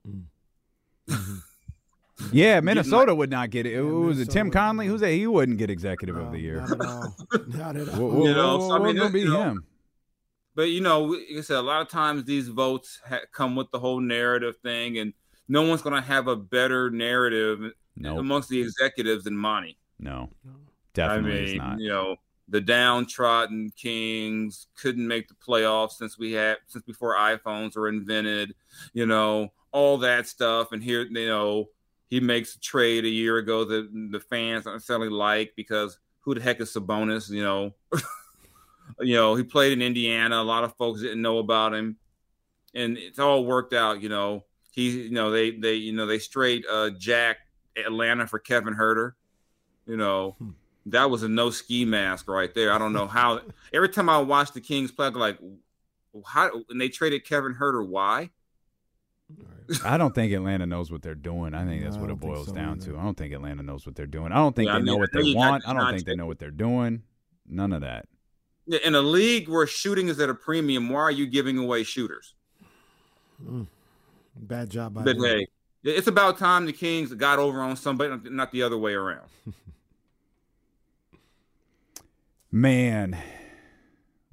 Yeah, 2.31 2.59
Minnesota 2.61 3.13
would 3.13 3.29
not 3.29 3.49
get 3.49 3.65
it. 3.65 3.73
Yeah, 3.73 3.81
was 3.81 4.19
it 4.19 4.29
Tim 4.29 4.51
Connelly? 4.51 4.87
Who's 4.87 5.01
that? 5.01 5.11
He 5.11 5.27
wouldn't 5.27 5.57
get 5.57 5.69
executive 5.69 6.17
of 6.17 6.31
the 6.31 6.39
year. 6.39 6.61
Not 6.61 6.71
at 6.71 6.81
all. 6.81 7.15
Not 7.47 7.75
at 7.77 7.89
all. 7.89 7.95
Whoa, 7.95 8.07
whoa, 8.09 8.27
You 8.27 8.33
know, 8.33 8.57
whoa, 8.57 8.67
so 8.69 8.75
I 8.75 8.79
mean, 8.85 8.95
gonna 8.97 9.09
be 9.09 9.19
you 9.21 9.29
know, 9.29 9.41
him. 9.43 9.65
But 10.55 10.63
you 10.69 10.81
know, 10.81 11.01
like 11.03 11.19
I 11.37 11.41
said, 11.41 11.57
a 11.57 11.61
lot 11.61 11.81
of 11.81 11.89
times 11.89 12.23
these 12.23 12.47
votes 12.47 12.99
ha- 13.07 13.19
come 13.31 13.55
with 13.55 13.69
the 13.71 13.79
whole 13.79 13.99
narrative 13.99 14.55
thing, 14.63 14.99
and 14.99 15.13
no 15.47 15.61
one's 15.63 15.81
going 15.81 15.95
to 16.01 16.07
have 16.07 16.27
a 16.27 16.35
better 16.35 16.89
narrative 16.89 17.71
No, 17.97 18.17
amongst 18.19 18.49
the 18.49 18.61
executives 18.61 19.25
than 19.25 19.35
Monte. 19.37 19.77
no, 19.99 20.29
No. 20.45 20.51
definitely 20.93 21.39
I 21.39 21.43
is 21.43 21.49
mean, 21.51 21.57
not. 21.57 21.79
you 21.79 21.89
know, 21.89 22.15
the 22.47 22.61
downtrodden 22.61 23.71
Kings 23.75 24.67
couldn't 24.77 25.07
make 25.07 25.27
the 25.27 25.33
playoffs 25.35 25.93
since 25.93 26.17
we 26.17 26.31
had 26.31 26.57
since 26.67 26.85
before 26.85 27.15
iPhones 27.15 27.75
were 27.75 27.89
invented. 27.89 28.55
You 28.93 29.05
know, 29.07 29.51
all 29.71 29.97
that 29.99 30.25
stuff, 30.27 30.71
and 30.71 30.81
here, 30.81 31.03
you 31.03 31.27
know, 31.27 31.65
he 32.07 32.19
makes 32.19 32.55
a 32.55 32.59
trade 32.59 33.05
a 33.05 33.09
year 33.09 33.37
ago 33.37 33.65
that 33.65 33.89
the 34.11 34.19
fans 34.19 34.65
don't 34.65 34.73
necessarily 34.73 35.09
like 35.09 35.53
because 35.55 35.97
who 36.21 36.35
the 36.35 36.41
heck 36.41 36.61
is 36.61 36.73
Sabonis? 36.73 37.29
You 37.29 37.43
know, 37.43 37.73
you 38.99 39.15
know, 39.15 39.35
he 39.35 39.43
played 39.43 39.73
in 39.73 39.81
Indiana. 39.81 40.37
A 40.37 40.43
lot 40.43 40.63
of 40.63 40.75
folks 40.75 41.01
didn't 41.01 41.21
know 41.21 41.39
about 41.39 41.73
him, 41.73 41.97
and 42.73 42.97
it's 42.97 43.19
all 43.19 43.45
worked 43.45 43.73
out. 43.73 44.01
You 44.01 44.09
know, 44.09 44.45
he, 44.71 45.03
you 45.03 45.11
know, 45.11 45.31
they, 45.31 45.51
they, 45.51 45.75
you 45.75 45.93
know, 45.93 46.05
they 46.05 46.19
straight 46.19 46.65
uh, 46.69 46.91
Jack 46.91 47.37
Atlanta 47.77 48.27
for 48.27 48.39
Kevin 48.39 48.75
Huerter. 48.75 49.13
You 49.87 49.97
know, 49.97 50.35
that 50.87 51.09
was 51.09 51.23
a 51.23 51.29
no 51.29 51.49
ski 51.49 51.85
mask 51.85 52.27
right 52.27 52.53
there. 52.53 52.71
I 52.71 52.77
don't 52.77 52.93
know 52.93 53.07
how. 53.07 53.41
Every 53.73 53.89
time 53.89 54.09
I 54.09 54.19
watch 54.19 54.51
the 54.51 54.61
Kings 54.61 54.91
play, 54.91 55.07
I'm 55.07 55.13
like, 55.13 55.39
how? 56.25 56.51
And 56.69 56.79
they 56.79 56.89
traded 56.89 57.25
Kevin 57.25 57.55
Huerter. 57.55 57.87
Why? 57.87 58.29
I 59.83 59.97
don't 59.97 60.13
think 60.13 60.31
Atlanta 60.33 60.65
knows 60.65 60.91
what 60.91 61.01
they're 61.01 61.15
doing. 61.15 61.53
I 61.53 61.65
think 61.65 61.83
that's 61.83 61.95
No, 61.95 62.01
what 62.03 62.09
it 62.11 62.19
boils 62.19 62.47
so 62.47 62.53
down 62.53 62.77
either. 62.77 62.91
to. 62.93 62.97
I 62.99 63.03
don't 63.03 63.17
think 63.17 63.33
Atlanta 63.33 63.63
knows 63.63 63.85
what 63.85 63.95
they're 63.95 64.05
doing. 64.05 64.31
I 64.31 64.35
don't 64.35 64.55
think 64.55 64.67
Yeah, 64.67 64.75
I 64.75 64.79
they 64.79 64.85
know 64.85 64.97
what 64.97 65.11
they 65.11 65.33
want. 65.33 65.67
I 65.67 65.73
don't 65.73 65.91
think 65.91 66.05
they 66.05 66.15
know 66.15 66.25
what 66.27 66.39
they're 66.39 66.51
doing. 66.51 67.03
None 67.47 67.73
of 67.73 67.81
that. 67.81 68.07
In 68.83 68.95
a 68.95 69.01
league 69.01 69.47
where 69.47 69.67
shooting 69.67 70.07
is 70.07 70.19
at 70.19 70.29
a 70.29 70.33
premium, 70.33 70.89
why 70.89 71.01
are 71.01 71.11
you 71.11 71.27
giving 71.27 71.57
away 71.57 71.83
shooters? 71.83 72.33
Mm. 73.43 73.67
Bad 74.35 74.69
job 74.69 74.93
by 74.95 75.03
But 75.03 75.17
them. 75.17 75.25
hey, 75.25 75.47
it's 75.83 76.07
about 76.07 76.37
time 76.39 76.65
the 76.65 76.73
Kings 76.73 77.13
got 77.13 77.37
over 77.39 77.61
on 77.61 77.75
somebody, 77.75 78.15
not 78.29 78.51
the 78.51 78.63
other 78.63 78.77
way 78.77 78.93
around. 78.93 79.27
Man. 82.51 83.17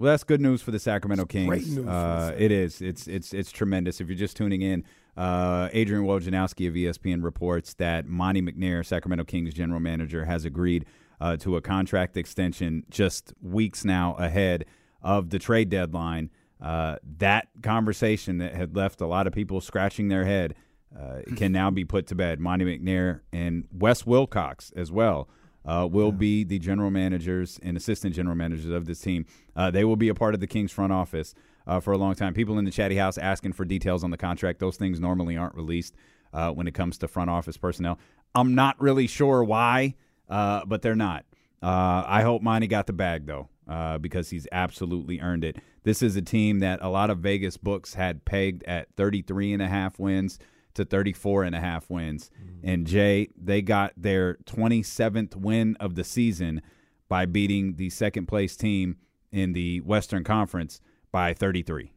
Well, 0.03 0.11
that's 0.11 0.25
good 0.25 0.41
news 0.41 0.61
for 0.61 0.73
the 0.73 0.81
Sacramento 0.81 1.27
Kings. 1.27 1.47
great 1.47 1.65
news 1.65 1.87
Uh, 1.87 2.35
it 2.37 2.51
is. 2.51 2.83
It's 2.83 3.07
it's 3.07 3.33
it's 3.33 3.53
tremendous. 3.53 4.01
If 4.01 4.09
you're 4.09 4.19
just 4.19 4.37
tuning 4.37 4.61
in, 4.61 4.83
uh, 5.17 5.69
Adrian 5.73 6.03
Wojnarowski 6.03 6.67
of 6.67 6.75
ESPN 6.75 7.23
reports 7.23 7.75
that 7.75 8.09
Monte 8.09 8.43
McNair, 8.43 8.85
Sacramento 8.85 9.23
Kings 9.23 9.55
general 9.55 9.79
manager, 9.79 10.25
has 10.25 10.45
agreed 10.45 10.87
uh, 11.21 11.37
to 11.37 11.55
a 11.55 11.61
contract 11.61 12.17
extension 12.17 12.83
just 12.91 13.33
weeks 13.41 13.85
now 13.85 14.17
ahead 14.17 14.65
of 15.03 15.31
the 15.31 15.39
trade 15.39 15.71
deadline. 15.71 16.31
Uh, 16.61 16.97
that 17.19 17.47
conversation 17.63 18.39
that 18.39 18.57
had 18.57 18.75
left 18.75 19.01
a 19.01 19.07
lot 19.07 19.29
of 19.29 19.33
people 19.33 19.61
scratching 19.61 20.09
their 20.09 20.25
head 20.25 20.57
uh, 20.99 21.21
can 21.37 21.53
now 21.63 21.71
be 21.71 21.85
put 21.85 22.09
to 22.09 22.17
bed. 22.17 22.41
Monte 22.41 22.65
McNair 22.65 23.21
and 23.33 23.69
Wes 23.73 24.05
Wilcox 24.05 24.73
as 24.75 24.91
well 24.91 25.29
uh, 25.65 25.89
will 25.91 26.13
be 26.13 26.45
the 26.45 26.59
general 26.59 26.91
managers 26.91 27.59
and 27.63 27.77
assistant 27.77 28.15
general 28.15 28.37
managers 28.37 28.71
of 28.71 28.87
this 28.87 29.01
team. 29.01 29.27
Uh, 29.55 29.71
they 29.71 29.85
will 29.85 29.97
be 29.97 30.09
a 30.09 30.15
part 30.15 30.35
of 30.35 30.41
the 30.41 30.47
Kings 30.47 30.73
front 30.73 30.93
office 30.93 31.35
uh, 31.67 31.81
for 31.81 31.93
a 31.93 31.99
long 31.99 32.15
time. 32.15 32.35
People 32.35 32.59
in 32.59 32.65
the 32.65 32.71
chatty 32.71 32.97
house 32.97 33.19
asking 33.19 33.53
for 33.53 33.65
details 33.65 34.05
on 34.05 34.11
the 34.11 34.17
contract. 34.17 34.59
Those 34.59 34.77
things 34.77 35.01
normally 35.01 35.37
aren't 35.37 35.55
released 35.55 35.95
uh, 36.33 36.51
when 36.51 36.67
it 36.67 36.75
comes 36.75 36.99
to 36.99 37.09
front 37.09 37.31
office 37.31 37.57
personnel. 37.57 37.99
I'm 38.35 38.55
not 38.55 38.81
really 38.81 39.07
sure 39.07 39.45
why, 39.45 39.95
uh, 40.29 40.65
but 40.65 40.83
they're 40.83 40.95
not. 40.95 41.25
Uh, 41.63 42.05
I 42.07 42.23
hope 42.23 42.43
Monte 42.43 42.67
got 42.67 42.87
the 42.87 42.93
bag 42.93 43.27
though, 43.27 43.49
uh, 43.69 43.99
because 43.99 44.31
he's 44.31 44.49
absolutely 44.51 45.21
earned 45.21 45.45
it. 45.45 45.59
This 45.85 46.03
is 46.03 46.17
a 46.17 46.23
team 46.23 46.61
that 46.61 46.81
a 46.83 46.89
lot 46.89 47.11
of 47.11 47.19
Vegas 47.19 47.57
books 47.57 47.95
had 47.95 48.25
pegged 48.25 48.65
at 48.65 48.89
33 48.97 49.53
and 49.53 49.63
a 49.63 49.69
half 49.69 49.99
wins 49.99 50.39
to 50.75 50.85
34 50.85 51.45
and 51.45 51.55
a 51.55 51.61
half 51.61 51.89
wins. 51.91 52.31
And 52.63 52.87
Jay, 52.87 53.29
they 53.37 53.63
got 53.63 53.93
their 53.97 54.35
27th 54.45 55.37
win 55.37 55.77
of 55.81 55.95
the 55.95 56.05
season 56.05 56.63
by 57.09 57.27
beating 57.27 57.77
the 57.77 57.91
second 57.91 58.27
place 58.27 58.57
team 58.57 58.97
in 59.31 59.53
the 59.53 59.81
Western 59.81 60.25
Conference 60.25 60.81
by 61.11 61.35
33. 61.35 61.93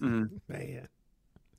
Mhm. 0.00 0.40
Man. 0.48 0.88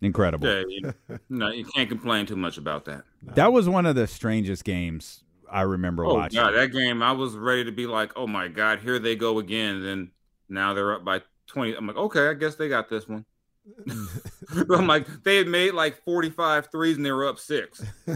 Incredible. 0.01 0.47
Yeah, 0.47 0.63
you, 0.67 0.93
no, 1.29 1.49
you 1.49 1.65
can't 1.65 1.89
complain 1.89 2.27
too 2.27 2.35
much 2.35 2.57
about 2.59 2.85
that. 2.85 3.03
That 3.33 3.51
was 3.51 3.67
one 3.67 3.87
of 3.87 3.95
the 3.95 4.05
strangest 4.05 4.63
games 4.63 5.23
I 5.51 5.61
remember 5.61 6.05
Oh 6.05 6.13
watching. 6.13 6.39
god, 6.39 6.51
that 6.51 6.71
game 6.71 7.01
I 7.01 7.13
was 7.13 7.35
ready 7.35 7.63
to 7.63 7.71
be 7.71 7.87
like, 7.87 8.11
oh 8.15 8.27
my 8.27 8.47
god, 8.47 8.79
here 8.79 8.99
they 8.99 9.15
go 9.15 9.39
again. 9.39 9.81
Then 9.83 10.11
now 10.49 10.73
they're 10.75 10.93
up 10.93 11.03
by 11.03 11.21
twenty. 11.47 11.73
I'm 11.73 11.87
like, 11.87 11.95
okay, 11.97 12.27
I 12.27 12.35
guess 12.35 12.53
they 12.55 12.69
got 12.69 12.89
this 12.89 13.07
one. 13.07 13.25
I'm 14.69 14.87
like, 14.87 15.07
they 15.23 15.37
had 15.37 15.47
made 15.47 15.73
like 15.73 16.03
45 16.03 16.71
threes 16.71 16.97
and 16.97 17.05
they 17.05 17.11
were 17.11 17.27
up 17.27 17.39
six. 17.39 17.83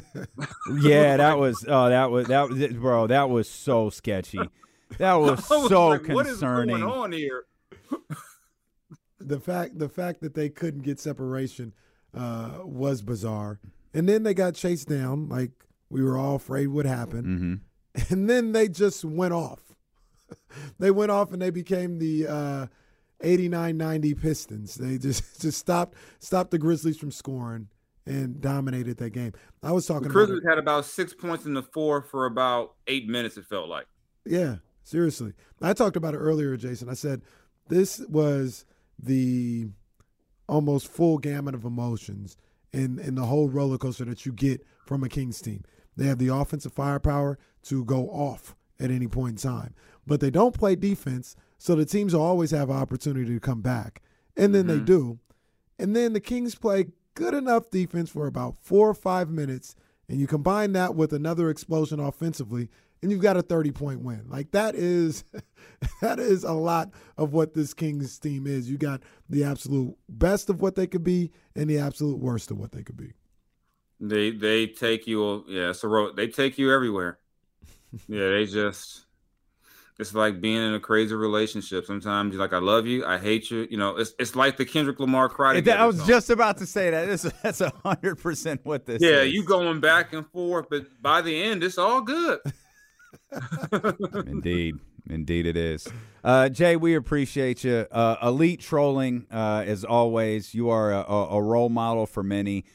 yeah, 0.80 1.18
that 1.18 1.38
was 1.38 1.66
oh 1.68 1.89
that 1.89 2.10
was 2.12 2.28
that 2.28 2.49
was 2.49 2.68
bro, 2.74 3.08
that 3.08 3.30
was 3.30 3.49
so 3.49 3.89
sketchy. 3.89 4.39
That 4.97 5.14
was 5.20 5.49
was 5.49 5.70
so 5.70 5.88
like, 5.88 6.08
what 6.08 6.26
is 6.26 6.34
concerning. 6.34 6.80
going 6.80 6.91
on 6.91 7.12
here? 7.12 7.45
the 9.20 9.39
fact 9.39 9.78
the 9.78 9.89
fact 9.89 10.22
that 10.22 10.34
they 10.34 10.49
couldn't 10.49 10.82
get 10.82 10.99
separation 10.99 11.74
uh, 12.16 12.60
was 12.64 13.02
bizarre. 13.02 13.60
And 13.93 14.08
then 14.08 14.24
they 14.24 14.34
got 14.34 14.56
chased 14.56 14.88
down, 14.88 15.28
like 15.28 15.52
we 15.89 16.02
were 16.02 16.18
all 16.18 16.36
afraid 16.36 16.68
would 16.68 16.86
happen. 16.86 17.24
Mm-hmm. 17.24 18.14
And 18.14 18.30
then 18.30 18.54
they 18.54 18.70
just 18.70 19.04
went 19.04 19.34
off. 19.34 19.60
they 20.80 20.91
went 20.91 21.12
off 21.12 21.34
and 21.34 21.41
they 21.41 21.49
became 21.49 21.99
the 21.99 22.26
uh, 22.28 22.68
89-90 23.22 24.22
Pistons. 24.22 24.76
They 24.76 24.97
just 24.97 25.41
just 25.41 25.57
stopped 25.57 25.97
stopped 26.19 26.51
the 26.51 26.57
Grizzlies 26.57 26.97
from 26.97 27.11
scoring 27.11 27.67
and 28.05 28.41
dominated 28.41 28.97
that 28.97 29.11
game. 29.11 29.34
I 29.61 29.72
was 29.72 29.86
The 29.88 29.93
talking 29.93 30.07
about 30.07 30.13
Grizzlies 30.13 30.43
had 30.47 30.57
about 30.57 30.86
six 30.86 31.13
points 31.13 31.45
in 31.45 31.53
the 31.53 31.63
four 31.63 32.01
for 32.01 32.26
about 32.26 32.74
eight 32.88 33.07
minutes. 33.07 33.38
It 33.38 33.45
felt 33.45 33.69
like. 33.69 33.86
Yeah, 34.26 34.57
seriously. 34.84 35.34
I 35.61 35.74
talked 35.74 35.95
about 35.95 36.13
it 36.13 36.17
earlier, 36.17 36.57
Jason. 36.57 36.89
I 36.89 36.93
said 36.93 37.22
this 37.67 37.99
was 38.09 38.65
the 38.99 39.67
almost 40.47 40.88
full 40.88 41.17
gamut 41.17 41.55
of 41.55 41.63
emotions 41.63 42.38
in, 42.74 42.99
in 42.99 43.15
the 43.15 43.26
whole 43.26 43.49
roller 43.49 43.78
coaster 43.78 44.05
that 44.05 44.26
you 44.26 44.32
get 44.32 44.65
from 44.86 45.03
a 45.03 45.09
Kings 45.09 45.41
team. 45.41 45.63
They 45.95 46.05
have 46.05 46.17
the 46.17 46.28
offensive 46.28 46.74
firepower 46.74 47.39
to 47.63 47.86
go 47.86 48.09
off 48.09 48.55
at 48.80 48.91
any 48.91 49.07
point 49.07 49.43
in 49.43 49.51
time, 49.51 49.74
but 50.07 50.19
they 50.19 50.30
don't 50.30 50.53
play 50.53 50.76
defense, 50.76 51.36
so 51.62 51.76
the 51.76 51.86
teams 51.86 52.16
always 52.16 52.49
have 52.49 52.72
an 52.72 52.76
opportunity 52.76 53.36
to 53.36 53.39
come 53.39 53.62
back. 53.62 54.01
And 54.36 54.55
then 54.55 54.66
they 54.66 54.78
mm-hmm. 54.78 54.86
do. 54.86 55.20
And 55.78 55.95
then 55.95 56.14
the 56.14 56.20
Kings 56.20 56.55
play 56.55 56.88
good 57.14 57.36
enough 57.36 57.70
defense 57.70 58.09
for 58.09 58.26
about 58.26 58.55
four 58.59 58.89
or 58.89 58.95
five 58.95 59.30
minutes, 59.30 59.76
and 60.09 60.20
you 60.20 60.26
combine 60.26 60.72
that 60.72 60.95
with 60.95 61.14
another 61.14 61.51
explosion 61.51 61.99
offensively, 61.99 62.68
and 63.03 63.12
you've 63.12 63.22
got 63.22 63.38
a 63.38 63.43
30 63.43 63.74
point 63.74 64.01
win. 64.01 64.24
Like 64.28 64.49
that 64.53 64.74
is 64.74 65.24
that 66.01 66.18
is 66.18 66.43
a 66.43 66.53
lot 66.53 66.89
of 67.16 67.32
what 67.32 67.53
this 67.53 67.76
Kings 67.76 68.18
team 68.18 68.47
is. 68.47 68.68
You 68.68 68.80
got 68.80 69.03
the 69.30 69.43
absolute 69.43 69.95
best 70.09 70.49
of 70.49 70.62
what 70.62 70.74
they 70.74 70.88
could 70.88 71.03
be 71.03 71.32
and 71.55 71.70
the 71.70 71.78
absolute 71.78 72.18
worst 72.18 72.49
of 72.49 72.57
what 72.57 72.72
they 72.72 72.82
could 72.82 72.97
be. 72.97 73.14
They 73.99 74.32
they 74.32 74.66
take 74.66 75.05
you 75.05 75.45
yeah, 75.47 75.74
road. 75.84 76.16
They 76.16 76.28
take 76.28 76.57
you 76.57 76.74
everywhere. 76.74 77.20
yeah, 78.07 78.30
they 78.30 78.47
just 78.47 79.05
it's 80.00 80.14
like 80.14 80.42
being 80.42 80.58
in 80.58 80.74
a 80.74 80.80
crazy 80.80 81.16
relationship. 81.16 81.86
Sometimes 81.86 82.34
you're 82.34 82.42
like, 82.42 82.54
I 82.54 82.60
love 82.60 82.88
you, 82.88 83.06
I 83.06 83.18
hate 83.18 83.52
you. 83.52 83.68
You 83.70 83.78
know, 83.78 83.98
it's 83.98 84.14
it's 84.20 84.36
like 84.36 84.58
the 84.58 84.66
Kendrick 84.66 85.00
Lamar 85.00 85.30
cry. 85.30 85.58
I 85.58 85.86
was 85.86 85.98
song. 85.98 86.08
just 86.08 86.30
about 86.30 86.58
to 86.58 86.66
say 86.66 86.89
that. 86.89 87.06
This, 87.06 87.22
that's 87.44 87.62
a 87.62 87.72
hundred 87.84 88.16
percent 88.16 88.62
what 88.64 88.86
this 88.86 89.02
yeah, 89.02 89.22
is. 89.22 89.34
you 89.34 89.44
going 89.44 89.80
back 89.80 90.14
and 90.14 90.26
forth, 90.32 90.68
but 90.70 90.86
by 91.02 91.22
the 91.22 91.44
end, 91.44 91.64
it's 91.64 91.78
all 91.78 92.02
good. 92.02 92.39
Indeed. 94.28 94.76
Indeed, 95.10 95.46
it 95.46 95.58
is. 95.58 95.88
Uh, 96.24 96.50
Jay, 96.50 96.76
we 96.76 96.96
appreciate 96.96 97.64
you. 97.64 97.88
Uh, 97.92 98.16
elite 98.22 98.60
trolling, 98.60 99.26
uh, 99.32 99.64
as 99.66 99.84
always. 99.84 100.54
You 100.54 100.70
are 100.70 100.92
a, 100.92 101.00
a, 101.02 101.28
a 101.38 101.42
role 101.42 101.70
model 101.70 102.06
for 102.06 102.24
many, 102.24 102.66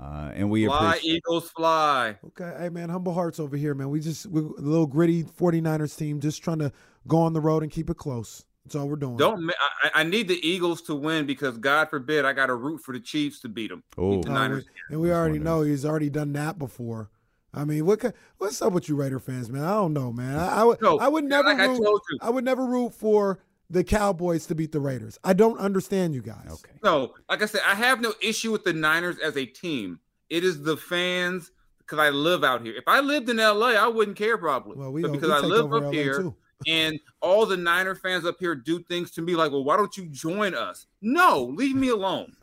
uh, 0.00 0.30
and 0.34 0.50
we 0.50 0.66
Fly, 0.66 0.90
appreciate. 0.96 1.16
Eagles, 1.16 1.50
fly. 1.50 2.16
Okay, 2.28 2.54
hey 2.58 2.68
man, 2.68 2.88
humble 2.88 3.12
hearts 3.14 3.38
over 3.40 3.56
here, 3.56 3.74
man. 3.74 3.90
We 3.90 4.00
just 4.00 4.26
we're 4.26 4.40
a 4.42 4.60
little 4.60 4.86
gritty 4.86 5.22
49ers 5.24 5.96
team, 5.96 6.20
just 6.20 6.42
trying 6.42 6.58
to 6.60 6.72
go 7.06 7.18
on 7.18 7.32
the 7.32 7.40
road 7.40 7.62
and 7.62 7.70
keep 7.70 7.90
it 7.90 7.96
close. 7.96 8.44
That's 8.64 8.76
all 8.76 8.88
we're 8.88 8.96
doing. 8.96 9.16
Don't 9.16 9.50
I, 9.82 9.90
I 10.00 10.02
need 10.04 10.28
the 10.28 10.38
Eagles 10.46 10.82
to 10.82 10.94
win 10.94 11.26
because 11.26 11.58
God 11.58 11.90
forbid 11.90 12.24
I 12.24 12.32
got 12.32 12.46
to 12.46 12.54
root 12.54 12.80
for 12.80 12.92
the 12.92 13.00
Chiefs 13.00 13.40
to 13.40 13.48
beat 13.48 13.70
them. 13.70 13.82
Oh, 13.98 14.22
the 14.22 14.30
Uh, 14.30 14.34
Niners. 14.34 14.64
we- 14.64 14.94
and 14.94 15.00
we 15.00 15.12
already 15.12 15.38
know 15.38 15.62
he's 15.62 15.84
already 15.84 16.10
done 16.10 16.32
that 16.34 16.58
before. 16.58 17.10
I 17.54 17.64
mean, 17.64 17.84
what 17.84 18.14
what's 18.38 18.62
up 18.62 18.72
with 18.72 18.88
you 18.88 18.96
Raider 18.96 19.18
fans, 19.18 19.50
man? 19.50 19.62
I 19.64 19.72
don't 19.74 19.92
know, 19.92 20.10
man. 20.12 20.38
I, 20.38 20.60
I 20.60 20.64
would 20.64 20.80
No, 20.80 20.98
I 20.98 21.08
would 21.08 21.24
never 21.24 21.48
like 21.48 21.58
I 21.58 21.66
root, 21.66 21.82
told 21.84 22.00
you. 22.10 22.18
I 22.22 22.30
would 22.30 22.44
never 22.44 22.64
root 22.64 22.94
for 22.94 23.40
the 23.72 23.82
Cowboys 23.82 24.46
to 24.46 24.54
beat 24.54 24.70
the 24.70 24.80
Raiders. 24.80 25.18
I 25.24 25.32
don't 25.32 25.58
understand 25.58 26.14
you 26.14 26.22
guys. 26.22 26.46
okay. 26.46 26.78
No, 26.84 27.14
like 27.28 27.42
I 27.42 27.46
said, 27.46 27.62
I 27.66 27.74
have 27.74 28.00
no 28.00 28.12
issue 28.22 28.52
with 28.52 28.64
the 28.64 28.72
Niners 28.72 29.18
as 29.18 29.36
a 29.36 29.46
team. 29.46 29.98
It 30.28 30.44
is 30.44 30.62
the 30.62 30.76
fans 30.76 31.50
because 31.78 31.98
I 31.98 32.10
live 32.10 32.44
out 32.44 32.62
here. 32.62 32.74
If 32.76 32.84
I 32.86 33.00
lived 33.00 33.30
in 33.30 33.38
LA, 33.38 33.70
I 33.70 33.88
wouldn't 33.88 34.16
care 34.16 34.36
probably. 34.36 34.76
Well, 34.76 34.92
we 34.92 35.02
but 35.02 35.10
we 35.10 35.16
because 35.16 35.30
I 35.30 35.40
live 35.46 35.72
up 35.72 35.84
LA 35.84 35.90
here 35.90 36.18
too. 36.18 36.34
and 36.68 37.00
all 37.20 37.46
the 37.46 37.56
Niner 37.56 37.94
fans 37.94 38.26
up 38.26 38.36
here 38.38 38.54
do 38.54 38.82
things 38.82 39.10
to 39.12 39.22
me 39.22 39.34
like, 39.34 39.50
well, 39.50 39.64
why 39.64 39.76
don't 39.76 39.96
you 39.96 40.06
join 40.06 40.54
us? 40.54 40.86
No, 41.00 41.42
leave 41.42 41.74
me 41.74 41.88
alone. 41.88 42.34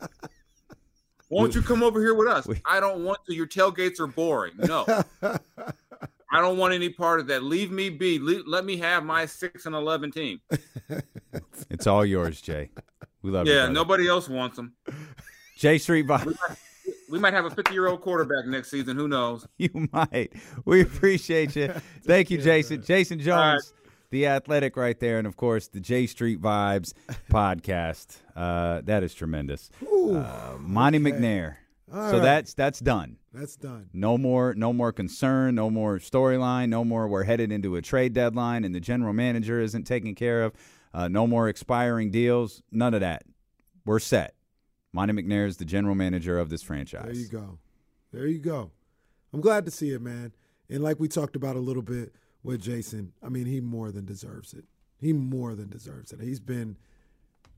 Why 1.28 1.42
don't 1.42 1.54
you 1.54 1.62
come 1.62 1.84
over 1.84 2.00
here 2.00 2.14
with 2.14 2.26
us? 2.26 2.48
I 2.64 2.80
don't 2.80 3.04
want 3.04 3.24
to. 3.26 3.32
Your 3.32 3.46
tailgates 3.46 4.00
are 4.00 4.08
boring. 4.08 4.54
No, 4.56 4.84
I 6.32 6.40
don't 6.40 6.58
want 6.58 6.74
any 6.74 6.88
part 6.90 7.20
of 7.20 7.26
that. 7.28 7.42
Leave 7.42 7.70
me 7.70 7.90
be. 7.90 8.18
Le- 8.18 8.42
let 8.46 8.64
me 8.64 8.76
have 8.78 9.04
my 9.04 9.26
six 9.26 9.66
and 9.66 9.74
eleven 9.74 10.10
team. 10.10 10.40
It's 11.70 11.86
all 11.86 12.04
yours, 12.04 12.40
Jay. 12.40 12.70
We 13.22 13.30
love 13.30 13.46
you. 13.46 13.52
Yeah, 13.52 13.60
brother. 13.60 13.72
nobody 13.72 14.08
else 14.08 14.28
wants 14.28 14.56
them. 14.56 14.72
J 15.56 15.78
Street 15.78 16.06
Vibe. 16.06 16.36
We 17.08 17.18
might 17.18 17.32
have 17.34 17.44
a 17.44 17.50
fifty-year-old 17.50 18.00
quarterback 18.00 18.46
next 18.46 18.70
season. 18.70 18.96
Who 18.96 19.06
knows? 19.08 19.46
You 19.58 19.88
might. 19.92 20.32
We 20.64 20.80
appreciate 20.80 21.54
you. 21.54 21.68
Thank 22.04 22.30
you, 22.30 22.38
Jason. 22.38 22.82
Jason 22.82 23.18
Jones, 23.20 23.72
right. 23.74 23.90
the 24.10 24.26
athletic, 24.26 24.76
right 24.76 24.98
there, 24.98 25.18
and 25.18 25.26
of 25.26 25.36
course 25.36 25.68
the 25.68 25.80
J 25.80 26.06
Street 26.06 26.40
Vibes 26.40 26.92
podcast. 27.30 28.16
Uh, 28.34 28.80
that 28.84 29.02
is 29.02 29.14
tremendous. 29.14 29.70
Ooh, 29.82 30.16
Uh, 30.16 30.56
Monte 30.58 30.98
okay. 30.98 31.12
McNair. 31.12 31.56
All 31.92 32.10
so 32.10 32.16
right. 32.18 32.22
that's 32.22 32.54
that's 32.54 32.78
done. 32.78 33.16
That's 33.32 33.56
done. 33.56 33.90
No 33.92 34.18
more, 34.18 34.54
no 34.54 34.72
more 34.72 34.92
concern, 34.92 35.54
no 35.54 35.70
more 35.70 35.98
storyline, 35.98 36.68
no 36.68 36.84
more. 36.84 37.08
We're 37.08 37.24
headed 37.24 37.52
into 37.52 37.76
a 37.76 37.82
trade 37.82 38.12
deadline, 38.12 38.64
and 38.64 38.74
the 38.74 38.80
general 38.80 39.12
manager 39.12 39.60
isn't 39.60 39.84
taken 39.84 40.14
care 40.14 40.42
of. 40.42 40.52
Uh, 40.92 41.08
no 41.08 41.26
more 41.26 41.48
expiring 41.48 42.10
deals. 42.10 42.62
None 42.72 42.94
of 42.94 43.00
that. 43.00 43.24
We're 43.84 44.00
set. 44.00 44.34
Monte 44.92 45.14
McNair 45.14 45.46
is 45.46 45.56
the 45.56 45.64
general 45.64 45.94
manager 45.94 46.38
of 46.38 46.50
this 46.50 46.62
franchise. 46.62 47.04
There 47.04 47.14
you 47.14 47.28
go. 47.28 47.58
There 48.12 48.26
you 48.26 48.38
go. 48.38 48.72
I'm 49.32 49.40
glad 49.40 49.64
to 49.66 49.70
see 49.70 49.90
it, 49.90 50.02
man. 50.02 50.32
And 50.68 50.82
like 50.82 50.98
we 50.98 51.08
talked 51.08 51.36
about 51.36 51.56
a 51.56 51.60
little 51.60 51.82
bit 51.82 52.12
with 52.42 52.60
Jason, 52.60 53.12
I 53.22 53.28
mean, 53.28 53.46
he 53.46 53.60
more 53.60 53.92
than 53.92 54.04
deserves 54.04 54.52
it. 54.52 54.64
He 54.98 55.12
more 55.12 55.54
than 55.54 55.68
deserves 55.68 56.12
it. 56.12 56.20
He's 56.20 56.40
been, 56.40 56.76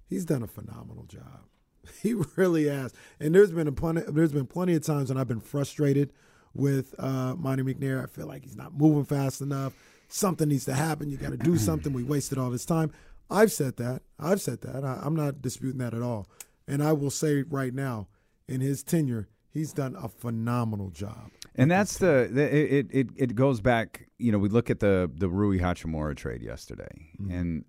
he's 0.08 0.24
done 0.24 0.42
a 0.42 0.46
phenomenal 0.46 1.04
job. 1.04 1.46
He 2.02 2.14
really 2.36 2.66
has. 2.66 2.92
And 3.20 3.34
there's 3.34 3.52
been 3.52 3.68
a 3.68 3.72
plenty, 3.72 4.02
there's 4.06 4.32
been 4.32 4.46
plenty 4.46 4.74
of 4.74 4.84
times 4.84 5.08
when 5.08 5.18
I've 5.18 5.28
been 5.28 5.40
frustrated 5.40 6.12
with 6.54 6.94
uh, 6.98 7.34
Monte 7.36 7.62
McNair. 7.62 8.02
I 8.02 8.06
feel 8.06 8.26
like 8.26 8.44
he's 8.44 8.56
not 8.56 8.74
moving 8.74 9.04
fast 9.04 9.40
enough. 9.40 9.74
Something 10.08 10.48
needs 10.48 10.64
to 10.66 10.74
happen. 10.74 11.10
You 11.10 11.16
got 11.16 11.30
to 11.30 11.36
do 11.36 11.56
something. 11.56 11.92
We 11.92 12.02
wasted 12.02 12.38
all 12.38 12.50
this 12.50 12.66
time. 12.66 12.92
I've 13.30 13.50
said 13.50 13.76
that. 13.78 14.02
I've 14.18 14.40
said 14.40 14.60
that. 14.62 14.84
I, 14.84 15.00
I'm 15.02 15.16
not 15.16 15.40
disputing 15.40 15.78
that 15.78 15.94
at 15.94 16.02
all. 16.02 16.28
And 16.68 16.82
I 16.82 16.92
will 16.92 17.10
say 17.10 17.42
right 17.42 17.72
now, 17.72 18.08
in 18.48 18.60
his 18.60 18.82
tenure, 18.82 19.28
he's 19.50 19.72
done 19.72 19.96
a 19.96 20.08
phenomenal 20.08 20.90
job. 20.90 21.30
And 21.54 21.70
that's 21.70 21.98
the, 21.98 22.30
the 22.32 22.76
it, 22.78 22.86
it 22.90 23.08
it 23.16 23.34
goes 23.34 23.60
back. 23.60 24.08
You 24.18 24.32
know, 24.32 24.38
we 24.38 24.48
look 24.48 24.70
at 24.70 24.80
the 24.80 25.10
the 25.14 25.28
Rui 25.28 25.58
Hachimura 25.58 26.16
trade 26.16 26.42
yesterday, 26.42 27.10
mm-hmm. 27.20 27.30
and 27.30 27.64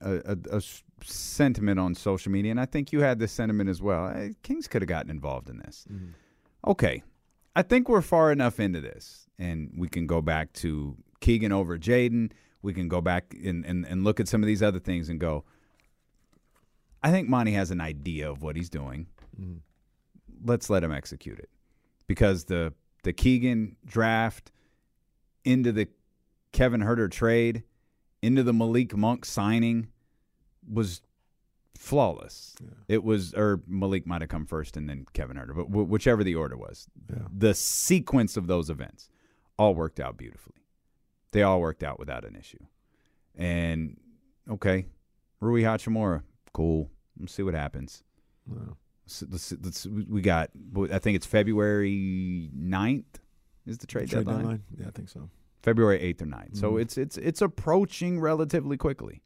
a 0.49 0.61
sentiment 1.03 1.79
on 1.79 1.93
social 1.93 2.31
media, 2.31 2.51
and 2.51 2.61
I 2.61 2.65
think 2.65 2.93
you 2.93 3.01
had 3.01 3.19
this 3.19 3.33
sentiment 3.33 3.69
as 3.69 3.81
well. 3.81 4.09
Hey, 4.13 4.35
Kings 4.41 4.69
could 4.69 4.81
have 4.81 4.87
gotten 4.87 5.11
involved 5.11 5.49
in 5.49 5.57
this. 5.57 5.85
Mm-hmm. 5.91 6.11
Okay, 6.65 7.03
I 7.57 7.61
think 7.61 7.89
we're 7.89 8.01
far 8.01 8.31
enough 8.31 8.57
into 8.57 8.79
this, 8.79 9.27
and 9.37 9.69
we 9.75 9.89
can 9.89 10.07
go 10.07 10.21
back 10.21 10.53
to 10.53 10.95
Keegan 11.19 11.51
over 11.51 11.77
Jaden. 11.77 12.31
We 12.61 12.73
can 12.73 12.87
go 12.87 13.01
back 13.01 13.35
and, 13.43 13.65
and, 13.65 13.85
and 13.85 14.05
look 14.05 14.21
at 14.21 14.29
some 14.29 14.41
of 14.41 14.47
these 14.47 14.63
other 14.63 14.79
things 14.79 15.09
and 15.09 15.19
go. 15.19 15.43
I 17.01 17.11
think 17.11 17.27
Monte 17.27 17.51
has 17.51 17.69
an 17.69 17.81
idea 17.81 18.31
of 18.31 18.41
what 18.41 18.55
he's 18.55 18.69
doing. 18.69 19.07
Mm-hmm. 19.37 19.57
Let's 20.45 20.69
let 20.69 20.85
him 20.85 20.93
execute 20.93 21.39
it, 21.39 21.49
because 22.07 22.45
the 22.45 22.73
the 23.03 23.13
Keegan 23.13 23.75
draft 23.85 24.51
into 25.45 25.71
the 25.71 25.87
Kevin 26.51 26.81
Huerter 26.81 27.09
trade 27.09 27.63
into 28.21 28.43
the 28.43 28.53
Malik 28.53 28.95
Monk 28.95 29.25
signing 29.25 29.87
was 30.69 31.01
flawless. 31.77 32.55
It 32.87 33.03
was, 33.03 33.33
or 33.33 33.61
Malik 33.67 34.07
might 34.07 34.21
have 34.21 34.29
come 34.29 34.45
first 34.45 34.77
and 34.77 34.89
then 34.89 35.05
Kevin 35.13 35.35
Huerter, 35.35 35.55
but 35.55 35.67
w- 35.67 35.87
whichever 35.87 36.23
the 36.23 36.35
order 36.35 36.55
was, 36.55 36.87
the 37.35 37.53
sequence 37.53 38.37
of 38.37 38.47
those 38.47 38.69
events 38.69 39.09
all 39.57 39.75
worked 39.75 39.99
out 39.99 40.17
beautifully. 40.17 40.55
They 41.31 41.41
all 41.43 41.59
worked 41.59 41.83
out 41.83 41.99
without 41.99 42.23
an 42.23 42.35
issue. 42.35 42.63
And 43.35 43.97
okay, 44.49 44.85
Rui 45.39 45.63
Hachimura, 45.63 46.21
cool. 46.53 46.89
Let's 47.19 47.33
see 47.33 47.43
what 47.43 47.55
happens. 47.55 48.03
Let's, 49.05 49.23
let's, 49.29 49.53
let's, 49.61 49.85
we 49.85 50.21
got, 50.21 50.49
I 50.91 50.99
think 50.99 51.15
it's 51.15 51.25
February 51.25 52.49
9th 52.57 53.03
is 53.65 53.77
the 53.77 53.87
trade, 53.87 54.09
Trade 54.09 54.25
deadline. 54.25 54.37
deadline? 54.37 54.63
Yeah, 54.77 54.87
I 54.87 54.91
think 54.91 55.09
so. 55.09 55.29
February 55.61 55.99
8th 55.99 56.21
or 56.21 56.25
9th. 56.25 56.33
Mm-hmm. 56.33 56.57
So 56.57 56.77
it's 56.77 56.97
it's 56.97 57.17
it's 57.17 57.41
approaching 57.41 58.19
relatively 58.19 58.77
quickly. 58.77 59.21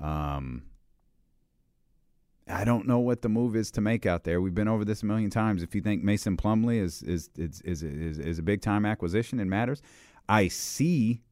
Um 0.00 0.64
I 2.50 2.64
don't 2.64 2.86
know 2.86 2.98
what 2.98 3.22
the 3.22 3.28
move 3.28 3.54
is 3.54 3.70
to 3.72 3.80
make 3.80 4.06
out 4.06 4.24
there. 4.24 4.40
We've 4.40 4.54
been 4.54 4.68
over 4.68 4.84
this 4.84 5.02
a 5.02 5.06
million 5.06 5.30
times. 5.30 5.62
If 5.62 5.74
you 5.74 5.82
think 5.82 6.02
Mason 6.02 6.36
Plumlee 6.36 6.80
is 6.80 7.02
is 7.02 7.30
is 7.36 7.60
is 7.62 7.82
is, 7.82 8.18
is 8.18 8.38
a 8.38 8.42
big 8.42 8.60
time 8.60 8.84
acquisition 8.84 9.38
and 9.38 9.48
matters, 9.48 9.82
I 10.28 10.48
see 10.48 11.22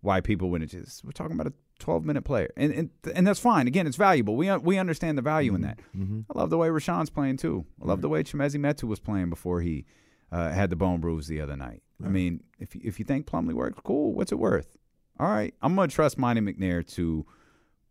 why 0.00 0.20
people 0.20 0.50
wouldn't 0.50 0.70
just 0.70 1.04
we're 1.04 1.12
talking 1.12 1.32
about 1.32 1.48
a 1.48 1.52
12 1.78 2.04
minute 2.04 2.22
player. 2.22 2.50
And 2.56 2.72
and 2.72 2.90
and 3.14 3.26
that's 3.26 3.40
fine. 3.40 3.66
Again, 3.66 3.86
it's 3.86 3.96
valuable. 3.96 4.36
We 4.36 4.54
we 4.58 4.78
understand 4.78 5.16
the 5.18 5.22
value 5.22 5.54
in 5.54 5.62
that. 5.62 5.80
I 5.94 6.38
love 6.38 6.50
the 6.50 6.58
way 6.58 6.68
Richaun's 6.68 7.10
playing 7.10 7.36
too. 7.38 7.64
I 7.82 7.86
love 7.86 8.00
the 8.00 8.08
way 8.08 8.22
Chimezie 8.22 8.60
Metu 8.60 8.84
was 8.84 9.00
playing 9.00 9.30
before 9.30 9.60
he 9.60 9.86
uh, 10.32 10.50
had 10.50 10.70
the 10.70 10.76
bone 10.76 11.00
bruise 11.00 11.26
the 11.26 11.40
other 11.40 11.56
night. 11.56 11.82
I 12.04 12.08
mean, 12.08 12.44
if 12.60 12.74
you, 12.74 12.80
if 12.84 12.98
you 12.98 13.04
think 13.04 13.26
Plumlee 13.26 13.54
works, 13.54 13.80
cool. 13.84 14.12
What's 14.12 14.30
it 14.30 14.38
worth? 14.38 14.76
All 15.18 15.28
right, 15.28 15.52
I'm 15.62 15.74
gonna 15.74 15.88
trust 15.88 16.16
Monte 16.18 16.40
McNair 16.42 16.86
to 16.94 17.26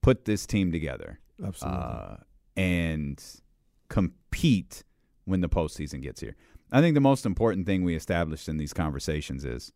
put 0.02 0.24
this 0.26 0.46
team 0.46 0.72
together 0.72 1.20
Absolutely. 1.46 1.80
uh, 1.82 2.16
and 2.56 3.22
compete 3.90 4.84
when 5.26 5.42
the 5.42 5.50
postseason 5.50 6.02
gets 6.02 6.22
here. 6.22 6.36
I 6.72 6.80
think 6.82 6.96
the 6.96 7.02
most 7.02 7.26
important 7.26 7.66
thing 7.66 7.84
we 7.84 7.96
established 7.96 8.48
in 8.48 8.58
these 8.58 8.74
conversations 8.74 9.44
is 9.44 9.72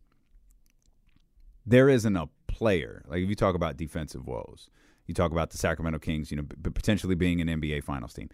there 1.66 1.88
isn't 1.88 2.16
a 2.16 2.28
player 2.52 3.02
like 3.08 3.22
if 3.22 3.28
you 3.28 3.34
talk 3.34 3.54
about 3.54 3.76
defensive 3.76 4.26
woes, 4.26 4.68
you 5.06 5.14
talk 5.14 5.32
about 5.32 5.50
the 5.50 5.58
Sacramento 5.58 5.98
Kings, 5.98 6.30
you 6.30 6.36
know, 6.36 6.42
b- 6.42 6.70
potentially 6.70 7.14
being 7.14 7.40
an 7.40 7.48
NBA 7.48 7.82
Finals 7.82 8.12
team. 8.14 8.28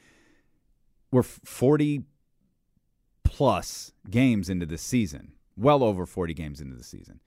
We're 1.11 1.23
40 1.23 2.03
plus 3.25 3.93
games 4.11 4.49
into 4.49 4.67
the 4.67 4.77
season, 4.79 5.33
well 5.57 5.83
over 5.83 6.05
40 6.05 6.35
games 6.35 6.61
into 6.61 6.77
the 6.77 6.85
season. 6.85 7.21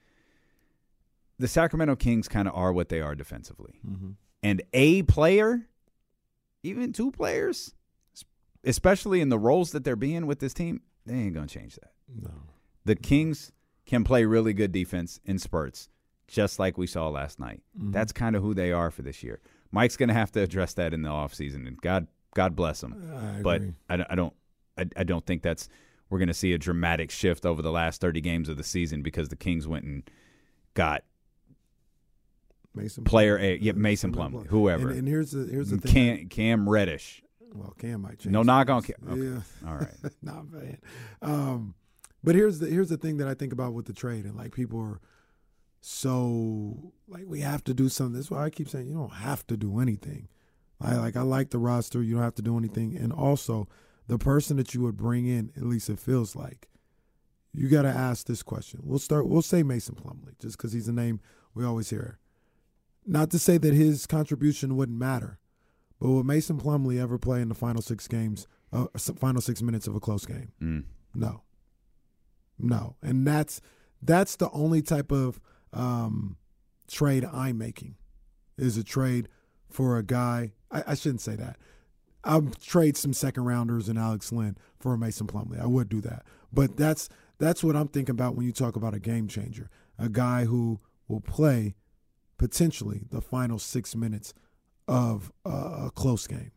The 1.39 1.47
Sacramento 1.47 1.95
Kings 1.95 2.27
kind 2.27 2.47
of 2.47 2.55
are 2.55 2.71
what 2.71 2.89
they 2.89 3.01
are 3.01 3.15
defensively. 3.15 3.79
Mm-hmm. 3.87 4.11
And 4.43 4.61
a 4.73 5.03
player, 5.03 5.67
even 6.61 6.93
two 6.93 7.11
players, 7.11 7.73
especially 8.63 9.21
in 9.21 9.29
the 9.29 9.39
roles 9.39 9.71
that 9.71 9.83
they're 9.83 9.95
being 9.95 10.27
with 10.27 10.39
this 10.39 10.53
team, 10.53 10.81
they 11.05 11.15
ain't 11.15 11.33
going 11.33 11.47
to 11.47 11.59
change 11.59 11.75
that. 11.75 11.93
no. 12.21 12.31
The 12.83 12.95
Kings 12.95 13.51
can 13.85 14.03
play 14.03 14.25
really 14.25 14.53
good 14.53 14.71
defense 14.71 15.19
in 15.25 15.37
spurts, 15.37 15.89
just 16.32 16.57
like 16.59 16.77
we 16.77 16.88
saw 16.88 17.09
last 17.09 17.39
night. 17.39 17.61
That's 17.75 18.11
kind 18.13 18.36
of 18.36 18.41
who 18.41 18.53
they 18.53 18.71
are 18.71 18.89
for 18.89 19.01
this 19.01 19.21
year. 19.21 19.39
Mike's 19.71 19.97
going 19.97 20.09
to 20.09 20.15
have 20.15 20.32
to 20.32 20.41
address 20.41 20.73
that 20.75 20.93
in 20.93 21.01
the 21.01 21.09
offseason, 21.09 21.67
and 21.67 21.77
God, 21.82 22.07
God 22.34 22.55
bless 22.55 22.82
him. 22.82 22.93
I 23.38 23.41
but. 23.41 23.61
I, 23.89 23.97
don't- 23.97 24.07
I 24.11 24.15
don't, 24.15 24.34
I, 24.77 24.86
I 24.97 25.03
don't 25.03 25.25
think 25.25 25.41
that's 25.43 25.67
we're 26.09 26.17
going 26.19 26.27
to 26.29 26.34
see 26.34 26.53
a 26.53 26.57
dramatic 26.57 27.11
shift 27.11 27.45
over 27.45 27.61
the 27.61 27.71
last 27.71 27.99
thirty 28.01 28.21
games 28.21 28.47
of 28.49 28.57
the 28.57 28.63
season 28.63 29.01
because 29.01 29.27
the 29.29 29.36
Kings 29.36 29.67
went 29.67 29.84
and 29.86 30.09
got 30.73 31.03
Mason 32.73 33.03
player 33.03 33.38
Plumlee. 33.38 33.59
A, 33.59 33.63
yeah, 33.63 33.71
Mason 33.73 34.13
Plumlee, 34.13 34.47
whoever, 34.47 34.89
And, 34.89 34.99
and 34.99 35.07
here's 35.07 35.32
the 35.32 35.45
here's 35.45 35.69
the 35.69 35.77
thing. 35.77 35.91
Cam, 35.91 36.29
Cam 36.29 36.69
Reddish. 36.69 37.21
well, 37.53 37.73
Cam 37.77 38.01
might 38.01 38.19
change. 38.19 38.32
No 38.34 38.43
knock 38.43 38.69
on. 38.69 38.82
Cam. 38.82 38.95
Okay. 39.09 39.21
Yeah. 39.21 39.69
All 39.69 39.75
right. 39.77 39.93
not 40.21 40.49
bad. 40.51 40.79
Um, 41.21 41.75
but 42.23 42.36
here's 42.36 42.59
the 42.59 42.67
here's 42.67 42.89
the 42.89 42.97
thing 42.97 43.17
that 43.17 43.27
I 43.27 43.34
think 43.34 43.51
about 43.53 43.73
with 43.73 43.86
the 43.86 43.93
trade, 43.93 44.25
and 44.25 44.36
like 44.36 44.53
people 44.53 44.79
are 44.79 44.99
so 45.82 46.93
like 47.07 47.25
we 47.27 47.41
have 47.41 47.63
to 47.65 47.73
do 47.73 47.89
something. 47.89 48.13
That's 48.13 48.32
why 48.32 48.45
I 48.45 48.49
keep 48.49 48.69
saying 48.69 48.88
you 48.88 48.93
don't 48.93 49.13
have 49.13 49.45
to 49.47 49.57
do 49.57 49.79
anything. 49.79 50.29
I 50.79 50.95
like 50.95 51.15
I 51.15 51.21
like 51.21 51.49
the 51.49 51.59
roster. 51.59 52.01
You 52.01 52.15
don't 52.15 52.23
have 52.23 52.36
to 52.36 52.41
do 52.41 52.57
anything, 52.57 52.95
and 52.95 53.11
also 53.11 53.67
the 54.07 54.17
person 54.17 54.57
that 54.57 54.73
you 54.73 54.82
would 54.82 54.97
bring 54.97 55.25
in, 55.25 55.51
at 55.55 55.63
least 55.63 55.89
it 55.89 55.99
feels 55.99 56.36
like, 56.36 56.67
you 57.53 57.69
got 57.69 57.84
to 57.84 57.89
ask 57.89 58.25
this 58.27 58.43
question. 58.43 58.82
We'll 58.84 58.99
start. 58.99 59.27
We'll 59.27 59.41
say 59.41 59.63
Mason 59.63 59.95
Plumlee, 59.95 60.39
just 60.39 60.57
because 60.57 60.73
he's 60.73 60.88
a 60.88 60.93
name 60.93 61.19
we 61.53 61.65
always 61.65 61.89
hear. 61.89 62.19
Not 63.05 63.29
to 63.32 63.39
say 63.39 63.57
that 63.57 63.73
his 63.73 64.05
contribution 64.05 64.75
wouldn't 64.75 64.97
matter, 64.97 65.39
but 65.99 66.09
will 66.09 66.23
Mason 66.23 66.59
Plumlee 66.59 67.01
ever 67.01 67.17
play 67.17 67.41
in 67.41 67.49
the 67.49 67.55
final 67.55 67.82
six 67.82 68.07
games, 68.07 68.47
uh, 68.71 68.88
final 68.97 69.41
six 69.41 69.61
minutes 69.61 69.88
of 69.88 69.95
a 69.95 69.99
close 69.99 70.25
game? 70.25 70.51
Mm. 70.61 70.84
No, 71.13 71.43
no, 72.57 72.95
and 73.01 73.25
that's 73.27 73.61
that's 74.01 74.36
the 74.36 74.49
only 74.51 74.82
type 74.82 75.11
of 75.11 75.39
um, 75.74 76.38
trade 76.89 77.26
I'm 77.26 77.57
making 77.57 77.95
is 78.57 78.78
a 78.78 78.84
trade 78.84 79.28
for 79.69 79.97
a 79.97 80.03
guy. 80.03 80.51
I, 80.69 80.84
I 80.88 80.93
shouldn't 80.95 81.22
say 81.22 81.36
that. 81.36 81.57
I'll 82.24 82.51
trade 82.61 82.97
some 82.97 83.13
second 83.13 83.45
rounders 83.45 83.89
and 83.89 83.97
Alex 83.97 84.32
Len 84.32 84.57
for 84.80 84.93
a 84.93 84.97
Mason 84.97 85.28
Plumlee. 85.28 85.61
I 85.61 85.65
would 85.65 85.89
do 85.89 86.01
that, 86.01 86.24
but 86.53 86.78
that's 86.78 87.09
that's 87.39 87.63
what 87.63 87.76
I'm 87.76 87.88
thinking 87.88 88.13
about 88.13 88.36
when 88.36 88.45
you 88.45 88.51
talk 88.51 88.76
about 88.76 88.93
a 88.93 88.99
game 88.99 89.28
changer, 89.28 89.69
a 89.97 90.07
guy 90.07 90.45
who 90.45 90.80
will 91.07 91.22
play 91.22 91.76
potentially 92.38 93.01
the 93.09 93.22
final 93.22 93.57
six 93.57 93.95
minutes 93.95 94.34
of 94.88 95.32
a, 95.45 95.49
a 95.49 95.91
close 95.95 96.28
game. 96.28 96.51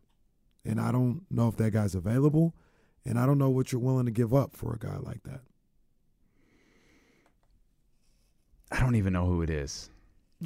And 0.64 0.80
I 0.80 0.92
don't 0.92 1.22
know 1.30 1.48
if 1.48 1.56
that 1.56 1.72
guy's 1.72 1.94
available, 1.94 2.54
and 3.04 3.18
I 3.18 3.24
don't 3.24 3.38
know 3.38 3.50
what 3.50 3.72
you're 3.72 3.80
willing 3.80 4.06
to 4.06 4.12
give 4.12 4.34
up 4.34 4.56
for 4.56 4.74
a 4.74 4.78
guy 4.78 4.96
like 4.96 5.22
that. 5.24 5.40
I 8.70 8.80
don't 8.80 8.96
even 8.96 9.12
know 9.12 9.26
who 9.26 9.42
it 9.42 9.50
is. 9.50 9.90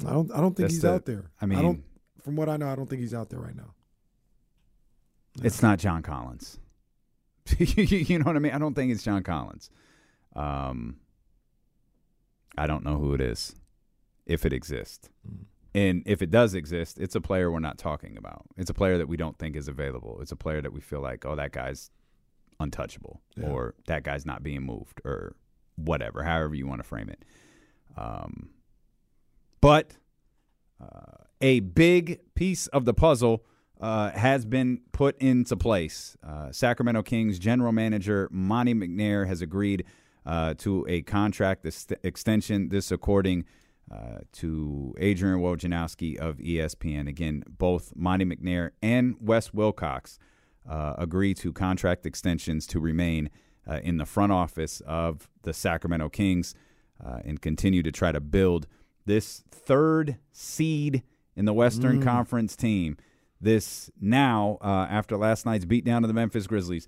I 0.05 0.11
don't. 0.11 0.31
I 0.31 0.39
don't 0.39 0.55
think 0.55 0.65
That's 0.65 0.73
he's 0.75 0.81
the- 0.81 0.93
out 0.93 1.05
there. 1.05 1.31
I 1.41 1.45
mean- 1.45 1.61
don't. 1.61 1.83
From 2.23 2.35
what 2.35 2.49
I 2.49 2.57
know, 2.57 2.67
I 2.67 2.75
don't 2.75 2.87
think 2.87 3.01
he's 3.01 3.13
out 3.13 3.29
there 3.29 3.39
right 3.39 3.55
now. 3.55 3.73
It's 5.41 5.61
not 5.61 5.79
John 5.79 6.03
Collins. 6.03 6.59
you 7.57 8.19
know 8.19 8.25
what 8.25 8.35
I 8.35 8.39
mean? 8.39 8.51
I 8.51 8.59
don't 8.59 8.73
think 8.73 8.91
it's 8.91 9.03
John 9.03 9.23
Collins. 9.23 9.69
Um, 10.35 10.97
I 12.57 12.67
don't 12.67 12.83
know 12.83 12.97
who 12.97 13.13
it 13.13 13.21
is, 13.21 13.55
if 14.25 14.45
it 14.45 14.51
exists. 14.53 15.09
And 15.73 16.03
if 16.05 16.21
it 16.21 16.29
does 16.29 16.53
exist, 16.53 16.97
it's 16.99 17.15
a 17.15 17.21
player 17.21 17.51
we're 17.51 17.59
not 17.59 17.77
talking 17.77 18.17
about. 18.17 18.45
It's 18.57 18.69
a 18.69 18.73
player 18.73 18.97
that 18.97 19.07
we 19.07 19.17
don't 19.17 19.37
think 19.37 19.55
is 19.55 19.67
available. 19.67 20.19
It's 20.21 20.31
a 20.31 20.35
player 20.35 20.61
that 20.61 20.73
we 20.73 20.81
feel 20.81 20.99
like, 21.01 21.25
oh, 21.25 21.35
that 21.35 21.51
guy's 21.51 21.89
untouchable 22.59 23.21
or 23.41 23.75
that 23.87 24.03
guy's 24.03 24.25
not 24.25 24.43
being 24.43 24.63
moved 24.63 24.99
or 25.05 25.35
whatever, 25.77 26.23
however 26.23 26.55
you 26.55 26.67
want 26.67 26.81
to 26.81 26.87
frame 26.87 27.09
it. 27.09 27.23
Um, 27.97 28.49
but 29.61 29.97
uh, 30.81 31.23
a 31.41 31.59
big 31.59 32.19
piece 32.35 32.67
of 32.67 32.85
the 32.85 32.93
puzzle 32.93 33.43
uh, 33.81 34.11
has 34.11 34.45
been 34.45 34.81
put 34.91 35.17
into 35.19 35.55
place. 35.55 36.17
Uh, 36.25 36.51
Sacramento 36.51 37.01
Kings 37.03 37.39
general 37.39 37.71
manager 37.71 38.27
Monte 38.31 38.73
McNair 38.73 39.27
has 39.27 39.41
agreed 39.41 39.85
uh, 40.25 40.53
to 40.55 40.85
a 40.89 41.01
contract 41.01 41.65
ex- 41.65 41.87
extension. 42.03 42.69
This, 42.69 42.91
according 42.91 43.45
uh, 43.91 44.19
to 44.33 44.93
Adrian 44.99 45.39
Wojnarowski 45.39 46.17
of 46.17 46.37
ESPN. 46.37 47.07
Again, 47.07 47.43
both 47.47 47.93
Monte 47.95 48.25
McNair 48.25 48.71
and 48.83 49.15
Wes 49.19 49.53
Wilcox 49.53 50.19
uh, 50.69 50.93
agree 50.97 51.33
to 51.35 51.51
contract 51.51 52.05
extensions 52.05 52.67
to 52.67 52.79
remain 52.79 53.29
in 53.83 53.97
the 53.97 54.05
front 54.05 54.31
office 54.31 54.81
of 54.87 55.29
the 55.43 55.53
Sacramento 55.53 56.09
Kings 56.09 56.55
and 57.23 57.41
continue 57.41 57.83
to 57.83 57.91
try 57.91 58.11
to 58.11 58.19
build 58.19 58.67
this 59.05 59.43
third 59.51 60.17
seed 60.31 61.03
in 61.35 61.45
the 61.45 61.53
Western 61.53 62.01
Conference 62.03 62.55
team. 62.55 62.97
This 63.41 63.89
now, 63.99 64.57
uh, 64.61 64.87
after 64.89 65.15
last 65.15 65.45
night's 65.45 65.65
beatdown 65.65 66.03
of 66.03 66.09
the 66.09 66.13
Memphis 66.13 66.47
Grizzlies, 66.47 66.87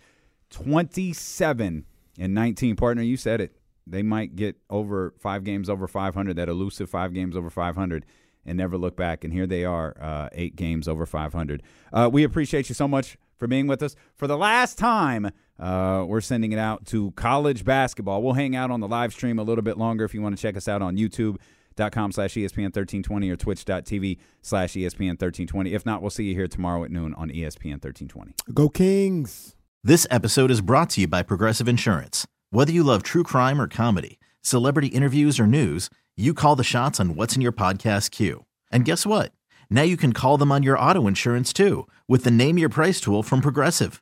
27 0.49 1.85
and 2.19 2.33
19. 2.33 2.75
Partner, 2.75 3.01
you 3.01 3.17
said 3.17 3.41
it. 3.41 3.55
They 3.87 4.03
might 4.03 4.35
get 4.35 4.57
over 4.69 5.13
five 5.17 5.43
games 5.43 5.69
over 5.69 5.87
500, 5.87 6.35
that 6.35 6.49
elusive 6.49 6.89
five 6.89 7.13
games 7.13 7.35
over 7.35 7.49
500, 7.49 8.05
and 8.45 8.57
never 8.57 8.77
look 8.77 8.95
back. 8.95 9.23
And 9.23 9.33
here 9.33 9.47
they 9.47 9.65
are, 9.65 9.95
uh, 9.99 10.29
eight 10.33 10.55
games 10.55 10.87
over 10.87 11.05
500. 11.05 11.63
Uh, 11.91 12.09
we 12.11 12.23
appreciate 12.23 12.69
you 12.69 12.75
so 12.75 12.87
much 12.87 13.17
for 13.37 13.47
being 13.47 13.67
with 13.67 13.81
us. 13.81 13.95
For 14.15 14.27
the 14.27 14.37
last 14.37 14.77
time, 14.77 15.31
uh, 15.61 16.03
we're 16.07 16.21
sending 16.21 16.51
it 16.51 16.59
out 16.59 16.85
to 16.87 17.11
college 17.11 17.63
basketball. 17.63 18.23
We'll 18.23 18.33
hang 18.33 18.55
out 18.55 18.71
on 18.71 18.79
the 18.79 18.87
live 18.87 19.13
stream 19.13 19.39
a 19.39 19.43
little 19.43 19.61
bit 19.61 19.77
longer 19.77 20.03
if 20.03 20.13
you 20.13 20.21
want 20.21 20.35
to 20.35 20.41
check 20.41 20.57
us 20.57 20.67
out 20.67 20.81
on 20.81 20.97
YouTube 20.97 21.37
dot 21.75 21.91
com 21.91 22.11
slash 22.11 22.33
ESPN 22.33 22.73
1320 22.75 23.29
or 23.29 23.35
twitch.tv 23.37 24.17
slash 24.41 24.73
ESPN 24.73 25.11
1320. 25.11 25.73
If 25.73 25.85
not, 25.85 26.01
we'll 26.01 26.09
see 26.09 26.25
you 26.25 26.35
here 26.35 26.47
tomorrow 26.47 26.83
at 26.83 26.91
noon 26.91 27.13
on 27.13 27.29
ESPN 27.29 27.81
1320. 27.81 28.33
Go 28.53 28.67
Kings. 28.67 29.55
This 29.83 30.05
episode 30.11 30.51
is 30.51 30.61
brought 30.61 30.89
to 30.91 31.01
you 31.01 31.07
by 31.07 31.23
Progressive 31.23 31.67
Insurance. 31.67 32.27
Whether 32.49 32.71
you 32.71 32.83
love 32.83 33.03
true 33.03 33.23
crime 33.23 33.61
or 33.61 33.67
comedy, 33.67 34.19
celebrity 34.41 34.87
interviews 34.87 35.39
or 35.39 35.47
news, 35.47 35.89
you 36.17 36.33
call 36.33 36.55
the 36.55 36.63
shots 36.63 36.99
on 36.99 37.15
what's 37.15 37.35
in 37.35 37.41
your 37.41 37.51
podcast 37.53 38.11
queue. 38.11 38.45
And 38.71 38.83
guess 38.83 39.05
what? 39.05 39.31
Now 39.69 39.83
you 39.83 39.95
can 39.95 40.11
call 40.13 40.37
them 40.37 40.51
on 40.51 40.63
your 40.63 40.77
auto 40.77 41.07
insurance 41.07 41.53
too 41.53 41.87
with 42.07 42.25
the 42.25 42.31
Name 42.31 42.57
Your 42.57 42.69
Price 42.69 42.99
tool 42.99 43.23
from 43.23 43.41
Progressive. 43.41 44.01